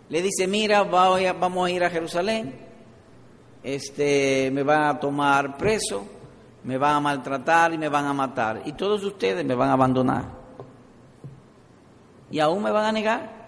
le 0.09 0.23
dice, 0.23 0.47
mira, 0.47 0.85
vamos 0.85 1.67
a 1.67 1.71
ir 1.71 1.83
a 1.83 1.91
Jerusalén, 1.91 2.55
este, 3.63 4.51
me 4.53 4.63
van 4.63 4.85
a 4.85 5.01
tomar 5.01 5.57
preso, 5.57 6.05
me 6.65 6.79
van 6.79 6.97
a 6.97 7.01
maltratar 7.01 7.73
y 7.73 7.79
me 7.79 7.89
van 7.89 8.07
a 8.07 8.13
matar. 8.13 8.63
Y 8.65 8.73
todos 8.73 9.03
ustedes 9.05 9.45
me 9.45 9.55
van 9.55 9.71
a 9.71 9.73
abandonar. 9.73 10.25
Y 12.31 12.41
aún 12.41 12.63
me 12.63 12.71
van 12.71 12.87
a 12.87 12.93
negar. 12.93 13.43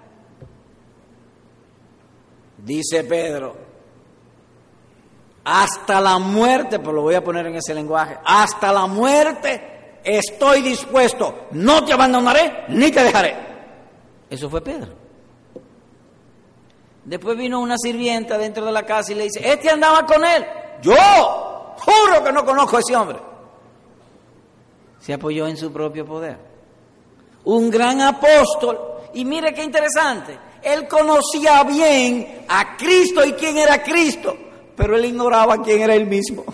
Dice 2.59 3.04
Pedro, 3.04 3.57
hasta 5.44 6.00
la 6.00 6.18
muerte, 6.18 6.78
pues 6.78 6.94
lo 6.94 7.02
voy 7.02 7.14
a 7.14 7.22
poner 7.22 7.46
en 7.46 7.57
ese 7.57 7.74
lenguaje, 7.74 8.18
hasta 8.24 8.72
la 8.72 8.87
muerte 8.87 9.74
estoy 10.05 10.62
dispuesto, 10.62 11.47
no 11.53 11.85
te 11.85 11.93
abandonaré 11.93 12.64
ni 12.69 12.90
te 12.90 13.03
dejaré. 13.03 13.35
Eso 14.31 14.51
fue 14.51 14.61
Pedro. 14.61 14.93
Después 17.05 17.37
vino 17.37 17.61
una 17.61 17.77
sirvienta 17.79 18.38
dentro 18.38 18.64
de 18.64 18.73
la 18.73 18.85
casa 18.85 19.12
y 19.12 19.14
le 19.17 19.25
dice, 19.25 19.40
este 19.43 19.71
andaba 19.71 20.07
con 20.07 20.25
él. 20.25 20.45
Yo, 20.81 20.95
Juro 21.77 22.23
que 22.23 22.33
no 22.33 22.45
conozco 22.45 22.77
a 22.77 22.81
ese 22.81 22.97
hombre. 22.97 23.19
Se 25.01 25.12
apoyó 25.12 25.47
en 25.47 25.57
su 25.57 25.73
propio 25.73 26.07
poder. 26.07 26.38
Un 27.45 27.71
gran 27.71 28.01
apóstol. 28.01 28.79
Y 29.12 29.25
mire 29.25 29.53
qué 29.53 29.62
interesante. 29.62 30.38
Él 30.62 30.88
conocía 30.88 31.62
bien 31.64 32.47
a 32.49 32.77
Cristo 32.77 33.25
y 33.25 33.33
quién 33.35 33.59
era 33.59 33.83
Cristo, 33.83 34.35
pero 34.75 34.97
él 34.97 35.05
ignoraba 35.05 35.59
quién 35.59 35.83
era 35.83 35.95
él 35.95 36.07
mismo. 36.07 36.45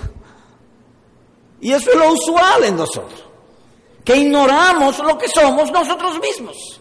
Y 1.61 1.73
eso 1.73 1.91
es 1.91 1.97
lo 1.97 2.13
usual 2.13 2.65
en 2.65 2.77
nosotros, 2.77 3.25
que 4.11 4.19
ignoramos 4.19 4.99
lo 4.99 5.17
que 5.17 5.29
somos 5.29 5.71
nosotros 5.71 6.19
mismos. 6.19 6.81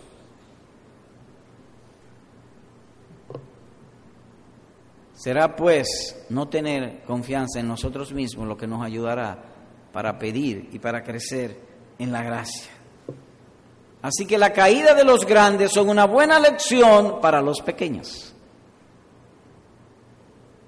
Será 5.13 5.55
pues 5.55 6.25
no 6.29 6.47
tener 6.47 7.03
confianza 7.03 7.59
en 7.59 7.67
nosotros 7.67 8.13
mismos 8.13 8.47
lo 8.47 8.57
que 8.57 8.65
nos 8.65 8.83
ayudará 8.83 9.43
para 9.93 10.17
pedir 10.17 10.69
y 10.71 10.79
para 10.79 11.03
crecer 11.03 11.59
en 11.99 12.11
la 12.11 12.23
gracia. 12.23 12.71
Así 14.01 14.25
que 14.25 14.37
la 14.37 14.53
caída 14.53 14.95
de 14.95 15.03
los 15.03 15.25
grandes 15.25 15.71
son 15.73 15.89
una 15.89 16.05
buena 16.05 16.39
lección 16.39 17.19
para 17.21 17.41
los 17.41 17.61
pequeños. 17.61 18.33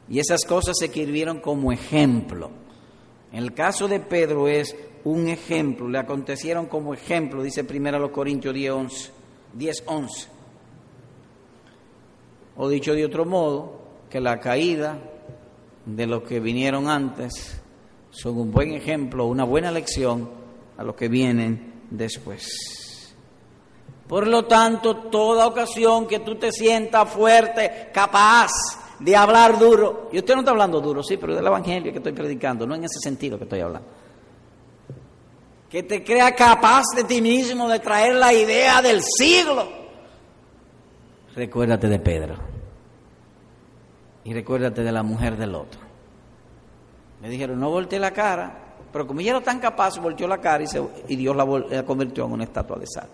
Y 0.10 0.20
esas 0.20 0.44
cosas 0.44 0.76
se 0.78 0.86
escribieron 0.86 1.40
como 1.40 1.72
ejemplo. 1.72 2.52
En 3.32 3.44
el 3.44 3.54
caso 3.54 3.88
de 3.88 4.00
Pedro 4.00 4.48
es 4.48 4.76
un 5.04 5.28
ejemplo, 5.28 5.88
le 5.88 5.98
acontecieron 5.98 6.68
como 6.68 6.94
ejemplo, 6.94 7.42
dice 7.42 7.64
primero 7.64 8.12
Corintios 8.12 8.54
10, 8.54 8.72
11, 8.72 9.12
10, 9.54 9.84
11. 9.86 10.28
O 12.58 12.70
dicho 12.70 12.94
de 12.94 13.06
otro 13.06 13.26
modo, 13.26 13.82
que 14.10 14.20
la 14.20 14.40
caída 14.40 15.00
de 15.86 16.06
los 16.06 16.24
que 16.24 16.40
vinieron 16.40 16.90
antes 16.90 17.62
son 18.12 18.38
un 18.38 18.52
buen 18.52 18.74
ejemplo, 18.74 19.26
una 19.26 19.46
buena 19.46 19.72
lección 19.72 20.30
a 20.78 20.84
los 20.84 20.96
que 20.96 21.08
vienen 21.08 21.86
después. 21.90 23.16
Por 24.08 24.28
lo 24.28 24.46
tanto, 24.46 24.98
toda 25.10 25.48
ocasión 25.48 26.06
que 26.06 26.20
tú 26.20 26.36
te 26.36 26.52
sientas 26.52 27.10
fuerte, 27.10 27.90
capaz 27.94 28.52
de 29.02 29.16
hablar 29.16 29.58
duro, 29.58 30.10
y 30.12 30.20
usted 30.20 30.36
no 30.36 30.42
está 30.42 30.52
hablando 30.52 30.80
duro, 30.80 31.02
sí, 31.02 31.18
pero 31.18 31.36
del 31.36 31.46
Evangelio 31.46 31.92
que 31.92 31.98
estoy 31.98 32.14
predicando, 32.14 32.68
no 32.68 32.76
en 32.76 32.84
ese 32.84 33.00
sentido 33.00 33.38
que 33.38 33.46
estoy 33.46 33.62
hablando. 33.62 33.88
Que 35.70 35.84
te 35.84 36.04
crea 36.04 36.36
capaz 36.36 36.84
de 36.96 37.04
ti 37.06 37.22
mismo 37.22 37.68
de 37.68 37.80
traer 37.80 38.16
la 38.16 38.32
idea 38.34 38.82
del 38.82 39.02
siglo. 39.02 39.68
Recuérdate 41.36 41.88
de 41.88 42.00
Pedro 42.00 42.36
y 44.24 44.34
recuérdate 44.34 44.84
de 44.84 44.92
la 44.92 45.02
mujer 45.02 45.38
del 45.38 45.56
otro. 45.56 45.80
Me 47.22 47.30
dijeron, 47.30 47.60
no 47.60 47.70
volteé 47.70 48.00
la 48.00 48.12
cara, 48.12 48.76
pero 48.92 49.08
como 49.08 49.22
ella 49.22 49.32
era 49.32 49.42
tan 49.42 49.60
capaz, 49.60 49.98
volteó 50.00 50.28
la 50.28 50.40
cara 50.40 50.64
y, 50.64 50.68
y 51.08 51.16
Dios 51.16 51.36
la, 51.36 51.46
la 51.46 51.84
convirtió 51.84 52.26
en 52.26 52.34
una 52.34 52.44
estatua 52.44 52.78
de 52.78 52.86
sal. 52.86 53.08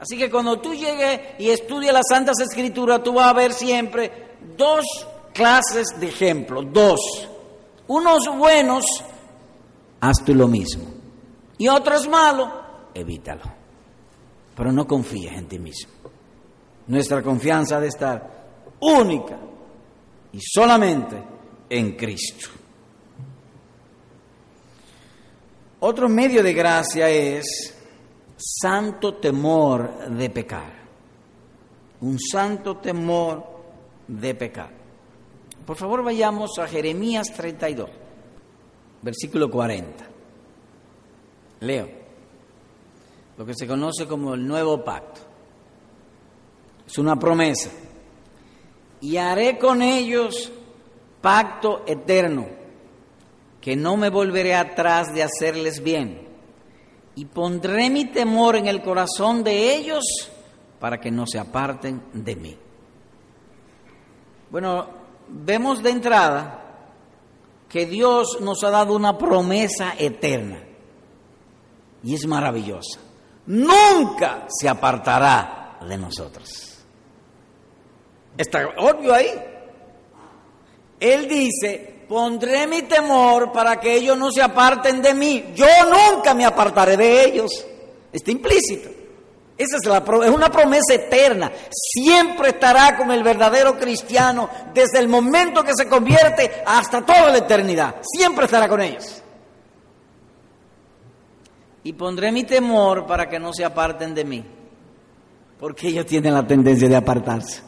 Así 0.00 0.16
que 0.16 0.30
cuando 0.30 0.58
tú 0.60 0.72
llegues 0.72 1.20
y 1.38 1.50
estudias 1.50 1.92
las 1.92 2.06
Santas 2.08 2.40
Escrituras, 2.40 3.02
tú 3.02 3.12
vas 3.12 3.28
a 3.28 3.34
ver 3.34 3.52
siempre 3.52 4.30
dos 4.56 5.06
clases 5.34 5.88
de 6.00 6.08
ejemplos, 6.08 6.64
dos. 6.72 7.28
Unos 7.86 8.20
buenos, 8.38 8.84
haz 10.00 10.24
tú 10.24 10.34
lo 10.34 10.48
mismo. 10.48 10.84
Y 11.58 11.68
otros 11.68 12.08
malos, 12.08 12.48
evítalo. 12.94 13.42
Pero 14.56 14.72
no 14.72 14.86
confíes 14.86 15.32
en 15.34 15.46
ti 15.46 15.58
mismo. 15.58 15.92
Nuestra 16.86 17.22
confianza 17.22 17.76
ha 17.76 17.80
de 17.80 17.88
estar 17.88 18.46
única 18.80 19.38
y 20.32 20.40
solamente 20.40 21.22
en 21.68 21.94
Cristo. 21.96 22.48
Otro 25.80 26.08
medio 26.08 26.42
de 26.42 26.52
gracia 26.54 27.08
es 27.10 27.79
santo 28.40 29.14
temor 29.14 30.08
de 30.08 30.30
pecar. 30.30 30.72
Un 32.00 32.18
santo 32.18 32.78
temor 32.78 33.44
de 34.08 34.34
pecar. 34.34 34.70
Por 35.66 35.76
favor, 35.76 36.02
vayamos 36.02 36.58
a 36.58 36.66
Jeremías 36.66 37.32
32, 37.34 37.90
versículo 39.02 39.50
40. 39.50 40.04
Leo, 41.60 41.88
lo 43.36 43.44
que 43.44 43.54
se 43.54 43.66
conoce 43.66 44.06
como 44.06 44.34
el 44.34 44.46
nuevo 44.46 44.82
pacto. 44.82 45.20
Es 46.86 46.98
una 46.98 47.16
promesa. 47.16 47.70
Y 49.02 49.16
haré 49.18 49.58
con 49.58 49.82
ellos 49.82 50.50
pacto 51.20 51.84
eterno, 51.86 52.46
que 53.60 53.76
no 53.76 53.96
me 53.96 54.08
volveré 54.08 54.54
atrás 54.54 55.12
de 55.14 55.22
hacerles 55.22 55.82
bien 55.82 56.29
y 57.20 57.26
pondré 57.26 57.90
mi 57.90 58.06
temor 58.06 58.56
en 58.56 58.66
el 58.66 58.80
corazón 58.80 59.44
de 59.44 59.76
ellos 59.76 60.02
para 60.78 60.98
que 60.98 61.10
no 61.10 61.26
se 61.26 61.38
aparten 61.38 62.02
de 62.14 62.34
mí. 62.34 62.56
Bueno, 64.50 64.88
vemos 65.28 65.82
de 65.82 65.90
entrada 65.90 66.86
que 67.68 67.84
Dios 67.84 68.38
nos 68.40 68.64
ha 68.64 68.70
dado 68.70 68.96
una 68.96 69.18
promesa 69.18 69.92
eterna 69.98 70.62
y 72.02 72.14
es 72.14 72.26
maravillosa. 72.26 72.98
Nunca 73.44 74.46
se 74.48 74.66
apartará 74.66 75.78
de 75.86 75.98
nosotros. 75.98 76.78
Está 78.38 78.66
obvio 78.78 79.12
ahí. 79.12 79.28
Él 80.98 81.28
dice, 81.28 81.99
pondré 82.10 82.66
mi 82.66 82.82
temor 82.82 83.52
para 83.52 83.78
que 83.78 83.94
ellos 83.94 84.18
no 84.18 84.32
se 84.32 84.42
aparten 84.42 85.00
de 85.00 85.14
mí. 85.14 85.52
Yo 85.54 85.66
nunca 85.84 86.34
me 86.34 86.44
apartaré 86.44 86.96
de 86.96 87.24
ellos. 87.24 87.64
Está 88.12 88.32
implícito. 88.32 88.90
Esa 89.56 89.76
es, 89.76 89.86
la, 89.86 89.98
es 89.98 90.30
una 90.30 90.50
promesa 90.50 90.92
eterna. 90.92 91.52
Siempre 91.70 92.48
estará 92.48 92.96
con 92.96 93.12
el 93.12 93.22
verdadero 93.22 93.78
cristiano 93.78 94.50
desde 94.74 94.98
el 94.98 95.06
momento 95.06 95.62
que 95.62 95.70
se 95.72 95.86
convierte 95.86 96.50
hasta 96.66 97.06
toda 97.06 97.30
la 97.30 97.38
eternidad. 97.38 97.94
Siempre 98.02 98.46
estará 98.46 98.68
con 98.68 98.80
ellos. 98.80 99.22
Y 101.84 101.92
pondré 101.92 102.32
mi 102.32 102.42
temor 102.42 103.06
para 103.06 103.28
que 103.28 103.38
no 103.38 103.52
se 103.52 103.64
aparten 103.64 104.16
de 104.16 104.24
mí. 104.24 104.44
Porque 105.60 105.86
ellos 105.86 106.06
tienen 106.06 106.34
la 106.34 106.44
tendencia 106.44 106.88
de 106.88 106.96
apartarse. 106.96 107.62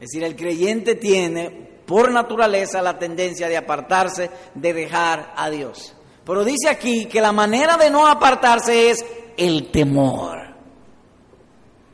Es 0.00 0.08
decir, 0.08 0.24
el 0.24 0.34
creyente 0.34 0.94
tiene 0.94 1.73
por 1.86 2.10
naturaleza 2.10 2.82
la 2.82 2.98
tendencia 2.98 3.48
de 3.48 3.56
apartarse, 3.56 4.30
de 4.54 4.72
dejar 4.72 5.32
a 5.36 5.50
Dios. 5.50 5.94
Pero 6.24 6.44
dice 6.44 6.68
aquí 6.68 7.06
que 7.06 7.20
la 7.20 7.32
manera 7.32 7.76
de 7.76 7.90
no 7.90 8.06
apartarse 8.06 8.90
es 8.90 9.04
el 9.36 9.70
temor. 9.70 10.44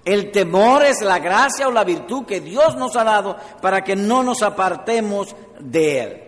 El 0.05 0.31
temor 0.31 0.83
es 0.85 1.03
la 1.03 1.19
gracia 1.19 1.69
o 1.69 1.73
la 1.73 1.85
virtud 1.85 2.25
que 2.25 2.41
Dios 2.41 2.77
nos 2.77 2.97
ha 2.97 3.05
dado 3.05 3.37
para 3.61 3.83
que 3.83 3.97
no 3.97 4.23
nos 4.23 4.43
apartemos 4.43 5.35
de 5.59 6.01
Él. 6.01 6.23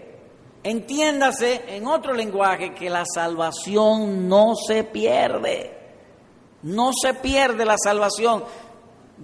Entiéndase 0.65 1.65
en 1.69 1.87
otro 1.87 2.13
lenguaje 2.13 2.75
que 2.75 2.89
la 2.89 3.05
salvación 3.05 4.29
no 4.29 4.55
se 4.55 4.85
pierde. 4.85 5.79
No 6.63 6.93
se 6.93 7.15
pierde 7.15 7.65
la 7.65 7.77
salvación. 7.83 8.45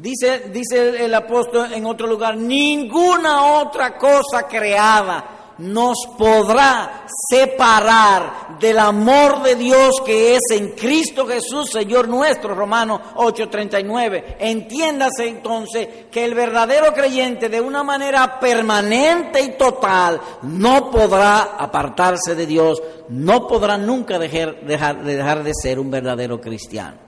Dice, 0.01 0.51
dice 0.53 1.05
el 1.05 1.13
apóstol 1.13 1.73
en 1.73 1.85
otro 1.85 2.07
lugar, 2.07 2.37
ninguna 2.37 3.61
otra 3.61 3.99
cosa 3.99 4.47
creada 4.47 5.55
nos 5.59 5.97
podrá 6.17 7.05
separar 7.29 8.59
del 8.61 8.79
amor 8.79 9.43
de 9.43 9.57
Dios 9.57 10.01
que 10.07 10.37
es 10.37 10.43
en 10.53 10.69
Cristo 10.77 11.27
Jesús, 11.27 11.71
Señor 11.71 12.07
nuestro, 12.07 12.55
Romanos 12.55 13.01
8:39. 13.17 14.37
Entiéndase 14.39 15.27
entonces 15.27 15.89
que 16.13 16.25
el 16.25 16.35
verdadero 16.35 16.95
creyente 16.95 17.49
de 17.49 17.61
una 17.61 17.83
manera 17.83 18.39
permanente 18.39 19.43
y 19.43 19.59
total 19.59 20.21
no 20.43 20.93
podrá 20.93 21.57
apartarse 21.59 22.37
de 22.37 22.47
Dios, 22.47 22.81
no 23.09 23.49
podrá 23.49 23.77
nunca 23.77 24.17
dejar, 24.17 24.61
dejar, 24.61 25.03
dejar 25.03 25.43
de 25.43 25.53
ser 25.61 25.81
un 25.81 25.91
verdadero 25.91 26.41
cristiano. 26.41 27.08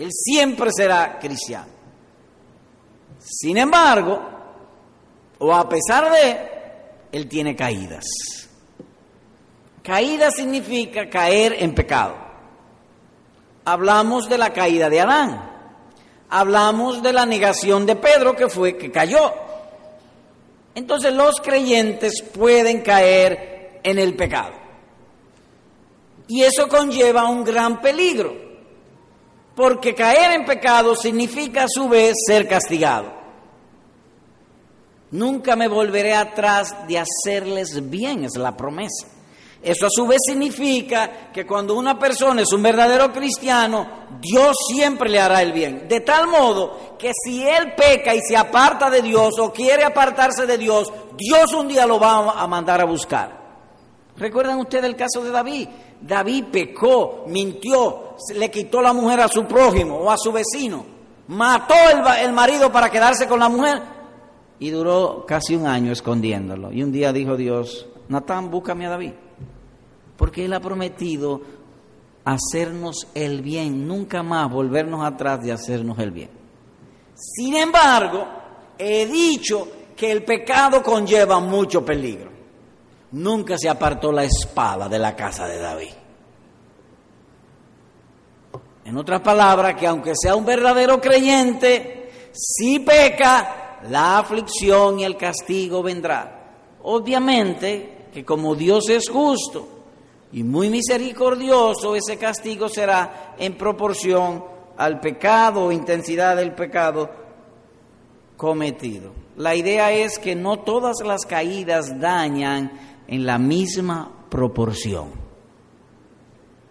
Él 0.00 0.08
siempre 0.12 0.70
será 0.74 1.18
cristiano. 1.18 1.68
Sin 3.18 3.58
embargo, 3.58 4.18
o 5.38 5.54
a 5.54 5.68
pesar 5.68 6.10
de, 6.10 6.38
él 7.12 7.28
tiene 7.28 7.54
caídas. 7.54 8.06
Caída 9.82 10.30
significa 10.30 11.10
caer 11.10 11.56
en 11.58 11.74
pecado. 11.74 12.16
Hablamos 13.66 14.26
de 14.26 14.38
la 14.38 14.54
caída 14.54 14.88
de 14.88 15.02
Adán. 15.02 15.50
Hablamos 16.30 17.02
de 17.02 17.12
la 17.12 17.26
negación 17.26 17.84
de 17.84 17.96
Pedro 17.96 18.34
que 18.34 18.48
fue 18.48 18.78
que 18.78 18.90
cayó. 18.90 19.34
Entonces 20.74 21.12
los 21.12 21.42
creyentes 21.42 22.22
pueden 22.22 22.80
caer 22.80 23.80
en 23.82 23.98
el 23.98 24.16
pecado. 24.16 24.54
Y 26.26 26.42
eso 26.42 26.68
conlleva 26.68 27.28
un 27.28 27.44
gran 27.44 27.82
peligro 27.82 28.49
porque 29.60 29.94
caer 29.94 30.32
en 30.32 30.46
pecado 30.46 30.96
significa 30.96 31.64
a 31.64 31.68
su 31.68 31.86
vez 31.86 32.14
ser 32.26 32.48
castigado. 32.48 33.12
Nunca 35.10 35.54
me 35.54 35.68
volveré 35.68 36.14
atrás 36.14 36.74
de 36.88 36.98
hacerles 36.98 37.90
bien, 37.90 38.24
es 38.24 38.38
la 38.38 38.56
promesa. 38.56 39.06
Eso 39.62 39.84
a 39.84 39.90
su 39.90 40.06
vez 40.06 40.20
significa 40.26 41.30
que 41.30 41.46
cuando 41.46 41.74
una 41.74 41.98
persona 41.98 42.40
es 42.40 42.50
un 42.54 42.62
verdadero 42.62 43.12
cristiano, 43.12 43.86
Dios 44.18 44.56
siempre 44.72 45.10
le 45.10 45.20
hará 45.20 45.42
el 45.42 45.52
bien. 45.52 45.86
De 45.86 46.00
tal 46.00 46.26
modo 46.26 46.96
que 46.98 47.12
si 47.22 47.46
él 47.46 47.74
peca 47.76 48.14
y 48.14 48.20
se 48.22 48.38
aparta 48.38 48.88
de 48.88 49.02
Dios 49.02 49.38
o 49.38 49.52
quiere 49.52 49.84
apartarse 49.84 50.46
de 50.46 50.56
Dios, 50.56 50.90
Dios 51.18 51.52
un 51.52 51.68
día 51.68 51.84
lo 51.84 52.00
va 52.00 52.30
a 52.30 52.46
mandar 52.46 52.80
a 52.80 52.86
buscar. 52.86 53.38
¿Recuerdan 54.16 54.58
ustedes 54.58 54.84
el 54.84 54.96
caso 54.96 55.22
de 55.22 55.30
David? 55.30 55.68
David 56.00 56.46
pecó, 56.50 57.24
mintió, 57.26 58.16
le 58.34 58.50
quitó 58.50 58.80
la 58.80 58.92
mujer 58.92 59.20
a 59.20 59.28
su 59.28 59.44
prójimo 59.44 59.96
o 59.96 60.10
a 60.10 60.16
su 60.16 60.32
vecino, 60.32 60.84
mató 61.28 61.74
el, 62.20 62.32
marido 62.32 62.72
para 62.72 62.90
quedarse 62.90 63.28
con 63.28 63.38
la 63.38 63.48
mujer 63.48 63.82
y 64.58 64.70
duró 64.70 65.24
casi 65.26 65.54
un 65.54 65.66
año 65.66 65.92
escondiéndolo. 65.92 66.72
Y 66.72 66.82
un 66.82 66.92
día 66.92 67.12
dijo 67.12 67.36
Dios, 67.36 67.86
Natán, 68.08 68.50
búscame 68.50 68.86
a 68.86 68.90
David, 68.90 69.12
porque 70.16 70.44
él 70.46 70.52
ha 70.54 70.60
prometido 70.60 71.42
hacernos 72.24 73.08
el 73.14 73.42
bien, 73.42 73.86
nunca 73.86 74.22
más 74.22 74.50
volvernos 74.50 75.04
atrás 75.04 75.42
de 75.42 75.52
hacernos 75.52 75.98
el 75.98 76.10
bien. 76.10 76.30
Sin 77.14 77.54
embargo, 77.56 78.26
he 78.78 79.06
dicho 79.06 79.68
que 79.96 80.10
el 80.10 80.24
pecado 80.24 80.82
conlleva 80.82 81.40
mucho 81.40 81.84
peligro 81.84 82.39
nunca 83.12 83.56
se 83.58 83.68
apartó 83.68 84.12
la 84.12 84.24
espada 84.24 84.88
de 84.88 84.98
la 84.98 85.14
casa 85.14 85.46
de 85.46 85.58
David. 85.58 85.92
En 88.84 88.96
otras 88.96 89.20
palabras, 89.20 89.76
que 89.76 89.86
aunque 89.86 90.12
sea 90.14 90.34
un 90.34 90.44
verdadero 90.44 91.00
creyente, 91.00 92.10
si 92.32 92.80
peca, 92.80 93.78
la 93.88 94.18
aflicción 94.18 95.00
y 95.00 95.04
el 95.04 95.16
castigo 95.16 95.82
vendrá. 95.82 96.76
Obviamente 96.82 98.08
que 98.12 98.24
como 98.24 98.54
Dios 98.54 98.88
es 98.88 99.08
justo 99.08 99.68
y 100.32 100.42
muy 100.42 100.70
misericordioso, 100.70 101.94
ese 101.96 102.16
castigo 102.16 102.68
será 102.68 103.34
en 103.38 103.56
proporción 103.56 104.44
al 104.76 105.00
pecado 105.00 105.64
o 105.64 105.72
intensidad 105.72 106.36
del 106.36 106.52
pecado 106.52 107.10
cometido. 108.36 109.12
La 109.36 109.54
idea 109.54 109.92
es 109.92 110.18
que 110.18 110.34
no 110.34 110.60
todas 110.60 110.96
las 111.04 111.24
caídas 111.24 111.98
dañan 112.00 112.89
en 113.06 113.26
la 113.26 113.38
misma 113.38 114.10
proporción. 114.28 115.08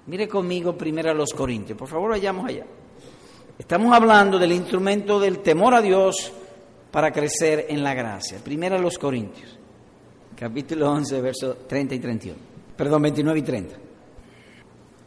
Mire 0.08 0.28
conmigo 0.28 0.76
primero 0.76 1.12
a 1.12 1.14
los 1.14 1.34
Corintios, 1.34 1.78
por 1.78 1.88
favor 1.88 2.12
vayamos 2.12 2.48
allá. 2.48 2.66
Estamos 3.58 3.94
hablando 3.94 4.40
del 4.40 4.54
instrumento 4.54 5.20
del 5.20 5.40
temor 5.40 5.76
a 5.76 5.82
Dios 5.82 6.32
para 6.92 7.12
crecer 7.12 7.68
en 7.70 7.84
la 7.84 7.94
gracia. 7.94 8.40
Primero 8.44 8.76
a 8.76 8.80
los 8.80 8.98
Corintios, 8.98 9.58
capítulo 10.36 10.92
11, 10.92 11.22
versos 11.22 11.68
30 11.68 11.96
y 11.96 12.00
31. 12.00 12.40
Perdón, 12.76 13.02
29 13.04 13.40
y 13.40 13.44
30. 13.44 13.76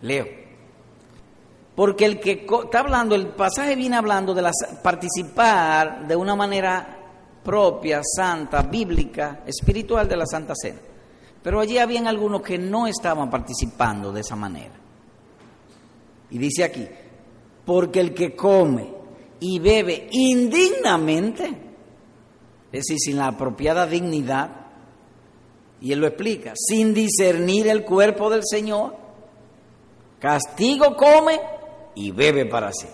Leo. 0.03 0.27
Porque 1.75 2.05
el 2.05 2.21
que 2.21 2.47
está 2.63 2.81
hablando, 2.81 3.15
el 3.15 3.29
pasaje 3.29 3.75
viene 3.75 3.97
hablando 3.97 4.35
de 4.35 4.49
participar 4.83 6.07
de 6.07 6.15
una 6.15 6.37
manera 6.37 6.99
propia, 7.43 8.03
santa, 8.05 8.63
bíblica, 8.63 9.41
espiritual 9.47 10.07
de 10.07 10.17
la 10.17 10.27
Santa 10.27 10.53
Cena. 10.55 10.79
Pero 11.43 11.61
allí 11.61 11.79
habían 11.79 12.07
algunos 12.07 12.43
que 12.43 12.59
no 12.59 12.87
estaban 12.87 13.29
participando 13.29 14.13
de 14.13 14.21
esa 14.21 14.37
manera. 14.37 14.75
Y 16.31 16.39
dice 16.39 16.65
aquí, 16.65 16.87
porque 17.65 18.01
el 18.01 18.15
que 18.15 18.35
come 18.35 18.89
y 19.41 19.59
bebe 19.59 20.09
indignamente, 20.13 21.45
es 22.71 22.85
decir, 22.85 22.99
sin 22.99 23.19
la 23.19 23.29
apropiada 23.29 23.87
dignidad, 23.87 24.51
y 25.81 25.93
él 25.93 25.99
lo 25.99 26.07
explica, 26.07 26.53
sin 26.55 26.95
discernir 26.95 27.67
el 27.67 27.85
cuerpo 27.85 28.31
del 28.31 28.43
Señor, 28.45 28.95
castigo 30.21 30.97
come 30.97 31.41
y 31.97 32.13
bebe 32.13 32.47
para 32.47 32.73
sí. 32.73 32.87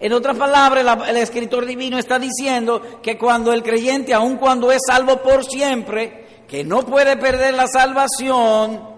En 0.00 0.12
otras 0.12 0.36
palabras, 0.36 1.08
el 1.08 1.16
escritor 1.16 1.64
divino 1.64 1.96
está 1.96 2.18
diciendo 2.18 2.82
que 3.00 3.16
cuando 3.16 3.52
el 3.52 3.62
creyente, 3.62 4.12
aun 4.12 4.36
cuando 4.36 4.72
es 4.72 4.80
salvo 4.84 5.22
por 5.22 5.44
siempre, 5.44 6.23
que 6.48 6.64
no 6.64 6.84
puede 6.84 7.16
perder 7.16 7.54
la 7.54 7.66
salvación, 7.66 8.94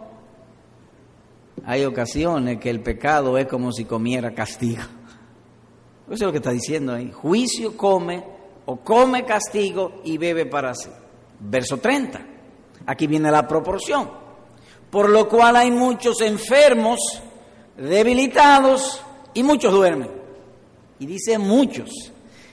hay 1.65 1.85
ocasiones 1.85 2.61
que 2.61 2.71
el 2.71 2.81
pecado 2.81 3.37
es 3.39 3.47
como 3.49 3.73
si 3.73 3.85
comiera 3.85 4.33
castigo. 4.33 4.83
Eso 6.07 6.15
es 6.15 6.21
lo 6.21 6.31
que 6.31 6.39
está 6.39 6.53
diciendo 6.53 6.95
ahí. 6.95 7.11
Juicio 7.11 7.77
come 7.77 8.25
o 8.67 8.77
come 8.77 9.25
castigo 9.25 10.01
y 10.05 10.17
bebe 10.17 10.47
para 10.47 10.75
sí. 10.75 10.91
Verso 11.41 11.79
30. 11.79 12.25
Aquí 12.87 13.09
viene 13.09 13.33
la 13.33 13.49
proporción. 13.49 14.09
Por 14.91 15.11
lo 15.11 15.29
cual 15.29 15.57
hay 15.57 15.73
muchos 15.73 16.21
enfermos, 16.21 17.01
debilitados 17.77 19.03
y 19.35 19.43
muchos 19.43 19.73
duermen. 19.73 20.11
Y 21.01 21.07
dice 21.07 21.37
muchos. 21.39 21.91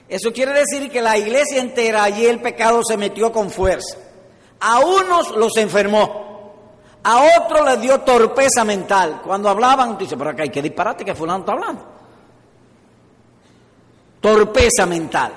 Eso 0.08 0.32
quiere 0.32 0.52
decir 0.52 0.90
que 0.90 1.00
la 1.00 1.16
iglesia 1.16 1.60
entera 1.60 2.02
allí 2.02 2.26
el 2.26 2.40
pecado 2.40 2.80
se 2.82 2.96
metió 2.96 3.30
con 3.30 3.50
fuerza. 3.50 3.96
A 4.60 4.78
unos 4.78 5.36
los 5.36 5.56
enfermó, 5.56 6.52
a 7.02 7.22
otros 7.38 7.66
les 7.66 7.80
dio 7.80 8.00
torpeza 8.00 8.64
mental. 8.64 9.20
Cuando 9.24 9.48
hablaban, 9.48 9.98
dice, 9.98 10.16
pero 10.16 10.30
acá 10.30 10.42
hay 10.42 10.50
que 10.50 10.62
disparate 10.62 11.04
que 11.04 11.14
fulano 11.14 11.40
está 11.40 11.52
hablando 11.52 11.94
torpeza 14.24 14.86
mental. 14.86 15.32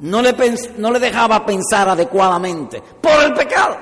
No 0.00 0.20
le, 0.20 0.34
no 0.76 0.90
le 0.90 0.98
dejaba 0.98 1.46
pensar 1.46 1.88
adecuadamente 1.88 2.82
por 3.00 3.24
el 3.24 3.32
pecado. 3.32 3.74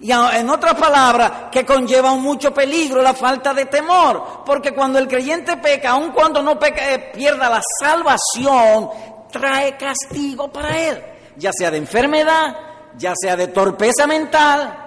Y 0.00 0.10
en 0.10 0.50
otras 0.50 0.74
palabras, 0.74 1.32
que 1.52 1.64
conlleva 1.64 2.12
mucho 2.16 2.52
peligro 2.52 3.00
la 3.00 3.14
falta 3.14 3.54
de 3.54 3.66
temor, 3.66 4.42
porque 4.44 4.74
cuando 4.74 4.98
el 4.98 5.06
creyente 5.06 5.58
peca, 5.58 5.92
aun 5.92 6.10
cuando 6.10 6.42
no 6.42 6.58
peca, 6.58 6.92
eh, 6.92 7.12
pierda 7.14 7.48
la 7.48 7.62
salvación, 7.80 8.90
trae 9.30 9.76
castigo 9.76 10.48
para 10.48 10.76
él, 10.76 11.02
ya 11.36 11.52
sea 11.56 11.70
de 11.70 11.78
enfermedad, 11.78 12.52
ya 12.98 13.14
sea 13.14 13.36
de 13.36 13.48
torpeza 13.48 14.06
mental, 14.06 14.86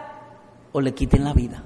o 0.71 0.81
le 0.81 0.93
quiten 0.93 1.23
la 1.23 1.33
vida. 1.33 1.63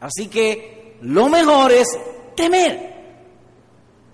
Así 0.00 0.28
que 0.28 0.98
lo 1.02 1.28
mejor 1.28 1.72
es 1.72 1.98
temer 2.34 2.94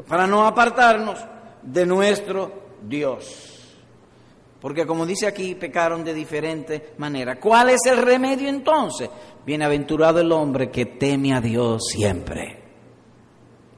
para 0.07 0.27
no 0.27 0.47
apartarnos 0.47 1.19
de 1.63 1.87
nuestro 1.87 2.53
Dios. 2.83 3.51
Porque 4.61 4.87
como 4.87 5.07
dice 5.07 5.27
aquí, 5.27 5.55
pecaron 5.55 6.05
de 6.05 6.13
diferente 6.13 6.93
manera. 6.99 7.41
¿Cuál 7.41 7.71
es 7.71 7.81
el 7.87 7.97
remedio 7.97 8.49
entonces? 8.49 9.09
Bienaventurado 9.47 10.21
el 10.21 10.31
hombre 10.33 10.71
que 10.71 10.87
teme 10.87 11.33
a 11.33 11.41
Dios 11.41 11.83
siempre. 11.91 12.59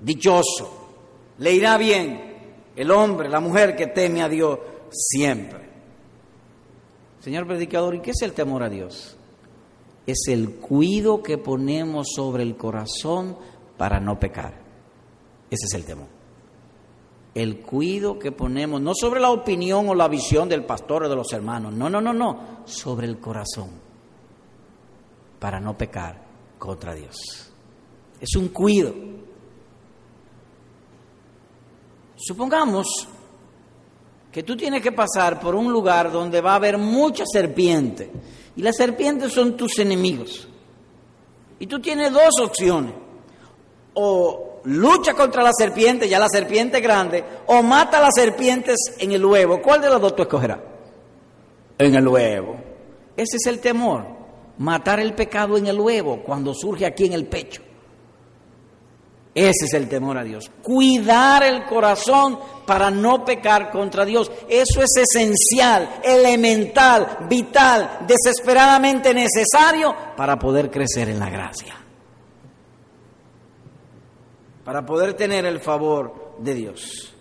Dichoso. 0.01 0.81
Le 1.39 1.53
irá 1.53 1.79
bien 1.79 2.33
el 2.75 2.91
hombre, 2.91 3.29
la 3.29 3.41
mujer 3.41 3.77
que 3.77 3.89
teme 3.89 4.23
a 4.23 4.29
Dios 4.29 4.59
siempre. 4.93 5.71
Señor 7.21 7.47
predicador, 7.47 7.95
¿y 7.95 8.01
qué 8.01 8.11
es 8.11 8.23
el 8.23 8.33
temor 8.33 8.63
a 8.63 8.69
Dios? 8.69 9.17
Es 10.07 10.25
el 10.29 10.57
cuido 10.57 11.23
que 11.23 11.39
ponemos 11.39 12.09
sobre 12.15 12.43
el 12.43 12.57
corazón 12.57 13.37
para 13.77 14.01
no 14.01 14.19
pecar. 14.19 14.61
Ese 15.51 15.67
es 15.67 15.75
el 15.75 15.85
temor 15.85 16.23
el 17.35 17.61
cuido 17.61 18.19
que 18.19 18.33
ponemos, 18.33 18.81
no 18.81 18.93
sobre 18.95 19.21
la 19.21 19.31
opinión 19.31 19.89
o 19.89 19.95
la 19.95 20.09
visión 20.09 20.49
del 20.49 20.65
pastor 20.65 21.05
o 21.05 21.09
de 21.09 21.17
los 21.17 21.33
hermanos, 21.33 21.73
no, 21.73 21.89
no, 21.89 22.01
no, 22.01 22.13
no, 22.13 22.63
sobre 22.67 23.07
el 23.07 23.19
corazón, 23.19 23.71
para 25.39 25.59
no 25.59 25.77
pecar 25.77 26.23
contra 26.59 26.95
Dios. 26.95 27.17
Es 28.21 28.37
un 28.37 28.49
cuido. 28.49 28.95
Supongamos 32.17 33.09
que 34.33 34.43
tú 34.43 34.57
tienes 34.57 34.83
que 34.83 34.93
pasar 34.93 35.39
por 35.39 35.55
un 35.55 35.71
lugar 35.71 36.11
donde 36.11 36.41
va 36.41 36.53
a 36.53 36.57
haber 36.57 36.79
muchas 36.79 37.29
serpientes 37.31 38.09
y 38.57 38.63
las 38.63 38.77
serpientes 38.77 39.33
son 39.33 39.57
tus 39.57 39.79
enemigos. 39.79 40.49
Y 41.59 41.67
tú 41.67 41.81
tienes 41.81 42.13
dos 42.13 42.41
opciones. 42.41 42.95
O 43.95 44.61
lucha 44.65 45.13
contra 45.15 45.43
la 45.43 45.53
serpiente, 45.53 46.09
ya 46.09 46.19
la 46.19 46.29
serpiente 46.29 46.81
grande, 46.81 47.23
o 47.47 47.63
mata 47.63 47.99
a 47.99 48.03
las 48.03 48.15
serpientes 48.15 48.77
en 48.99 49.13
el 49.13 49.25
huevo. 49.25 49.61
¿Cuál 49.61 49.83
de 49.83 49.91
los 49.91 50.01
dos 50.01 50.17
tú 50.17 50.23
escogerás? 50.23 50.59
En 51.79 51.95
el 51.95 52.09
huevo. 52.09 52.57
Ese 53.17 53.37
es 53.37 53.47
el 53.47 53.61
temor, 53.61 54.07
matar 54.59 54.99
el 54.99 55.15
pecado 55.15 55.59
en 55.59 55.67
el 55.67 55.79
huevo 55.79 56.23
cuando 56.23 56.55
surge 56.55 56.87
aquí 56.87 57.05
en 57.05 57.13
el 57.13 57.27
pecho. 57.27 57.63
Ese 59.35 59.65
es 59.65 59.75
el 59.75 59.89
temor 59.89 60.19
a 60.19 60.25
Dios. 60.25 60.51
Cuidar 60.63 61.43
el 61.43 61.65
corazón 61.65 62.39
para 62.67 62.91
no 62.91 63.25
pecar 63.25 63.71
contra 63.71 64.05
Dios. 64.05 64.31
Eso 64.49 64.83
es 64.83 64.91
esencial, 64.97 66.01
elemental, 66.03 67.27
vital, 67.29 68.01
desesperadamente 68.07 69.15
necesario 69.15 69.95
para 70.17 70.39
poder 70.39 70.71
crecer 70.71 71.09
en 71.09 71.19
la 71.19 71.31
gracia 71.31 71.83
para 74.65 74.87
poder 74.87 75.15
tener 75.15 75.45
el 75.45 75.61
favor 75.61 76.37
de 76.39 76.55
Dios. 76.55 77.15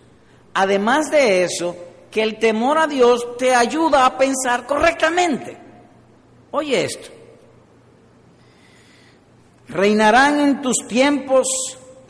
Además 0.54 1.10
de 1.10 1.44
eso, 1.44 1.76
que 2.10 2.22
el 2.22 2.38
temor 2.38 2.78
a 2.78 2.88
Dios 2.88 3.38
te 3.38 3.56
ayuda 3.56 4.06
a 4.06 4.18
pensar 4.18 4.66
correctamente. 4.66 5.58
Oye 6.52 6.84
esto. 6.84 7.10
Reinarán 9.70 10.40
en 10.40 10.62
tus 10.62 10.86
tiempos 10.88 11.48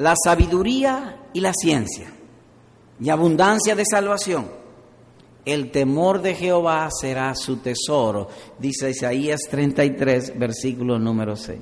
la 0.02 0.16
sabiduría 0.16 1.16
y 1.32 1.42
la 1.42 1.54
ciencia 1.54 2.12
y 3.00 3.10
abundancia 3.10 3.76
de 3.76 3.84
salvación. 3.86 4.50
El 5.46 5.72
temor 5.72 6.22
de 6.22 6.34
Jehová 6.34 6.90
será 6.92 7.36
su 7.36 7.58
tesoro, 7.58 8.28
dice 8.58 8.90
Isaías 8.90 9.42
33, 9.50 10.38
versículo 10.40 10.98
número 10.98 11.36
6. 11.36 11.60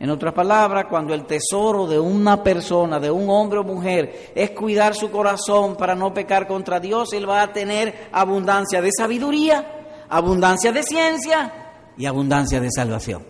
En 0.00 0.10
otras 0.10 0.32
palabras, 0.32 0.86
cuando 0.88 1.14
el 1.14 1.26
tesoro 1.26 1.86
de 1.86 1.98
una 1.98 2.42
persona, 2.42 2.98
de 2.98 3.10
un 3.10 3.28
hombre 3.28 3.58
o 3.60 3.64
mujer, 3.64 4.32
es 4.34 4.50
cuidar 4.50 4.94
su 4.94 5.10
corazón 5.10 5.76
para 5.76 5.94
no 5.94 6.12
pecar 6.12 6.46
contra 6.46 6.80
Dios, 6.80 7.12
él 7.12 7.28
va 7.28 7.42
a 7.42 7.52
tener 7.52 8.08
abundancia 8.12 8.80
de 8.80 8.90
sabiduría, 8.96 10.06
abundancia 10.08 10.72
de 10.72 10.82
ciencia 10.82 11.52
y 11.98 12.06
abundancia 12.06 12.60
de 12.60 12.70
salvación. 12.70 13.24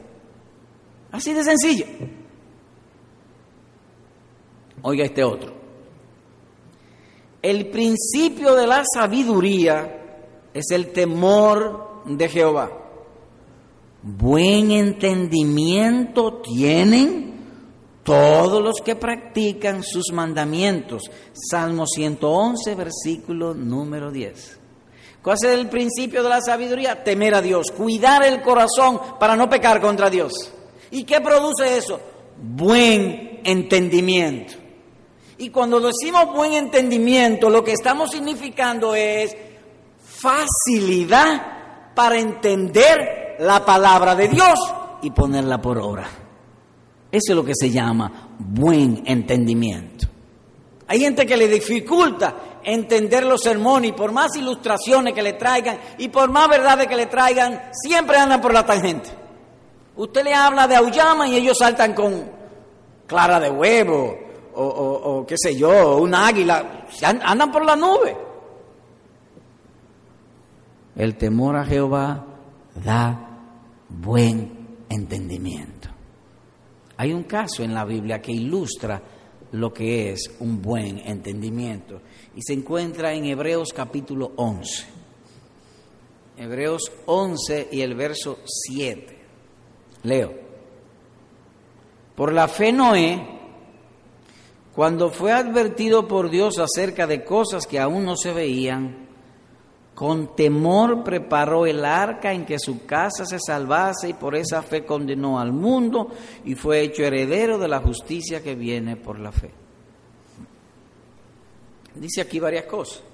Así 1.10 1.32
de 1.32 1.44
sencillo. 1.44 1.86
Oiga 4.84 5.04
este 5.04 5.22
otro. 5.24 5.52
El 7.42 7.66
principio 7.66 8.54
de 8.54 8.66
la 8.66 8.84
sabiduría 8.94 10.46
es 10.54 10.70
el 10.70 10.92
temor 10.92 12.02
de 12.06 12.28
Jehová 12.28 12.84
buen 14.04 14.70
entendimiento 14.70 16.42
tienen 16.42 17.32
todos 18.02 18.62
los 18.62 18.82
que 18.84 18.96
practican 18.96 19.82
sus 19.82 20.12
mandamientos. 20.12 21.04
Salmo 21.32 21.86
111, 21.86 22.74
versículo 22.74 23.54
número 23.54 24.10
10. 24.10 24.60
¿Cuál 25.22 25.36
es 25.42 25.44
el 25.44 25.68
principio 25.70 26.22
de 26.22 26.28
la 26.28 26.42
sabiduría? 26.42 27.02
Temer 27.02 27.34
a 27.34 27.40
Dios, 27.40 27.70
cuidar 27.70 28.24
el 28.24 28.42
corazón 28.42 29.00
para 29.18 29.36
no 29.36 29.48
pecar 29.48 29.80
contra 29.80 30.10
Dios. 30.10 30.32
¿Y 30.90 31.04
qué 31.04 31.22
produce 31.22 31.78
eso? 31.78 31.98
Buen 32.36 33.40
entendimiento. 33.42 34.52
Y 35.44 35.50
cuando 35.50 35.78
decimos 35.78 36.32
buen 36.32 36.54
entendimiento, 36.54 37.50
lo 37.50 37.62
que 37.62 37.72
estamos 37.72 38.10
significando 38.10 38.94
es 38.94 39.36
facilidad 40.02 41.92
para 41.94 42.18
entender 42.18 43.36
la 43.40 43.62
palabra 43.62 44.14
de 44.14 44.28
Dios 44.28 44.58
y 45.02 45.10
ponerla 45.10 45.60
por 45.60 45.76
obra. 45.76 46.08
Eso 47.12 47.32
es 47.32 47.36
lo 47.36 47.44
que 47.44 47.52
se 47.54 47.68
llama 47.68 48.30
buen 48.38 49.02
entendimiento. 49.04 50.06
Hay 50.86 51.00
gente 51.00 51.26
que 51.26 51.36
le 51.36 51.46
dificulta 51.46 52.60
entender 52.64 53.24
los 53.26 53.42
sermones 53.42 53.90
y 53.90 53.92
por 53.92 54.12
más 54.12 54.34
ilustraciones 54.36 55.12
que 55.12 55.20
le 55.20 55.34
traigan 55.34 55.78
y 55.98 56.08
por 56.08 56.30
más 56.30 56.48
verdades 56.48 56.86
que 56.86 56.96
le 56.96 57.04
traigan, 57.04 57.68
siempre 57.70 58.16
andan 58.16 58.40
por 58.40 58.54
la 58.54 58.64
tangente. 58.64 59.10
Usted 59.94 60.24
le 60.24 60.32
habla 60.32 60.66
de 60.66 60.76
Auyama 60.76 61.28
y 61.28 61.36
ellos 61.36 61.58
saltan 61.58 61.92
con 61.92 62.32
clara 63.06 63.38
de 63.38 63.50
huevo 63.50 64.23
o, 64.56 65.24
qué 65.26 65.36
sé 65.36 65.56
yo, 65.56 65.98
un 65.98 66.14
águila, 66.14 66.86
andan 67.02 67.50
por 67.50 67.64
la 67.64 67.76
nube. 67.76 68.16
El 70.96 71.16
temor 71.16 71.56
a 71.56 71.64
Jehová 71.64 72.24
da 72.84 73.38
buen 73.88 74.84
entendimiento. 74.88 75.88
Hay 76.96 77.12
un 77.12 77.24
caso 77.24 77.62
en 77.62 77.74
la 77.74 77.84
Biblia 77.84 78.22
que 78.22 78.32
ilustra 78.32 79.02
lo 79.52 79.72
que 79.72 80.12
es 80.12 80.30
un 80.40 80.60
buen 80.60 80.98
entendimiento 80.98 82.00
y 82.34 82.42
se 82.42 82.52
encuentra 82.52 83.12
en 83.12 83.24
Hebreos 83.24 83.72
capítulo 83.74 84.32
11. 84.36 84.86
Hebreos 86.36 86.90
11 87.06 87.68
y 87.72 87.80
el 87.80 87.94
verso 87.94 88.38
7. 88.44 89.18
Leo. 90.04 90.32
Por 92.14 92.32
la 92.32 92.48
fe 92.48 92.72
Noé, 92.72 93.33
cuando 94.74 95.10
fue 95.10 95.32
advertido 95.32 96.08
por 96.08 96.30
Dios 96.30 96.58
acerca 96.58 97.06
de 97.06 97.24
cosas 97.24 97.66
que 97.66 97.78
aún 97.78 98.04
no 98.04 98.16
se 98.16 98.32
veían, 98.32 99.04
con 99.94 100.34
temor 100.34 101.04
preparó 101.04 101.66
el 101.66 101.84
arca 101.84 102.32
en 102.32 102.44
que 102.44 102.58
su 102.58 102.84
casa 102.84 103.24
se 103.24 103.38
salvase 103.38 104.08
y 104.08 104.14
por 104.14 104.34
esa 104.34 104.62
fe 104.62 104.84
condenó 104.84 105.38
al 105.38 105.52
mundo 105.52 106.08
y 106.44 106.56
fue 106.56 106.80
hecho 106.80 107.04
heredero 107.04 107.58
de 107.58 107.68
la 107.68 107.78
justicia 107.78 108.42
que 108.42 108.56
viene 108.56 108.96
por 108.96 109.20
la 109.20 109.30
fe. 109.30 109.52
Dice 111.94 112.22
aquí 112.22 112.40
varias 112.40 112.64
cosas. 112.66 113.04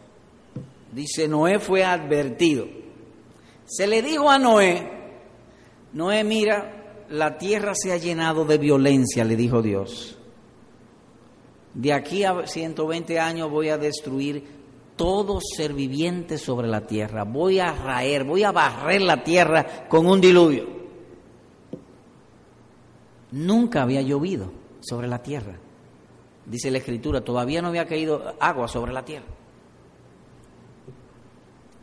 Dice, 0.91 1.29
Noé 1.29 1.59
fue 1.59 1.85
advertido. 1.85 2.67
Se 3.67 3.87
le 3.87 4.01
dijo 4.01 4.31
a 4.31 4.39
Noé, 4.39 4.91
Noé, 5.93 6.25
mira, 6.25 7.05
la 7.11 7.37
tierra 7.37 7.75
se 7.75 7.93
ha 7.93 7.99
llenado 7.99 8.47
de 8.47 8.57
violencia, 8.57 9.25
le 9.25 9.37
dijo 9.37 9.61
Dios. 9.61 10.17
De 11.75 11.93
aquí 11.93 12.25
a 12.25 12.47
120 12.47 13.19
años 13.19 13.51
voy 13.51 13.69
a 13.69 13.79
destruir 13.79 14.61
todo 14.97 15.39
ser 15.41 15.73
viviente 15.73 16.37
sobre 16.37 16.69
la 16.69 16.87
tierra. 16.87 17.25
Voy 17.25 17.59
a 17.59 17.73
raer, 17.73 18.25
voy 18.25 18.43
a 18.43 18.53
barrer 18.53 19.01
la 19.01 19.23
tierra 19.23 19.89
con 19.89 20.07
un 20.07 20.21
diluvio. 20.21 20.67
Nunca 23.33 23.83
había 23.83 24.03
llovido 24.03 24.53
sobre 24.81 25.07
la 25.07 25.23
tierra. 25.23 25.59
Dice 26.45 26.71
la 26.71 26.79
escritura, 26.79 27.21
todavía 27.21 27.63
no 27.63 27.69
había 27.69 27.87
caído 27.87 28.35
agua 28.41 28.67
sobre 28.67 28.93
la 28.93 29.05
tierra. 29.05 29.27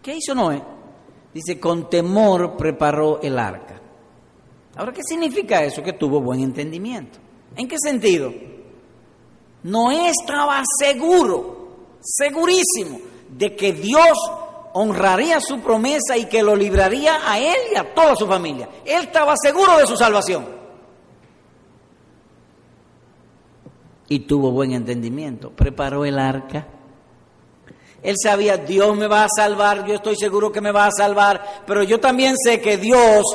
¿Qué 0.01 0.15
hizo 0.15 0.35
Noé? 0.35 0.61
Dice, 1.33 1.59
con 1.59 1.89
temor 1.89 2.57
preparó 2.57 3.21
el 3.21 3.39
arca. 3.39 3.81
Ahora, 4.75 4.91
¿qué 4.91 5.01
significa 5.03 5.63
eso? 5.63 5.81
Que 5.81 5.93
tuvo 5.93 6.21
buen 6.21 6.41
entendimiento. 6.41 7.19
¿En 7.55 7.67
qué 7.67 7.77
sentido? 7.79 8.31
Noé 9.67 10.11
estaba 10.11 10.63
seguro 10.79 11.97
segurísimo 11.99 13.01
de 13.29 13.53
que 13.53 13.73
Dios 13.73 14.17
honraría 14.71 15.41
su 15.41 15.59
promesa 15.59 16.15
y 16.15 16.25
que 16.25 16.41
lo 16.41 16.55
libraría 16.55 17.19
a 17.29 17.37
él 17.37 17.57
y 17.73 17.75
a 17.75 17.93
toda 17.93 18.15
su 18.15 18.25
familia. 18.25 18.69
Él 18.85 19.03
estaba 19.03 19.33
seguro 19.35 19.77
de 19.77 19.85
su 19.85 19.97
salvación. 19.97 20.45
Y 24.07 24.19
tuvo 24.19 24.51
buen 24.51 24.71
entendimiento. 24.71 25.49
Preparó 25.49 26.05
el 26.05 26.17
arca. 26.17 26.65
Él 28.01 28.15
sabía, 28.23 28.55
Dios 28.55 28.95
me 28.95 29.07
va 29.07 29.25
a 29.25 29.29
salvar, 29.35 29.85
yo 29.85 29.95
estoy 29.95 30.15
seguro 30.15 30.49
que 30.49 30.61
me 30.61 30.71
va 30.71 30.85
a 30.85 30.91
salvar, 30.91 31.63
pero 31.67 31.83
yo 31.83 31.99
también 31.99 32.35
sé 32.41 32.61
que 32.61 32.77
Dios, 32.77 33.25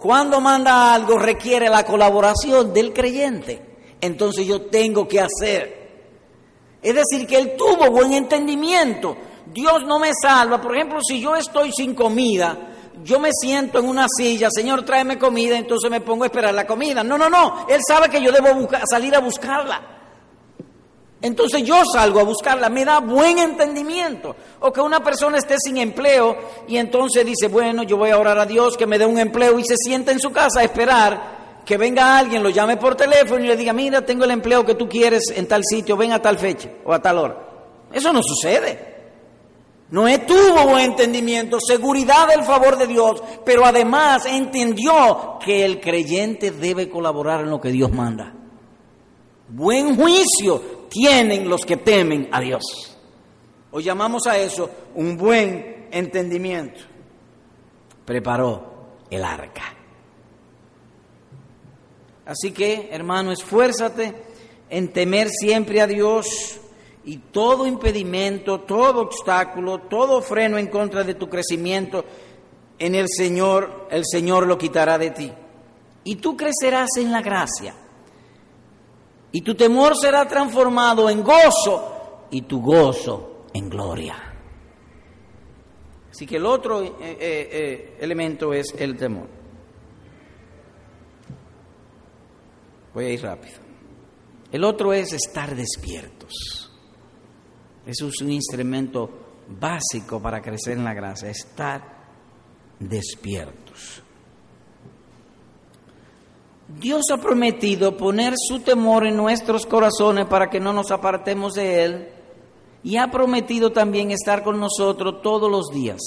cuando 0.00 0.40
manda 0.40 0.94
algo, 0.94 1.18
requiere 1.18 1.68
la 1.68 1.84
colaboración 1.84 2.72
del 2.72 2.94
creyente. 2.94 3.60
Entonces 4.00 4.46
yo 4.46 4.62
tengo 4.62 5.06
que 5.06 5.20
hacer 5.20 5.81
es 6.82 6.94
decir, 6.94 7.26
que 7.26 7.36
él 7.38 7.54
tuvo 7.56 7.90
buen 7.90 8.12
entendimiento. 8.12 9.16
Dios 9.46 9.84
no 9.86 10.00
me 10.00 10.10
salva. 10.20 10.60
Por 10.60 10.74
ejemplo, 10.74 10.98
si 11.00 11.20
yo 11.20 11.36
estoy 11.36 11.70
sin 11.72 11.94
comida, 11.94 12.58
yo 13.04 13.20
me 13.20 13.30
siento 13.32 13.78
en 13.78 13.88
una 13.88 14.06
silla, 14.08 14.48
Señor, 14.50 14.84
tráeme 14.84 15.18
comida, 15.18 15.56
entonces 15.56 15.90
me 15.90 16.00
pongo 16.00 16.24
a 16.24 16.26
esperar 16.26 16.52
la 16.52 16.66
comida. 16.66 17.04
No, 17.04 17.16
no, 17.16 17.30
no. 17.30 17.66
Él 17.68 17.80
sabe 17.86 18.08
que 18.08 18.20
yo 18.20 18.32
debo 18.32 18.68
salir 18.90 19.14
a 19.14 19.20
buscarla. 19.20 19.80
Entonces 21.20 21.62
yo 21.62 21.84
salgo 21.84 22.18
a 22.18 22.24
buscarla, 22.24 22.68
me 22.68 22.84
da 22.84 22.98
buen 22.98 23.38
entendimiento. 23.38 24.34
O 24.58 24.72
que 24.72 24.80
una 24.80 25.00
persona 25.04 25.38
esté 25.38 25.54
sin 25.58 25.76
empleo 25.78 26.36
y 26.66 26.78
entonces 26.78 27.24
dice, 27.24 27.46
bueno, 27.46 27.84
yo 27.84 27.96
voy 27.96 28.10
a 28.10 28.18
orar 28.18 28.38
a 28.38 28.46
Dios 28.46 28.76
que 28.76 28.88
me 28.88 28.98
dé 28.98 29.06
un 29.06 29.20
empleo 29.20 29.56
y 29.60 29.64
se 29.64 29.76
sienta 29.76 30.10
en 30.10 30.18
su 30.18 30.32
casa 30.32 30.60
a 30.60 30.64
esperar 30.64 31.41
que 31.64 31.76
venga 31.76 32.18
alguien, 32.18 32.42
lo 32.42 32.50
llame 32.50 32.76
por 32.76 32.94
teléfono 32.94 33.44
y 33.44 33.48
le 33.48 33.56
diga, 33.56 33.72
mira, 33.72 34.04
tengo 34.04 34.24
el 34.24 34.30
empleo 34.32 34.64
que 34.64 34.74
tú 34.74 34.88
quieres 34.88 35.32
en 35.34 35.46
tal 35.46 35.62
sitio, 35.64 35.96
ven 35.96 36.12
a 36.12 36.20
tal 36.20 36.38
fecha 36.38 36.68
o 36.84 36.92
a 36.92 37.00
tal 37.00 37.18
hora. 37.18 37.36
Eso 37.92 38.12
no 38.12 38.20
sucede. 38.22 38.92
Noé 39.90 40.20
tuvo 40.20 40.68
buen 40.68 40.92
entendimiento, 40.92 41.58
seguridad 41.60 42.26
del 42.26 42.44
favor 42.44 42.78
de 42.78 42.86
Dios, 42.86 43.22
pero 43.44 43.66
además 43.66 44.24
entendió 44.24 45.38
que 45.44 45.66
el 45.66 45.80
creyente 45.80 46.50
debe 46.50 46.88
colaborar 46.88 47.40
en 47.40 47.50
lo 47.50 47.60
que 47.60 47.70
Dios 47.70 47.92
manda. 47.92 48.32
Buen 49.48 49.94
juicio 49.96 50.86
tienen 50.88 51.46
los 51.46 51.66
que 51.66 51.76
temen 51.76 52.28
a 52.32 52.40
Dios. 52.40 52.96
Hoy 53.70 53.82
llamamos 53.82 54.26
a 54.26 54.38
eso 54.38 54.70
un 54.94 55.16
buen 55.16 55.88
entendimiento. 55.90 56.80
Preparó 58.06 59.04
el 59.10 59.22
arca. 59.22 59.71
Así 62.32 62.50
que, 62.50 62.88
hermano, 62.90 63.30
esfuérzate 63.30 64.14
en 64.70 64.90
temer 64.90 65.28
siempre 65.28 65.82
a 65.82 65.86
Dios 65.86 66.58
y 67.04 67.18
todo 67.18 67.66
impedimento, 67.66 68.60
todo 68.60 69.02
obstáculo, 69.02 69.80
todo 69.80 70.22
freno 70.22 70.56
en 70.56 70.68
contra 70.68 71.04
de 71.04 71.12
tu 71.12 71.28
crecimiento 71.28 72.06
en 72.78 72.94
el 72.94 73.08
Señor, 73.14 73.86
el 73.90 74.04
Señor 74.06 74.46
lo 74.46 74.56
quitará 74.56 74.96
de 74.96 75.10
ti. 75.10 75.30
Y 76.04 76.16
tú 76.16 76.34
crecerás 76.34 76.88
en 76.96 77.12
la 77.12 77.20
gracia. 77.20 77.74
Y 79.30 79.42
tu 79.42 79.54
temor 79.54 79.94
será 79.94 80.26
transformado 80.26 81.10
en 81.10 81.22
gozo 81.22 82.28
y 82.30 82.40
tu 82.42 82.62
gozo 82.62 83.44
en 83.52 83.68
gloria. 83.68 84.16
Así 86.10 86.26
que 86.26 86.36
el 86.36 86.46
otro 86.46 86.82
eh, 86.82 86.94
eh, 86.98 87.16
eh, 87.20 87.96
elemento 88.00 88.54
es 88.54 88.74
el 88.78 88.96
temor. 88.96 89.41
Voy 92.94 93.06
a 93.06 93.10
ir 93.10 93.22
rápido. 93.22 93.56
El 94.50 94.64
otro 94.64 94.92
es 94.92 95.12
estar 95.12 95.54
despiertos. 95.54 96.70
Eso 97.86 98.08
es 98.08 98.20
un 98.20 98.30
instrumento 98.30 99.10
básico 99.48 100.20
para 100.20 100.40
crecer 100.40 100.76
en 100.78 100.84
la 100.84 100.94
gracia, 100.94 101.30
estar 101.30 101.82
despiertos. 102.78 104.02
Dios 106.68 107.02
ha 107.12 107.18
prometido 107.18 107.96
poner 107.96 108.34
su 108.36 108.60
temor 108.60 109.06
en 109.06 109.16
nuestros 109.16 109.66
corazones 109.66 110.26
para 110.26 110.48
que 110.48 110.60
no 110.60 110.72
nos 110.72 110.90
apartemos 110.90 111.54
de 111.54 111.84
Él 111.84 112.08
y 112.82 112.96
ha 112.96 113.10
prometido 113.10 113.72
también 113.72 114.10
estar 114.10 114.42
con 114.42 114.58
nosotros 114.58 115.20
todos 115.22 115.50
los 115.50 115.68
días. 115.68 116.00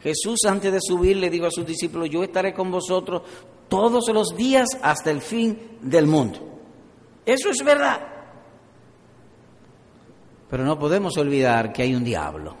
Jesús 0.00 0.38
antes 0.46 0.72
de 0.72 0.80
subir 0.80 1.16
le 1.16 1.30
dijo 1.30 1.46
a 1.46 1.50
sus 1.50 1.66
discípulos, 1.66 2.08
yo 2.10 2.22
estaré 2.22 2.52
con 2.52 2.70
vosotros 2.70 3.22
todos 3.68 4.08
los 4.08 4.36
días 4.36 4.68
hasta 4.82 5.10
el 5.10 5.20
fin 5.20 5.78
del 5.80 6.06
mundo. 6.06 6.38
Eso 7.24 7.50
es 7.50 7.62
verdad. 7.64 8.00
Pero 10.48 10.64
no 10.64 10.78
podemos 10.78 11.16
olvidar 11.16 11.72
que 11.72 11.82
hay 11.82 11.94
un 11.94 12.04
diablo, 12.04 12.54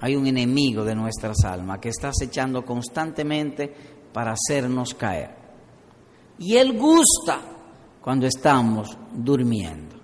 hay 0.00 0.16
un 0.16 0.26
enemigo 0.26 0.84
de 0.84 0.94
nuestras 0.94 1.44
almas 1.44 1.78
que 1.78 1.90
está 1.90 2.08
acechando 2.08 2.64
constantemente 2.64 3.72
para 4.12 4.32
hacernos 4.32 4.94
caer. 4.94 5.36
Y 6.38 6.56
él 6.56 6.78
gusta 6.78 7.40
cuando 8.00 8.26
estamos 8.26 8.96
durmiendo. 9.12 9.96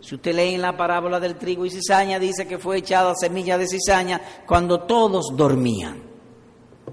Si 0.00 0.14
usted 0.14 0.34
lee 0.34 0.54
en 0.54 0.62
la 0.62 0.76
parábola 0.76 1.18
del 1.18 1.36
trigo 1.36 1.64
y 1.64 1.70
cizaña, 1.70 2.18
dice 2.18 2.46
que 2.46 2.58
fue 2.58 2.78
echada 2.78 3.14
semilla 3.14 3.58
de 3.58 3.66
cizaña 3.66 4.20
cuando 4.46 4.80
todos 4.80 5.34
dormían. 5.34 6.02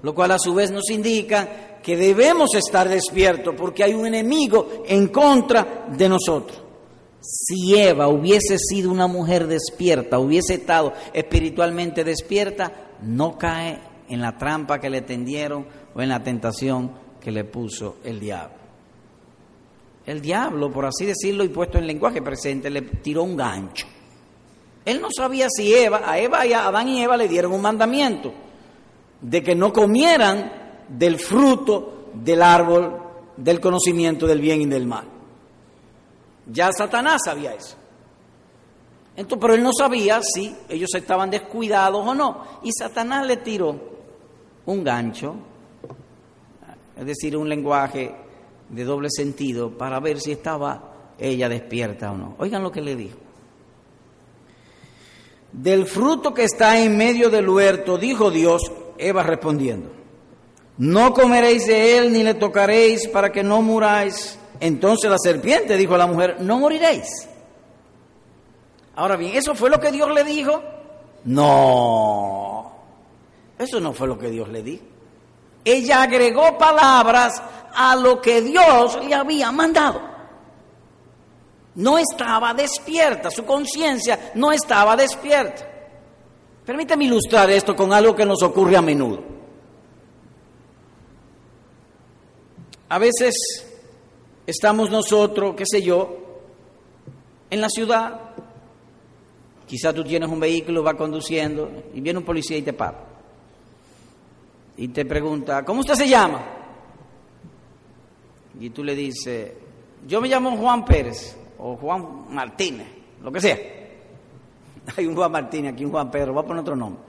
Lo 0.02 0.14
cual 0.14 0.32
a 0.32 0.38
su 0.38 0.54
vez 0.54 0.70
nos 0.70 0.90
indica 0.90 1.75
que 1.86 1.96
debemos 1.96 2.52
estar 2.56 2.88
despiertos 2.88 3.54
porque 3.56 3.84
hay 3.84 3.94
un 3.94 4.06
enemigo 4.06 4.82
en 4.88 5.06
contra 5.06 5.86
de 5.86 6.08
nosotros. 6.08 6.60
Si 7.20 7.78
Eva 7.78 8.08
hubiese 8.08 8.58
sido 8.58 8.90
una 8.90 9.06
mujer 9.06 9.46
despierta, 9.46 10.18
hubiese 10.18 10.54
estado 10.54 10.92
espiritualmente 11.12 12.02
despierta, 12.02 12.88
no 13.02 13.38
cae 13.38 13.78
en 14.08 14.20
la 14.20 14.36
trampa 14.36 14.80
que 14.80 14.90
le 14.90 15.02
tendieron 15.02 15.64
o 15.94 16.02
en 16.02 16.08
la 16.08 16.24
tentación 16.24 16.90
que 17.20 17.30
le 17.30 17.44
puso 17.44 17.98
el 18.02 18.18
diablo. 18.18 18.56
El 20.06 20.20
diablo, 20.20 20.72
por 20.72 20.86
así 20.86 21.04
decirlo 21.06 21.44
y 21.44 21.50
puesto 21.50 21.78
en 21.78 21.86
lenguaje 21.86 22.20
presente, 22.20 22.68
le 22.68 22.82
tiró 22.82 23.22
un 23.22 23.36
gancho. 23.36 23.86
Él 24.84 25.00
no 25.00 25.10
sabía 25.16 25.46
si 25.48 25.72
Eva, 25.72 26.02
a 26.04 26.18
Eva 26.18 26.44
y 26.44 26.52
a 26.52 26.66
Adán 26.66 26.88
y 26.88 27.00
Eva 27.00 27.16
le 27.16 27.28
dieron 27.28 27.52
un 27.52 27.62
mandamiento 27.62 28.34
de 29.20 29.40
que 29.40 29.54
no 29.54 29.72
comieran 29.72 30.65
del 30.88 31.18
fruto 31.18 32.10
del 32.14 32.42
árbol 32.42 33.02
del 33.36 33.60
conocimiento 33.60 34.26
del 34.26 34.40
bien 34.40 34.62
y 34.62 34.66
del 34.66 34.86
mal. 34.86 35.04
Ya 36.46 36.70
Satanás 36.72 37.22
sabía 37.24 37.54
eso. 37.54 37.76
Entonces, 39.16 39.38
pero 39.40 39.54
él 39.54 39.62
no 39.62 39.72
sabía 39.72 40.20
si 40.22 40.54
ellos 40.68 40.90
estaban 40.94 41.30
descuidados 41.30 42.06
o 42.06 42.14
no. 42.14 42.44
Y 42.62 42.70
Satanás 42.72 43.26
le 43.26 43.38
tiró 43.38 43.74
un 44.66 44.84
gancho, 44.84 45.34
es 46.96 47.06
decir, 47.06 47.36
un 47.36 47.48
lenguaje 47.48 48.14
de 48.68 48.84
doble 48.84 49.08
sentido, 49.10 49.70
para 49.70 50.00
ver 50.00 50.20
si 50.20 50.32
estaba 50.32 50.92
ella 51.18 51.48
despierta 51.48 52.12
o 52.12 52.16
no. 52.16 52.34
Oigan 52.38 52.62
lo 52.62 52.70
que 52.70 52.80
le 52.80 52.96
dijo. 52.96 53.16
Del 55.52 55.86
fruto 55.86 56.34
que 56.34 56.44
está 56.44 56.78
en 56.78 56.96
medio 56.96 57.30
del 57.30 57.48
huerto, 57.48 57.96
dijo 57.96 58.30
Dios, 58.30 58.70
Eva 58.98 59.22
respondiendo, 59.22 59.90
no 60.78 61.14
comeréis 61.14 61.66
de 61.66 61.98
él 61.98 62.12
ni 62.12 62.22
le 62.22 62.34
tocaréis 62.34 63.08
para 63.08 63.32
que 63.32 63.42
no 63.42 63.62
muráis. 63.62 64.38
Entonces 64.60 65.10
la 65.10 65.18
serpiente 65.18 65.76
dijo 65.76 65.94
a 65.94 65.98
la 65.98 66.06
mujer, 66.06 66.36
no 66.40 66.58
moriréis. 66.58 67.28
Ahora 68.94 69.16
bien, 69.16 69.36
¿eso 69.36 69.54
fue 69.54 69.70
lo 69.70 69.80
que 69.80 69.92
Dios 69.92 70.10
le 70.14 70.24
dijo? 70.24 70.62
No, 71.24 72.72
eso 73.58 73.80
no 73.80 73.92
fue 73.92 74.06
lo 74.06 74.18
que 74.18 74.30
Dios 74.30 74.48
le 74.48 74.62
dijo. 74.62 74.84
Ella 75.64 76.02
agregó 76.02 76.56
palabras 76.56 77.42
a 77.74 77.96
lo 77.96 78.20
que 78.20 78.40
Dios 78.40 78.98
le 79.04 79.14
había 79.14 79.50
mandado. 79.50 80.00
No 81.74 81.98
estaba 81.98 82.54
despierta, 82.54 83.30
su 83.30 83.44
conciencia 83.44 84.30
no 84.34 84.52
estaba 84.52 84.96
despierta. 84.96 85.66
Permítame 86.64 87.04
ilustrar 87.04 87.50
esto 87.50 87.76
con 87.76 87.92
algo 87.92 88.14
que 88.14 88.24
nos 88.24 88.42
ocurre 88.42 88.76
a 88.76 88.82
menudo. 88.82 89.35
A 92.88 92.98
veces 92.98 93.34
estamos 94.46 94.90
nosotros, 94.90 95.54
qué 95.56 95.64
sé 95.66 95.82
yo, 95.82 96.18
en 97.50 97.60
la 97.60 97.68
ciudad, 97.68 98.20
quizás 99.66 99.94
tú 99.94 100.04
tienes 100.04 100.28
un 100.28 100.40
vehículo, 100.40 100.82
va 100.82 100.94
conduciendo 100.94 101.70
y 101.94 102.00
viene 102.00 102.18
un 102.18 102.24
policía 102.24 102.56
y 102.56 102.62
te 102.62 102.72
para. 102.72 103.04
Y 104.76 104.88
te 104.88 105.04
pregunta, 105.04 105.64
¿cómo 105.64 105.80
usted 105.80 105.94
se 105.94 106.08
llama? 106.08 106.44
Y 108.60 108.70
tú 108.70 108.84
le 108.84 108.94
dices, 108.94 109.52
yo 110.06 110.20
me 110.20 110.28
llamo 110.28 110.56
Juan 110.56 110.84
Pérez 110.84 111.36
o 111.58 111.76
Juan 111.76 112.32
Martínez, 112.32 112.86
lo 113.22 113.32
que 113.32 113.40
sea. 113.40 113.58
Hay 114.96 115.06
un 115.06 115.14
Juan 115.16 115.32
Martínez 115.32 115.72
aquí, 115.72 115.84
un 115.84 115.90
Juan 115.90 116.10
Pedro, 116.10 116.34
voy 116.34 116.44
a 116.44 116.46
poner 116.46 116.60
otro 116.60 116.76
nombre. 116.76 117.02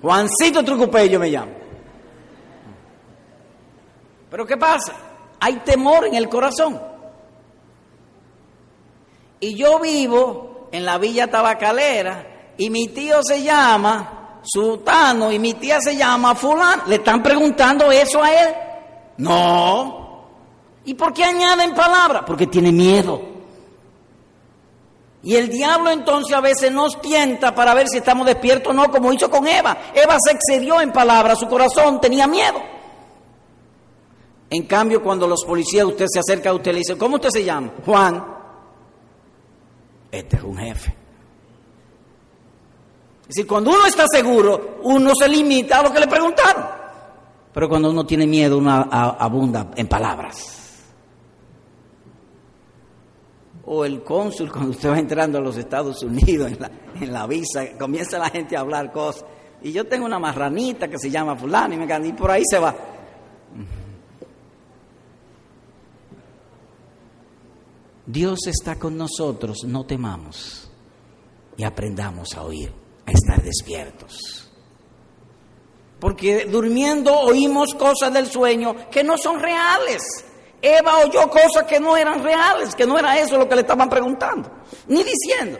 Juancito 0.00 0.62
Trucupé 0.62 1.08
yo 1.08 1.18
me 1.18 1.28
llamo. 1.28 1.65
Pero 4.30 4.46
¿qué 4.46 4.56
pasa? 4.56 4.92
Hay 5.40 5.56
temor 5.56 6.06
en 6.06 6.14
el 6.14 6.28
corazón. 6.28 6.80
Y 9.40 9.54
yo 9.54 9.78
vivo 9.78 10.68
en 10.72 10.84
la 10.84 10.98
villa 10.98 11.30
tabacalera 11.30 12.52
y 12.56 12.70
mi 12.70 12.88
tío 12.88 13.22
se 13.22 13.42
llama 13.42 14.40
Sultano 14.42 15.30
y 15.30 15.38
mi 15.38 15.54
tía 15.54 15.78
se 15.80 15.96
llama 15.96 16.34
Fulano. 16.34 16.84
¿Le 16.86 16.96
están 16.96 17.22
preguntando 17.22 17.90
eso 17.92 18.22
a 18.22 18.32
él? 18.32 18.54
No. 19.18 20.06
¿Y 20.84 20.94
por 20.94 21.12
qué 21.12 21.24
añaden 21.24 21.74
palabras? 21.74 22.22
Porque 22.26 22.46
tiene 22.46 22.72
miedo. 22.72 23.20
Y 25.22 25.34
el 25.34 25.48
diablo 25.48 25.90
entonces 25.90 26.36
a 26.36 26.40
veces 26.40 26.70
nos 26.70 27.00
tienta 27.00 27.54
para 27.54 27.74
ver 27.74 27.88
si 27.88 27.98
estamos 27.98 28.26
despiertos 28.26 28.70
o 28.70 28.74
no, 28.74 28.90
como 28.90 29.12
hizo 29.12 29.28
con 29.28 29.46
Eva. 29.48 29.76
Eva 29.92 30.16
se 30.24 30.32
excedió 30.32 30.80
en 30.80 30.92
palabras, 30.92 31.40
su 31.40 31.48
corazón 31.48 32.00
tenía 32.00 32.28
miedo. 32.28 32.75
En 34.48 34.62
cambio, 34.64 35.02
cuando 35.02 35.26
los 35.26 35.44
policías, 35.44 35.84
usted 35.84 36.06
se 36.08 36.20
acerca 36.20 36.50
a 36.50 36.54
usted 36.54 36.70
y 36.70 36.74
le 36.74 36.78
dice, 36.80 36.96
¿cómo 36.96 37.16
usted 37.16 37.30
se 37.30 37.44
llama? 37.44 37.72
Juan. 37.84 38.24
Este 40.10 40.36
es 40.36 40.42
un 40.42 40.56
jefe. 40.56 40.94
Es 43.22 43.28
decir, 43.28 43.46
cuando 43.46 43.70
uno 43.70 43.86
está 43.86 44.04
seguro, 44.10 44.78
uno 44.84 45.12
se 45.18 45.28
limita 45.28 45.80
a 45.80 45.82
lo 45.82 45.92
que 45.92 46.00
le 46.00 46.06
preguntaron. 46.06 46.64
Pero 47.52 47.68
cuando 47.68 47.90
uno 47.90 48.06
tiene 48.06 48.26
miedo, 48.26 48.58
uno 48.58 48.70
abunda 48.70 49.72
en 49.74 49.88
palabras 49.88 50.56
o 53.66 53.84
el 53.84 54.02
cónsul 54.02 54.50
cuando 54.50 54.70
usted 54.70 54.90
va 54.90 54.98
entrando 54.98 55.38
a 55.38 55.40
los 55.40 55.56
Estados 55.56 56.02
Unidos 56.02 56.52
en 57.00 57.12
la, 57.12 57.26
visa, 57.26 57.76
comienza 57.78 58.18
la 58.18 58.30
gente 58.30 58.56
a 58.56 58.60
hablar 58.60 58.92
cosas. 58.92 59.24
Y 59.62 59.72
yo 59.72 59.86
tengo 59.86 60.06
una 60.06 60.18
marranita 60.18 60.88
que 60.88 60.98
se 60.98 61.10
llama 61.10 61.36
fulano 61.36 61.74
y, 61.74 61.78
me, 61.78 62.08
y 62.08 62.12
por 62.12 62.30
ahí 62.30 62.42
se 62.48 62.58
va. 62.58 62.74
Dios 68.06 68.46
está 68.46 68.78
con 68.78 68.96
nosotros, 68.96 69.64
no 69.64 69.84
temamos 69.84 70.70
y 71.56 71.64
aprendamos 71.64 72.34
a 72.34 72.44
oír, 72.44 72.72
a 73.04 73.10
estar 73.10 73.42
despiertos. 73.42 74.50
Porque 75.98 76.44
durmiendo 76.44 77.12
oímos 77.20 77.74
cosas 77.74 78.12
del 78.12 78.26
sueño 78.26 78.90
que 78.90 79.02
no 79.02 79.16
son 79.16 79.40
reales. 79.40 80.02
Eva 80.60 80.98
oyó 80.98 81.28
cosas 81.28 81.64
que 81.68 81.80
no 81.80 81.96
eran 81.96 82.22
reales, 82.22 82.74
que 82.74 82.86
no 82.86 82.98
era 82.98 83.18
eso 83.18 83.38
lo 83.38 83.48
que 83.48 83.54
le 83.54 83.60
estaban 83.62 83.88
preguntando, 83.88 84.50
ni 84.88 85.02
diciendo. 85.02 85.58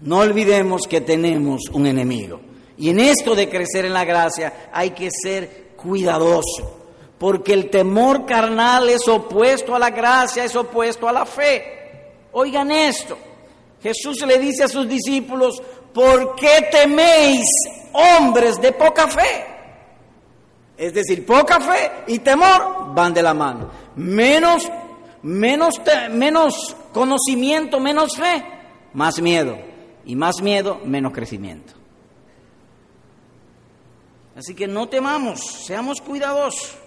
No 0.00 0.18
olvidemos 0.18 0.86
que 0.88 1.00
tenemos 1.00 1.62
un 1.72 1.86
enemigo. 1.86 2.40
Y 2.76 2.90
en 2.90 3.00
esto 3.00 3.34
de 3.34 3.48
crecer 3.48 3.84
en 3.84 3.92
la 3.92 4.04
gracia 4.04 4.70
hay 4.72 4.90
que 4.90 5.10
ser 5.10 5.74
cuidadoso, 5.76 6.81
porque 7.22 7.52
el 7.52 7.70
temor 7.70 8.26
carnal 8.26 8.88
es 8.88 9.06
opuesto 9.06 9.76
a 9.76 9.78
la 9.78 9.90
gracia, 9.90 10.42
es 10.42 10.56
opuesto 10.56 11.08
a 11.08 11.12
la 11.12 11.24
fe. 11.24 11.62
Oigan 12.32 12.72
esto, 12.72 13.16
Jesús 13.80 14.26
le 14.26 14.40
dice 14.40 14.64
a 14.64 14.68
sus 14.68 14.88
discípulos, 14.88 15.62
¿por 15.94 16.34
qué 16.34 16.66
teméis 16.72 17.44
hombres 17.92 18.60
de 18.60 18.72
poca 18.72 19.06
fe? 19.06 19.46
Es 20.76 20.92
decir, 20.94 21.24
poca 21.24 21.60
fe 21.60 21.92
y 22.08 22.18
temor 22.18 22.92
van 22.92 23.14
de 23.14 23.22
la 23.22 23.34
mano. 23.34 23.70
Menos, 23.94 24.68
menos, 25.22 25.80
menos 26.10 26.74
conocimiento, 26.92 27.78
menos 27.78 28.16
fe, 28.16 28.44
más 28.94 29.20
miedo. 29.20 29.56
Y 30.04 30.16
más 30.16 30.42
miedo, 30.42 30.80
menos 30.84 31.12
crecimiento. 31.12 31.72
Así 34.34 34.56
que 34.56 34.66
no 34.66 34.88
temamos, 34.88 35.40
seamos 35.40 36.00
cuidadosos. 36.00 36.81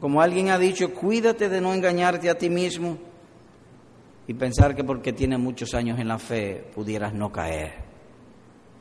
Como 0.00 0.20
alguien 0.20 0.50
ha 0.50 0.58
dicho, 0.58 0.94
cuídate 0.94 1.48
de 1.48 1.60
no 1.60 1.74
engañarte 1.74 2.30
a 2.30 2.38
ti 2.38 2.48
mismo 2.48 2.98
y 4.26 4.34
pensar 4.34 4.74
que 4.74 4.84
porque 4.84 5.12
tienes 5.12 5.38
muchos 5.38 5.74
años 5.74 5.98
en 5.98 6.08
la 6.08 6.18
fe 6.18 6.64
pudieras 6.74 7.12
no 7.14 7.32
caer 7.32 7.88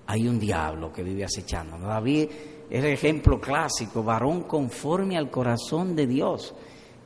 hay 0.07 0.28
un 0.28 0.39
diablo 0.39 0.91
que 0.91 1.03
vive 1.03 1.26
acechando. 1.26 1.78
David 1.78 2.30
es 2.70 2.84
el 2.84 2.91
ejemplo 2.91 3.39
clásico, 3.39 4.03
varón 4.03 4.43
conforme 4.43 5.18
al 5.18 5.30
corazón 5.30 5.95
de 5.95 6.07
Dios. 6.07 6.55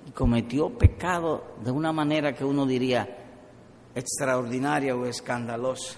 Y 0.07 0.11
cometió 0.11 0.69
pecado 0.69 1.55
de 1.63 1.71
una 1.71 1.91
manera 1.91 2.33
que 2.33 2.45
uno 2.45 2.65
diría 2.65 3.17
extraordinaria 3.93 4.95
o 4.95 5.05
escandalosa. 5.05 5.97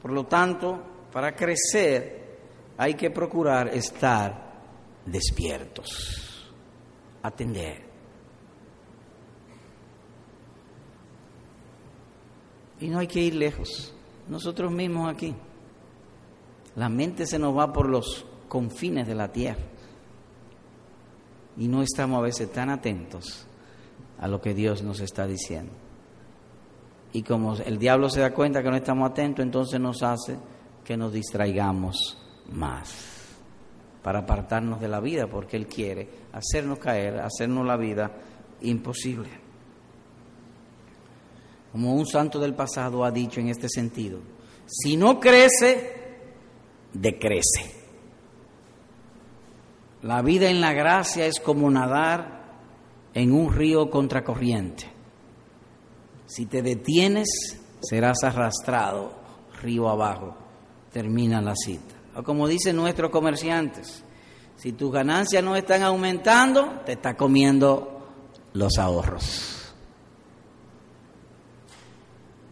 Por 0.00 0.10
lo 0.10 0.24
tanto, 0.24 0.82
para 1.12 1.34
crecer 1.34 2.24
hay 2.76 2.94
que 2.94 3.10
procurar 3.10 3.68
estar 3.68 4.43
despiertos, 5.06 6.52
atender. 7.22 7.84
Y 12.80 12.88
no 12.88 12.98
hay 12.98 13.06
que 13.06 13.20
ir 13.20 13.34
lejos 13.34 13.94
nosotros 14.28 14.72
mismos 14.72 15.12
aquí. 15.12 15.34
La 16.76 16.88
mente 16.88 17.26
se 17.26 17.38
nos 17.38 17.56
va 17.56 17.72
por 17.72 17.88
los 17.88 18.26
confines 18.48 19.06
de 19.06 19.14
la 19.14 19.30
tierra 19.30 19.62
y 21.56 21.68
no 21.68 21.82
estamos 21.82 22.18
a 22.18 22.22
veces 22.22 22.50
tan 22.50 22.68
atentos 22.68 23.46
a 24.18 24.26
lo 24.26 24.40
que 24.40 24.54
Dios 24.54 24.82
nos 24.82 25.00
está 25.00 25.26
diciendo. 25.26 25.72
Y 27.12 27.22
como 27.22 27.54
el 27.54 27.78
diablo 27.78 28.08
se 28.10 28.20
da 28.20 28.34
cuenta 28.34 28.62
que 28.62 28.70
no 28.70 28.76
estamos 28.76 29.08
atentos, 29.08 29.44
entonces 29.44 29.80
nos 29.80 30.02
hace 30.02 30.36
que 30.84 30.96
nos 30.96 31.12
distraigamos 31.12 32.18
más 32.50 33.13
para 34.04 34.20
apartarnos 34.20 34.80
de 34.80 34.86
la 34.86 35.00
vida, 35.00 35.26
porque 35.26 35.56
Él 35.56 35.66
quiere 35.66 36.08
hacernos 36.32 36.78
caer, 36.78 37.18
hacernos 37.18 37.66
la 37.66 37.76
vida 37.76 38.12
imposible 38.60 39.44
como 41.74 41.92
un 41.92 42.06
santo 42.06 42.38
del 42.38 42.54
pasado 42.54 43.04
ha 43.04 43.10
dicho 43.10 43.40
en 43.40 43.48
este 43.48 43.68
sentido, 43.68 44.20
si 44.64 44.96
no 44.96 45.18
crece, 45.18 45.92
decrece. 46.92 47.74
La 50.02 50.22
vida 50.22 50.48
en 50.48 50.60
la 50.60 50.72
gracia 50.72 51.26
es 51.26 51.40
como 51.40 51.68
nadar 51.68 52.44
en 53.12 53.32
un 53.32 53.52
río 53.52 53.90
contracorriente. 53.90 54.84
Si 56.26 56.46
te 56.46 56.62
detienes, 56.62 57.26
serás 57.82 58.22
arrastrado 58.22 59.10
río 59.60 59.88
abajo. 59.88 60.36
Termina 60.92 61.42
la 61.42 61.56
cita. 61.56 61.96
O 62.16 62.22
como 62.22 62.46
dicen 62.48 62.76
nuestros 62.76 63.10
comerciantes, 63.10 64.04
Si 64.56 64.72
tus 64.72 64.92
ganancias 64.92 65.42
no 65.42 65.56
están 65.56 65.82
aumentando, 65.82 66.80
te 66.86 66.92
está 66.92 67.16
comiendo 67.16 68.08
los 68.52 68.78
ahorros. 68.78 69.74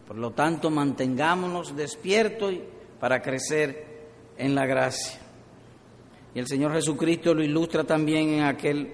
Por 0.05 0.17
lo 0.17 0.31
tanto, 0.31 0.69
mantengámonos 0.69 1.75
despiertos 1.75 2.53
para 2.99 3.21
crecer 3.21 4.09
en 4.37 4.53
la 4.53 4.65
gracia. 4.65 5.19
Y 6.35 6.39
el 6.39 6.47
Señor 6.47 6.73
Jesucristo 6.73 7.33
lo 7.33 7.41
ilustra 7.41 7.83
también 7.83 8.29
en 8.29 8.43
aquel 8.43 8.93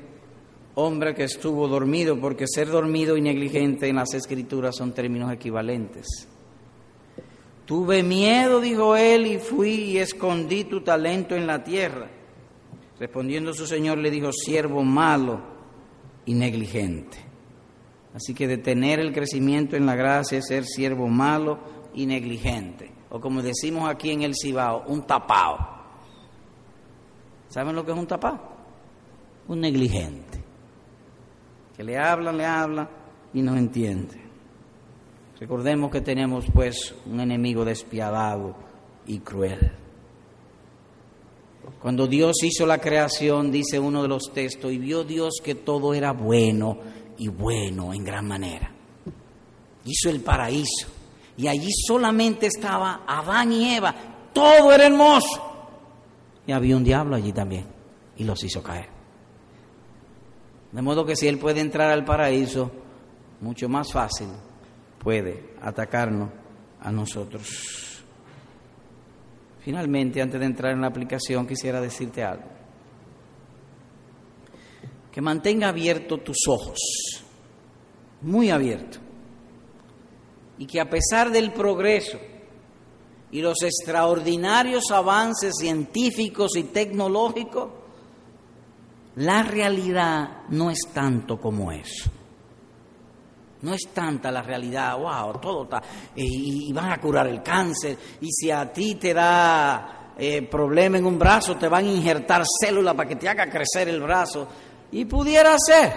hombre 0.76 1.14
que 1.16 1.24
estuvo 1.24 1.68
dormido, 1.68 2.18
porque 2.22 2.46
ser 2.48 2.70
dormido 2.70 3.18
y 3.18 3.22
negligente 3.22 3.90
en 3.90 3.98
las 3.98 4.14
escrituras 4.14 4.78
son 4.78 4.94
términos 4.94 5.34
equivalentes. 5.34 6.29
Tuve 7.70 8.02
miedo, 8.02 8.62
dijo 8.62 8.96
él, 8.96 9.28
y 9.28 9.38
fui 9.38 9.70
y 9.70 10.00
escondí 10.00 10.64
tu 10.64 10.82
talento 10.82 11.36
en 11.36 11.46
la 11.46 11.64
tierra. 11.64 12.10
Respondiendo 12.98 13.54
su 13.54 13.68
Señor 13.68 14.00
le 14.00 14.10
dijo, 14.10 14.32
siervo 14.34 14.84
malo 14.84 15.40
y 16.26 16.34
negligente. 16.34 17.20
Así 18.16 18.34
que 18.34 18.48
detener 18.48 19.00
el 19.00 19.14
crecimiento 19.14 19.76
en 19.76 19.86
la 19.86 19.96
gracia 19.96 20.40
es 20.40 20.48
ser 20.48 20.66
siervo 20.66 21.10
malo 21.10 21.60
y 21.94 22.08
negligente. 22.08 22.92
O 23.12 23.22
como 23.22 23.44
decimos 23.44 23.88
aquí 23.88 24.10
en 24.10 24.24
el 24.24 24.34
Cibao, 24.34 24.86
un 24.88 25.04
tapao. 25.04 25.60
¿Saben 27.50 27.76
lo 27.76 27.86
que 27.86 27.92
es 27.92 27.98
un 28.00 28.08
tapao? 28.08 28.40
Un 29.48 29.62
negligente. 29.62 30.44
Que 31.78 31.84
le 31.84 32.00
hablan, 32.00 32.36
le 32.36 32.48
hablan 32.48 32.90
y 33.32 33.44
no 33.44 33.56
entiende. 33.56 34.29
Recordemos 35.40 35.90
que 35.90 36.02
tenemos 36.02 36.46
pues 36.54 36.94
un 37.06 37.22
enemigo 37.22 37.64
despiadado 37.64 38.56
y 39.08 39.20
cruel. 39.20 39.72
Cuando 41.82 42.08
Dios 42.08 42.44
hizo 42.44 42.66
la 42.66 42.80
creación, 42.80 43.50
dice 43.50 43.80
uno 43.80 44.02
de 44.02 44.10
los 44.10 44.34
textos, 44.34 44.72
y 44.74 44.78
vio 44.78 45.06
Dios 45.06 45.36
que 45.42 45.56
todo 45.56 45.94
era 45.94 46.12
bueno 46.12 46.78
y 47.18 47.30
bueno 47.30 47.94
en 47.94 48.04
gran 48.04 48.28
manera. 48.28 48.70
Hizo 49.86 50.10
el 50.10 50.20
paraíso 50.20 50.88
y 51.38 51.48
allí 51.48 51.70
solamente 51.88 52.48
estaba 52.48 53.04
Adán 53.08 53.54
y 53.54 53.76
Eva, 53.76 53.96
todo 54.34 54.74
era 54.74 54.88
hermoso. 54.88 55.46
Y 56.46 56.52
había 56.52 56.76
un 56.76 56.84
diablo 56.84 57.16
allí 57.16 57.32
también 57.32 57.66
y 58.18 58.26
los 58.26 58.44
hizo 58.44 58.62
caer. 58.62 58.90
De 60.74 60.82
modo 60.82 61.06
que 61.06 61.16
si 61.16 61.30
Él 61.30 61.40
puede 61.40 61.62
entrar 61.62 61.92
al 61.92 62.04
paraíso, 62.04 62.70
mucho 63.40 63.70
más 63.70 63.94
fácil 63.94 64.28
puede 65.00 65.56
atacarnos 65.62 66.30
a 66.82 66.92
nosotros. 66.92 68.04
Finalmente, 69.62 70.22
antes 70.22 70.40
de 70.40 70.46
entrar 70.46 70.74
en 70.74 70.82
la 70.82 70.88
aplicación, 70.88 71.48
quisiera 71.48 71.82
decirte 71.82 72.24
algo. 72.24 72.46
Que 75.12 75.22
mantenga 75.22 75.70
abiertos 75.70 76.24
tus 76.24 76.38
ojos, 76.48 76.80
muy 78.22 78.50
abiertos, 78.50 79.02
y 80.58 80.66
que 80.66 80.80
a 80.80 80.90
pesar 80.90 81.32
del 81.32 81.52
progreso 81.52 82.20
y 83.32 83.42
los 83.42 83.62
extraordinarios 83.64 84.92
avances 84.92 85.54
científicos 85.60 86.56
y 86.56 86.64
tecnológicos, 86.64 87.70
la 89.16 89.44
realidad 89.44 90.44
no 90.50 90.72
es 90.72 90.80
tanto 90.94 91.40
como 91.40 91.72
eso. 91.72 92.10
No 93.62 93.74
es 93.74 93.90
tanta 93.94 94.32
la 94.32 94.42
realidad, 94.42 94.98
wow, 94.98 95.40
todo 95.40 95.64
está, 95.64 95.82
y, 96.16 96.72
van 96.72 96.92
a 96.92 97.02
curar 97.02 97.28
el 97.28 97.44
cáncer, 97.44 97.98
y 98.22 98.32
si 98.32 98.50
a 98.50 98.72
ti 98.72 98.96
te 98.96 99.14
da 99.14 100.14
eh, 100.18 100.44
problema 100.44 100.98
en 100.98 101.06
un 101.06 101.20
brazo, 101.20 101.58
te 101.58 101.68
van 101.68 101.86
a 101.86 101.92
injertar 101.92 102.44
células 102.46 102.96
para 102.96 103.10
que 103.10 103.18
te 103.18 103.28
haga 103.28 103.50
crecer 103.50 103.90
el 103.90 104.02
brazo, 104.02 104.48
y 104.92 105.04
pudiera 105.06 105.56
ser, 105.58 105.92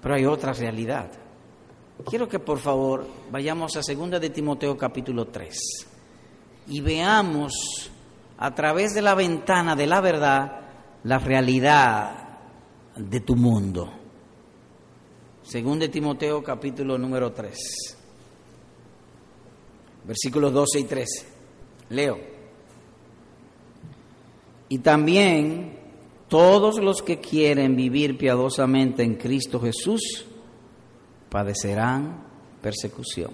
pero 0.00 0.14
hay 0.16 0.26
otra 0.26 0.52
realidad. 0.52 1.08
Quiero 2.04 2.28
que 2.28 2.40
por 2.40 2.58
favor 2.58 3.06
vayamos 3.30 3.76
a 3.76 3.80
2 3.80 4.20
de 4.20 4.30
Timoteo 4.30 4.76
capítulo 4.76 5.26
3 5.26 5.56
y 6.66 6.80
veamos 6.80 7.90
a 8.38 8.54
través 8.54 8.92
de 8.92 9.02
la 9.02 9.14
ventana 9.14 9.76
de 9.76 9.86
la 9.86 10.00
verdad 10.00 10.60
la 11.04 11.18
realidad 11.18 12.38
de 12.96 13.20
tu 13.20 13.36
mundo. 13.36 14.01
Según 15.52 15.78
de 15.78 15.90
Timoteo 15.90 16.42
capítulo 16.42 16.96
número 16.96 17.30
3, 17.30 17.54
versículos 20.06 20.50
12 20.50 20.80
y 20.80 20.84
13. 20.84 21.26
Leo. 21.90 22.18
Y 24.70 24.78
también 24.78 25.78
todos 26.28 26.78
los 26.82 27.02
que 27.02 27.20
quieren 27.20 27.76
vivir 27.76 28.16
piadosamente 28.16 29.02
en 29.02 29.16
Cristo 29.16 29.60
Jesús 29.60 30.24
padecerán 31.28 32.24
persecución. 32.62 33.32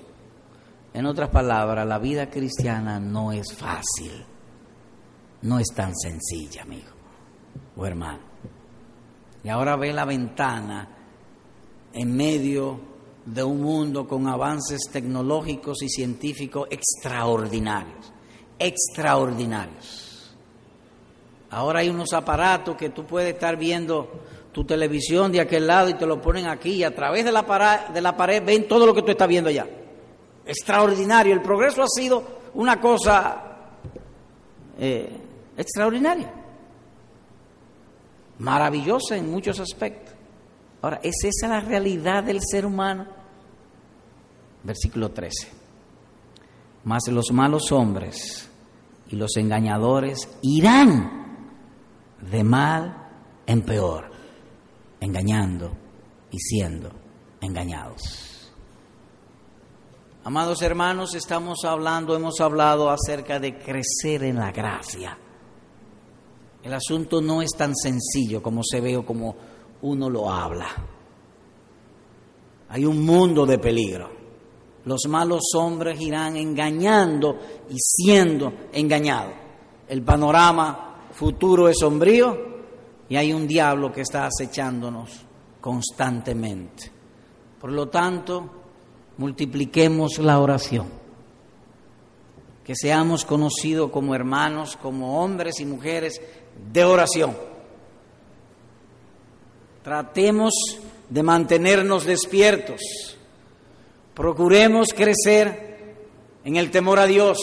En 0.94 1.06
otras 1.06 1.30
palabras, 1.30 1.86
la 1.86 2.00
vida 2.00 2.28
cristiana 2.28 2.98
no 2.98 3.30
es 3.30 3.54
fácil, 3.54 4.24
no 5.42 5.60
es 5.60 5.68
tan 5.68 5.94
sencilla, 5.94 6.62
amigo 6.62 6.90
o 7.76 7.86
hermano. 7.86 8.24
Y 9.44 9.48
ahora 9.50 9.76
ve 9.76 9.92
la 9.92 10.04
ventana 10.04 10.97
en 11.92 12.16
medio 12.16 12.80
de 13.24 13.42
un 13.42 13.60
mundo 13.60 14.06
con 14.06 14.26
avances 14.26 14.88
tecnológicos 14.90 15.82
y 15.82 15.88
científicos 15.88 16.68
extraordinarios, 16.70 18.12
extraordinarios. 18.58 20.34
Ahora 21.50 21.80
hay 21.80 21.88
unos 21.88 22.12
aparatos 22.12 22.76
que 22.76 22.90
tú 22.90 23.04
puedes 23.04 23.34
estar 23.34 23.56
viendo 23.56 24.10
tu 24.52 24.64
televisión 24.64 25.30
de 25.30 25.40
aquel 25.40 25.66
lado 25.66 25.88
y 25.88 25.94
te 25.94 26.06
lo 26.06 26.20
ponen 26.20 26.46
aquí 26.46 26.72
y 26.72 26.84
a 26.84 26.94
través 26.94 27.24
de 27.24 27.32
la, 27.32 27.46
pared, 27.46 27.92
de 27.92 28.00
la 28.00 28.16
pared 28.16 28.42
ven 28.44 28.66
todo 28.66 28.86
lo 28.86 28.94
que 28.94 29.02
tú 29.02 29.10
estás 29.10 29.28
viendo 29.28 29.50
allá. 29.50 29.66
Extraordinario. 30.44 31.34
El 31.34 31.42
progreso 31.42 31.82
ha 31.82 31.88
sido 31.88 32.38
una 32.54 32.80
cosa 32.80 33.48
eh, 34.78 35.20
extraordinaria, 35.56 36.32
maravillosa 38.38 39.16
en 39.16 39.30
muchos 39.30 39.60
aspectos. 39.60 40.17
Ahora, 40.82 41.00
¿es 41.02 41.16
esa 41.24 41.48
la 41.48 41.60
realidad 41.60 42.24
del 42.24 42.40
ser 42.40 42.64
humano? 42.64 43.06
Versículo 44.62 45.10
13. 45.10 45.48
Mas 46.84 47.08
los 47.08 47.32
malos 47.32 47.72
hombres 47.72 48.48
y 49.08 49.16
los 49.16 49.36
engañadores 49.36 50.28
irán 50.42 51.18
de 52.30 52.44
mal 52.44 53.08
en 53.46 53.62
peor, 53.62 54.10
engañando 55.00 55.76
y 56.30 56.38
siendo 56.38 56.90
engañados. 57.40 58.28
Amados 60.24 60.60
hermanos, 60.62 61.14
estamos 61.14 61.64
hablando, 61.64 62.14
hemos 62.14 62.40
hablado 62.40 62.90
acerca 62.90 63.40
de 63.40 63.58
crecer 63.58 64.24
en 64.24 64.36
la 64.36 64.52
gracia. 64.52 65.16
El 66.62 66.74
asunto 66.74 67.22
no 67.22 67.40
es 67.40 67.50
tan 67.56 67.74
sencillo 67.74 68.42
como 68.42 68.62
se 68.62 68.80
ve 68.80 68.96
o 68.96 69.06
como 69.06 69.36
uno 69.82 70.10
lo 70.10 70.30
habla. 70.30 70.68
Hay 72.70 72.84
un 72.84 73.04
mundo 73.04 73.46
de 73.46 73.58
peligro. 73.58 74.10
Los 74.84 75.06
malos 75.08 75.42
hombres 75.54 76.00
irán 76.00 76.36
engañando 76.36 77.36
y 77.68 77.76
siendo 77.78 78.52
engañados. 78.72 79.34
El 79.88 80.02
panorama 80.02 81.08
futuro 81.12 81.68
es 81.68 81.78
sombrío 81.78 82.36
y 83.08 83.16
hay 83.16 83.32
un 83.32 83.46
diablo 83.46 83.92
que 83.92 84.02
está 84.02 84.26
acechándonos 84.26 85.10
constantemente. 85.60 86.92
Por 87.60 87.72
lo 87.72 87.88
tanto, 87.88 88.50
multipliquemos 89.16 90.18
la 90.18 90.38
oración. 90.40 90.86
Que 92.64 92.74
seamos 92.76 93.24
conocidos 93.24 93.90
como 93.90 94.14
hermanos, 94.14 94.76
como 94.76 95.22
hombres 95.22 95.58
y 95.60 95.64
mujeres 95.64 96.20
de 96.70 96.84
oración 96.84 97.47
Tratemos 99.82 100.52
de 101.08 101.22
mantenernos 101.22 102.04
despiertos. 102.04 102.80
Procuremos 104.14 104.88
crecer 104.94 105.96
en 106.44 106.56
el 106.56 106.70
temor 106.70 106.98
a 106.98 107.06
Dios, 107.06 107.38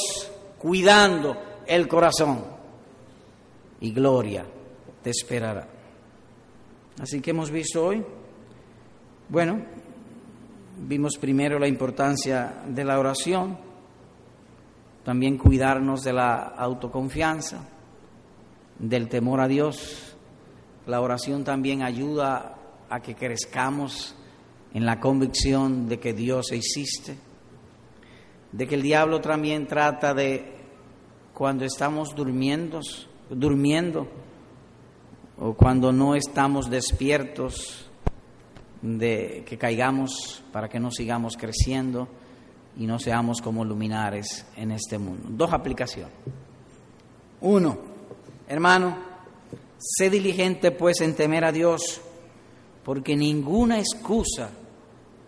cuidando 0.58 1.38
el 1.68 1.88
corazón. 1.88 2.44
Y 3.82 3.92
gloria 3.92 4.46
te 5.02 5.10
esperará. 5.10 5.68
Así 7.00 7.22
que 7.22 7.32
hemos 7.32 7.52
visto 7.52 7.86
hoy, 7.86 8.04
bueno, 9.30 9.62
vimos 10.78 11.18
primero 11.18 11.60
la 11.60 11.68
importancia 11.68 12.62
de 12.68 12.84
la 12.84 13.00
oración, 13.00 13.58
también 15.04 15.38
cuidarnos 15.38 16.04
de 16.04 16.14
la 16.14 16.36
autoconfianza, 16.36 17.68
del 18.80 19.08
temor 19.10 19.42
a 19.42 19.48
Dios, 19.48 20.15
la 20.88 21.02
oración 21.02 21.44
también 21.44 21.82
ayuda 21.82 22.56
a 22.90 23.00
que 23.02 23.16
crezcamos 23.16 24.16
en 24.74 24.86
la 24.86 25.00
convicción 25.00 25.88
de 25.88 26.00
que 26.00 26.14
Dios 26.14 26.52
existe, 26.52 27.18
de 28.52 28.68
que 28.68 28.76
el 28.76 28.82
diablo 28.82 29.22
también 29.22 29.68
trata 29.68 30.14
de, 30.14 30.54
cuando 31.34 31.66
estamos 31.66 32.16
durmiendo, 32.16 32.82
durmiendo, 33.30 34.08
o 35.38 35.54
cuando 35.54 35.92
no 35.92 36.16
estamos 36.16 36.70
despiertos 36.70 37.90
de 38.82 39.44
que 39.46 39.58
caigamos 39.58 40.44
para 40.52 40.70
que 40.70 40.80
no 40.80 40.92
sigamos 40.92 41.36
creciendo 41.36 42.08
y 42.78 42.86
no 42.86 43.00
seamos 43.00 43.42
como 43.42 43.66
luminares 43.66 44.46
en 44.56 44.72
este 44.72 44.98
mundo. 44.98 45.28
Dos 45.30 45.52
aplicaciones. 45.54 46.14
Uno, 47.42 47.78
hermano, 48.48 48.98
sé 49.86 50.10
diligente 50.10 50.72
pues 50.72 51.02
en 51.02 51.16
temer 51.16 51.46
a 51.46 51.52
Dios, 51.52 52.02
porque 52.84 53.16
ninguna 53.16 53.80
excusa 53.80 54.50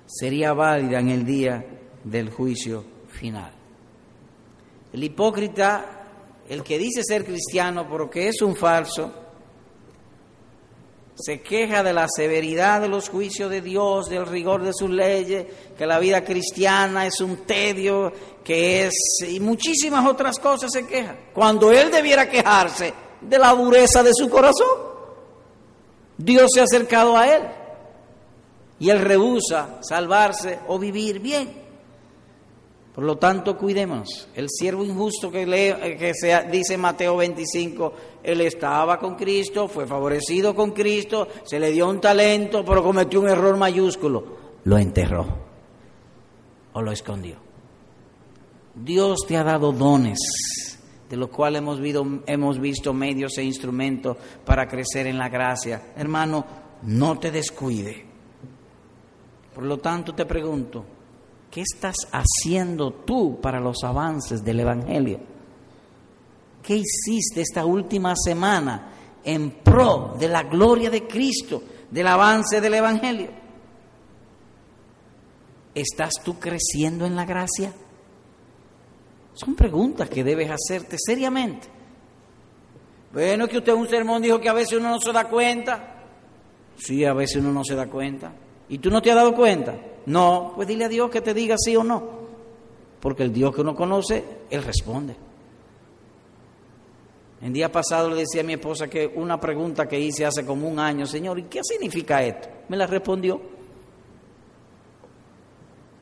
sería 0.07 0.53
válida 0.53 0.99
en 0.99 1.09
el 1.09 1.25
día 1.25 1.63
del 2.03 2.31
juicio 2.31 2.83
final. 3.07 3.51
El 4.91 5.03
hipócrita, 5.03 6.07
el 6.49 6.63
que 6.63 6.79
dice 6.79 7.03
ser 7.03 7.23
cristiano 7.23 7.87
porque 7.87 8.29
es 8.29 8.41
un 8.41 8.55
falso, 8.55 9.11
se 11.13 11.41
queja 11.41 11.83
de 11.83 11.93
la 11.93 12.07
severidad 12.07 12.81
de 12.81 12.89
los 12.89 13.09
juicios 13.09 13.49
de 13.51 13.61
Dios, 13.61 14.09
del 14.09 14.25
rigor 14.25 14.63
de 14.63 14.73
sus 14.73 14.89
leyes, 14.89 15.45
que 15.77 15.85
la 15.85 15.99
vida 15.99 16.23
cristiana 16.23 17.05
es 17.05 17.21
un 17.21 17.37
tedio, 17.37 18.11
que 18.43 18.85
es... 18.85 18.93
y 19.27 19.39
muchísimas 19.39 20.07
otras 20.07 20.39
cosas 20.39 20.71
se 20.71 20.87
queja, 20.87 21.15
cuando 21.33 21.71
él 21.71 21.91
debiera 21.91 22.29
quejarse 22.29 23.06
de 23.21 23.39
la 23.39 23.53
dureza 23.53 24.03
de 24.03 24.11
su 24.13 24.29
corazón. 24.29 24.87
Dios 26.17 26.49
se 26.53 26.61
ha 26.61 26.63
acercado 26.63 27.17
a 27.17 27.27
él 27.27 27.43
y 28.79 28.89
él 28.89 28.99
rehúsa 28.99 29.79
salvarse 29.81 30.59
o 30.67 30.79
vivir 30.79 31.19
bien. 31.19 31.67
Por 32.97 33.03
lo 33.03 33.17
tanto, 33.17 33.55
cuidemos. 33.55 34.27
El 34.33 34.47
siervo 34.49 34.83
injusto 34.83 35.29
que, 35.29 35.45
lee, 35.45 35.97
que 35.97 36.13
se, 36.15 36.35
dice 36.51 36.79
Mateo 36.79 37.17
25, 37.17 37.93
él 38.23 38.41
estaba 38.41 38.97
con 38.97 39.13
Cristo, 39.15 39.67
fue 39.67 39.85
favorecido 39.85 40.55
con 40.55 40.71
Cristo, 40.71 41.27
se 41.43 41.59
le 41.59 41.69
dio 41.69 41.87
un 41.87 42.01
talento, 42.01 42.65
pero 42.65 42.81
cometió 42.81 43.21
un 43.21 43.29
error 43.29 43.55
mayúsculo. 43.55 44.23
Lo 44.63 44.79
enterró 44.79 45.27
o 46.73 46.81
lo 46.81 46.91
escondió. 46.91 47.35
Dios 48.73 49.19
te 49.27 49.37
ha 49.37 49.43
dado 49.43 49.71
dones, 49.71 50.17
de 51.09 51.17
los 51.17 51.29
cuales 51.29 51.59
hemos 51.59 51.79
visto, 51.79 52.05
hemos 52.25 52.59
visto 52.59 52.93
medios 52.93 53.37
e 53.37 53.43
instrumentos 53.43 54.17
para 54.45 54.67
crecer 54.67 55.07
en 55.07 55.17
la 55.17 55.29
gracia. 55.29 55.93
Hermano, 55.95 56.45
no 56.83 57.17
te 57.17 57.31
descuide. 57.31 58.05
Por 59.53 59.63
lo 59.63 59.77
tanto, 59.77 60.13
te 60.13 60.25
pregunto, 60.25 60.85
¿Qué 61.51 61.61
estás 61.61 61.95
haciendo 62.11 62.91
tú 62.93 63.39
para 63.41 63.59
los 63.59 63.83
avances 63.83 64.43
del 64.43 64.59
Evangelio? 64.59 65.19
¿Qué 66.61 66.75
hiciste 66.75 67.41
esta 67.41 67.65
última 67.65 68.13
semana 68.15 68.91
en 69.23 69.51
pro 69.63 70.15
de 70.19 70.27
la 70.27 70.43
gloria 70.43 70.89
de 70.89 71.07
Cristo, 71.07 71.63
del 71.89 72.07
avance 72.07 72.59
del 72.59 72.73
Evangelio? 72.73 73.31
¿Estás 75.73 76.13
tú 76.23 76.37
creciendo 76.37 77.05
en 77.05 77.15
la 77.15 77.25
gracia? 77.25 77.71
Son 79.37 79.53
preguntas 79.53 80.09
que 80.09 80.23
debes 80.23 80.49
hacerte 80.49 80.97
seriamente. 80.97 81.67
Bueno, 83.13 83.47
que 83.47 83.59
usted 83.59 83.73
en 83.73 83.77
un 83.77 83.87
sermón 83.87 84.21
dijo 84.21 84.39
que 84.41 84.49
a 84.49 84.53
veces 84.53 84.79
uno 84.79 84.89
no 84.89 84.99
se 84.99 85.13
da 85.13 85.29
cuenta. 85.29 86.05
Sí, 86.75 87.05
a 87.05 87.13
veces 87.13 87.37
uno 87.37 87.53
no 87.53 87.63
se 87.63 87.75
da 87.75 87.85
cuenta. 87.85 88.33
¿Y 88.67 88.79
tú 88.79 88.89
no 88.89 88.99
te 88.99 89.11
has 89.11 89.15
dado 89.15 89.35
cuenta? 89.35 89.75
No, 90.07 90.53
pues 90.55 90.67
dile 90.67 90.85
a 90.85 90.89
Dios 90.89 91.11
que 91.11 91.21
te 91.21 91.35
diga 91.35 91.55
sí 91.55 91.75
o 91.75 91.83
no. 91.83 92.17
Porque 92.99 93.21
el 93.21 93.31
Dios 93.31 93.53
que 93.53 93.61
uno 93.61 93.75
conoce, 93.75 94.23
Él 94.49 94.63
responde. 94.63 95.15
El 97.39 97.53
día 97.53 97.71
pasado 97.71 98.09
le 98.09 98.15
decía 98.15 98.41
a 98.41 98.43
mi 98.43 98.53
esposa 98.53 98.87
que 98.87 99.05
una 99.05 99.39
pregunta 99.39 99.87
que 99.87 99.99
hice 99.99 100.25
hace 100.25 100.43
como 100.43 100.67
un 100.67 100.79
año, 100.79 101.05
Señor, 101.05 101.37
¿y 101.37 101.43
qué 101.43 101.59
significa 101.63 102.23
esto? 102.23 102.49
Me 102.69 102.75
la 102.75 102.87
respondió. 102.87 103.39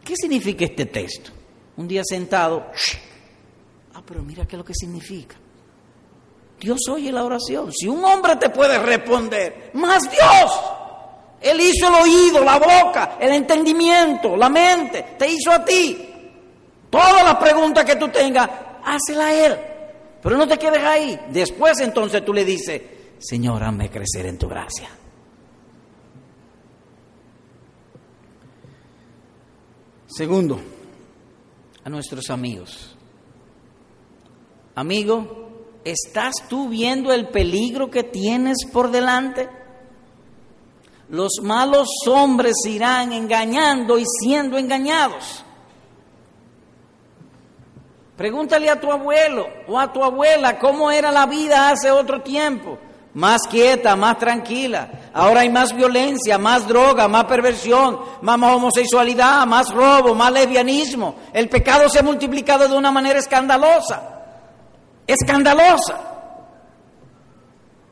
¿Qué 0.06 0.16
significa 0.16 0.64
este 0.64 0.86
texto? 0.86 1.32
Un 1.76 1.90
día 1.90 2.02
sentado, 2.06 2.68
pero 4.06 4.22
mira 4.22 4.46
qué 4.46 4.56
es 4.56 4.58
lo 4.60 4.66
que 4.66 4.74
significa. 4.74 5.36
Dios 6.60 6.80
oye 6.90 7.12
la 7.12 7.24
oración. 7.24 7.72
Si 7.72 7.88
un 7.88 8.04
hombre 8.04 8.36
te 8.38 8.50
puede 8.50 8.80
responder, 8.80 9.72
más 9.74 10.04
Dios. 10.04 10.52
Él 11.42 11.60
hizo 11.62 11.88
el 11.88 11.96
oído, 11.96 12.44
la 12.44 12.58
boca, 12.58 13.18
el 13.20 13.34
entendimiento, 13.34 14.36
la 14.36 14.50
mente, 14.50 15.16
te 15.18 15.30
hizo 15.30 15.52
a 15.52 15.64
ti. 15.64 16.10
Todas 16.90 17.24
las 17.24 17.36
preguntas 17.36 17.84
que 17.86 17.98
tú 17.98 18.08
tengas, 18.08 18.50
hácela 18.84 19.28
a 19.28 19.34
Él. 19.34 19.56
Pero 20.22 20.38
no 20.38 20.48
te 20.48 20.58
quedes 20.58 20.82
ahí. 20.82 21.20
Después 21.30 21.80
entonces 21.82 22.24
tú 22.24 22.34
le 22.34 22.46
dices, 22.46 22.82
Señor, 23.20 23.64
hazme 23.64 23.90
crecer 23.90 24.26
en 24.26 24.38
tu 24.38 24.48
gracia. 24.48 24.90
Segundo, 30.08 30.60
a 31.84 31.90
nuestros 31.90 32.30
amigos. 32.30 32.95
Amigo, 34.76 35.50
¿estás 35.84 36.34
tú 36.50 36.70
viendo 36.70 37.12
el 37.14 37.30
peligro 37.30 37.90
que 37.90 38.04
tienes 38.04 38.58
por 38.72 38.92
delante? 38.92 39.50
los 41.10 41.34
malos 41.42 41.88
hombres 42.08 42.56
irán 42.66 43.14
engañando 43.14 43.98
y 43.98 44.06
siendo 44.06 44.58
engañados. 44.58 45.44
Pregúntale 48.18 48.70
a 48.70 48.80
tu 48.80 48.92
abuelo 48.92 49.46
o 49.68 49.78
a 49.78 49.92
tu 49.92 50.04
abuela 50.04 50.58
cómo 50.58 50.90
era 50.90 51.12
la 51.12 51.26
vida 51.26 51.70
hace 51.70 51.92
otro 51.92 52.22
tiempo. 52.22 52.78
Más 53.14 53.42
quieta, 53.50 53.96
más 53.96 54.18
tranquila. 54.18 54.90
Ahora 55.14 55.42
hay 55.42 55.50
más 55.50 55.74
violencia, 55.74 56.38
más 56.38 56.68
droga, 56.68 57.08
más 57.08 57.26
perversión, 57.26 58.00
más 58.22 58.40
homosexualidad, 58.42 59.46
más 59.46 59.74
robo, 59.74 60.14
más 60.14 60.32
lesbianismo. 60.32 61.16
El 61.32 61.48
pecado 61.48 61.88
se 61.88 62.00
ha 62.00 62.04
multiplicado 62.04 62.68
de 62.68 62.76
una 62.76 62.92
manera 62.92 63.20
escandalosa. 63.20 64.15
Escandalosa. 65.08 66.16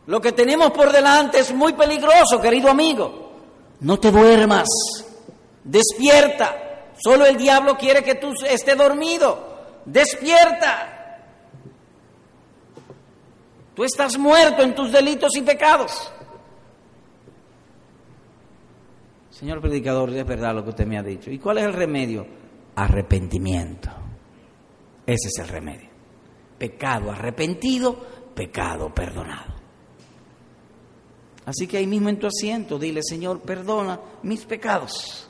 Lo 0.05 0.19
que 0.19 0.31
tenemos 0.31 0.71
por 0.71 0.91
delante 0.91 1.39
es 1.39 1.53
muy 1.53 1.73
peligroso, 1.73 2.41
querido 2.41 2.69
amigo. 2.69 3.31
No 3.79 3.99
te 3.99 4.11
duermas, 4.11 4.67
despierta. 5.63 6.91
Solo 7.03 7.25
el 7.25 7.37
diablo 7.37 7.77
quiere 7.77 8.03
que 8.03 8.15
tú 8.15 8.33
estés 8.47 8.77
dormido. 8.77 9.81
Despierta. 9.85 11.19
Tú 13.75 13.83
estás 13.83 14.17
muerto 14.17 14.61
en 14.61 14.75
tus 14.75 14.91
delitos 14.91 15.35
y 15.35 15.41
pecados. 15.41 16.11
Señor 19.31 19.61
predicador, 19.61 20.09
es 20.11 20.25
verdad 20.25 20.53
lo 20.53 20.63
que 20.63 20.69
usted 20.69 20.85
me 20.85 20.97
ha 20.97 21.03
dicho. 21.03 21.31
¿Y 21.31 21.39
cuál 21.39 21.57
es 21.57 21.65
el 21.65 21.73
remedio? 21.73 22.25
Arrepentimiento. 22.75 23.89
Ese 25.05 25.27
es 25.27 25.39
el 25.39 25.47
remedio. 25.47 25.92
Pecado 26.63 27.11
arrepentido, 27.11 27.93
pecado 28.33 28.87
perdonado. 28.95 29.53
Así 31.45 31.67
que 31.67 31.75
ahí 31.75 31.85
mismo 31.85 32.07
en 32.07 32.17
tu 32.17 32.27
asiento, 32.27 32.79
dile, 32.79 33.01
Señor, 33.03 33.41
perdona 33.41 33.99
mis 34.21 34.45
pecados. 34.45 35.29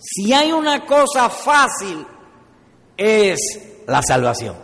Si 0.00 0.32
hay 0.32 0.50
una 0.50 0.84
cosa 0.84 1.30
fácil, 1.30 2.04
es 2.96 3.38
la 3.86 4.02
salvación. 4.02 4.56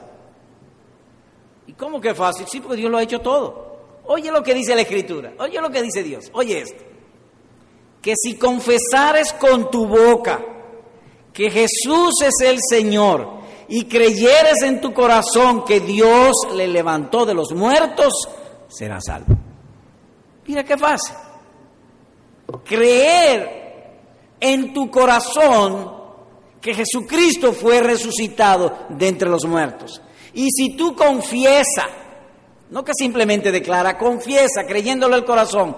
¿Y 1.69 1.73
cómo 1.75 2.01
que 2.01 2.17
fácil? 2.17 2.49
Sí, 2.49 2.59
porque 2.59 2.79
Dios 2.79 2.91
lo 2.91 2.99
ha 2.99 3.05
hecho 3.05 3.21
todo. 3.21 4.01
Oye 4.07 4.33
lo 4.33 4.43
que 4.43 4.55
dice 4.55 4.75
la 4.75 4.83
Escritura, 4.83 5.35
oye 5.39 5.61
lo 5.61 5.71
que 5.71 5.83
dice 5.83 6.03
Dios, 6.03 6.25
oye 6.33 6.63
esto. 6.63 6.83
Que 8.03 8.15
si 8.21 8.35
confesares 8.35 9.33
con 9.35 9.71
tu 9.71 9.87
boca 9.87 10.45
que 11.33 11.49
Jesús 11.49 12.23
es 12.23 12.45
el 12.45 12.59
Señor 12.69 13.38
y 13.69 13.85
creyeres 13.85 14.63
en 14.63 14.81
tu 14.81 14.93
corazón 14.93 15.65
que 15.65 15.81
Dios 15.81 16.33
le 16.55 16.67
levantó 16.67 17.27
de 17.27 17.35
los 17.35 17.53
muertos, 17.53 18.13
serás 18.69 19.05
salvo. 19.07 19.37
Mira 20.47 20.65
qué 20.65 20.79
fácil. 20.79 21.15
Creer 22.65 23.59
en 24.41 24.73
tu 24.73 24.91
corazón 24.91 25.93
que 26.61 26.75
Jesucristo 26.75 27.53
fue 27.53 27.81
resucitado 27.81 28.87
de 28.89 29.09
entre 29.09 29.29
los 29.29 29.45
muertos. 29.45 30.01
Y 30.33 30.49
si 30.51 30.77
tú 30.77 30.97
confiesa, 30.97 31.87
no 32.71 32.85
que 32.85 32.93
simplemente 32.95 33.53
declara, 33.53 33.99
confiesa 33.99 34.65
creyéndolo 34.67 35.17
el 35.17 35.25
corazón, 35.25 35.77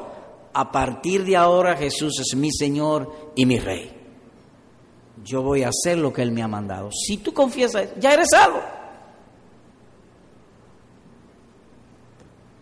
a 0.53 0.71
partir 0.71 1.25
de 1.25 1.37
ahora 1.37 1.77
Jesús 1.77 2.21
es 2.21 2.37
mi 2.37 2.51
Señor 2.53 3.33
y 3.37 3.47
mi 3.47 3.59
Rey. 3.59 4.00
Yo 5.25 5.43
voy 5.43 5.63
a 5.63 5.69
hacer 5.69 5.99
lo 5.99 6.13
que 6.13 6.23
Él 6.23 6.33
me 6.33 6.43
ha 6.43 6.49
mandado. 6.49 6.91
Si 6.93 7.19
tú 7.19 7.33
confiesas, 7.33 7.91
ya 7.99 8.15
eres 8.15 8.29
salvo. 8.31 8.61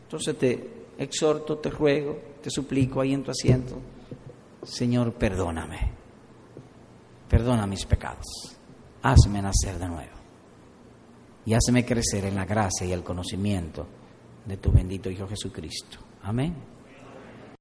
Entonces 0.04 0.38
te, 0.38 0.78
exhorto, 0.98 1.58
te 1.58 1.70
ruego, 1.70 2.18
te 2.42 2.50
suplico 2.50 3.00
ahí 3.00 3.14
en 3.14 3.22
tu 3.22 3.30
asiento, 3.30 3.78
Señor, 4.62 5.12
perdóname, 5.14 5.92
perdona 7.28 7.66
mis 7.66 7.86
pecados, 7.86 8.26
hazme 9.02 9.40
nacer 9.40 9.78
de 9.78 9.86
nuevo 9.86 10.18
y 11.46 11.54
hazme 11.54 11.84
crecer 11.86 12.24
en 12.24 12.34
la 12.34 12.44
gracia 12.44 12.86
y 12.86 12.92
el 12.92 13.04
conocimiento 13.04 13.86
de 14.44 14.56
tu 14.56 14.72
bendito 14.72 15.08
Hijo 15.08 15.28
Jesucristo. 15.28 15.98
Amén. 16.22 16.67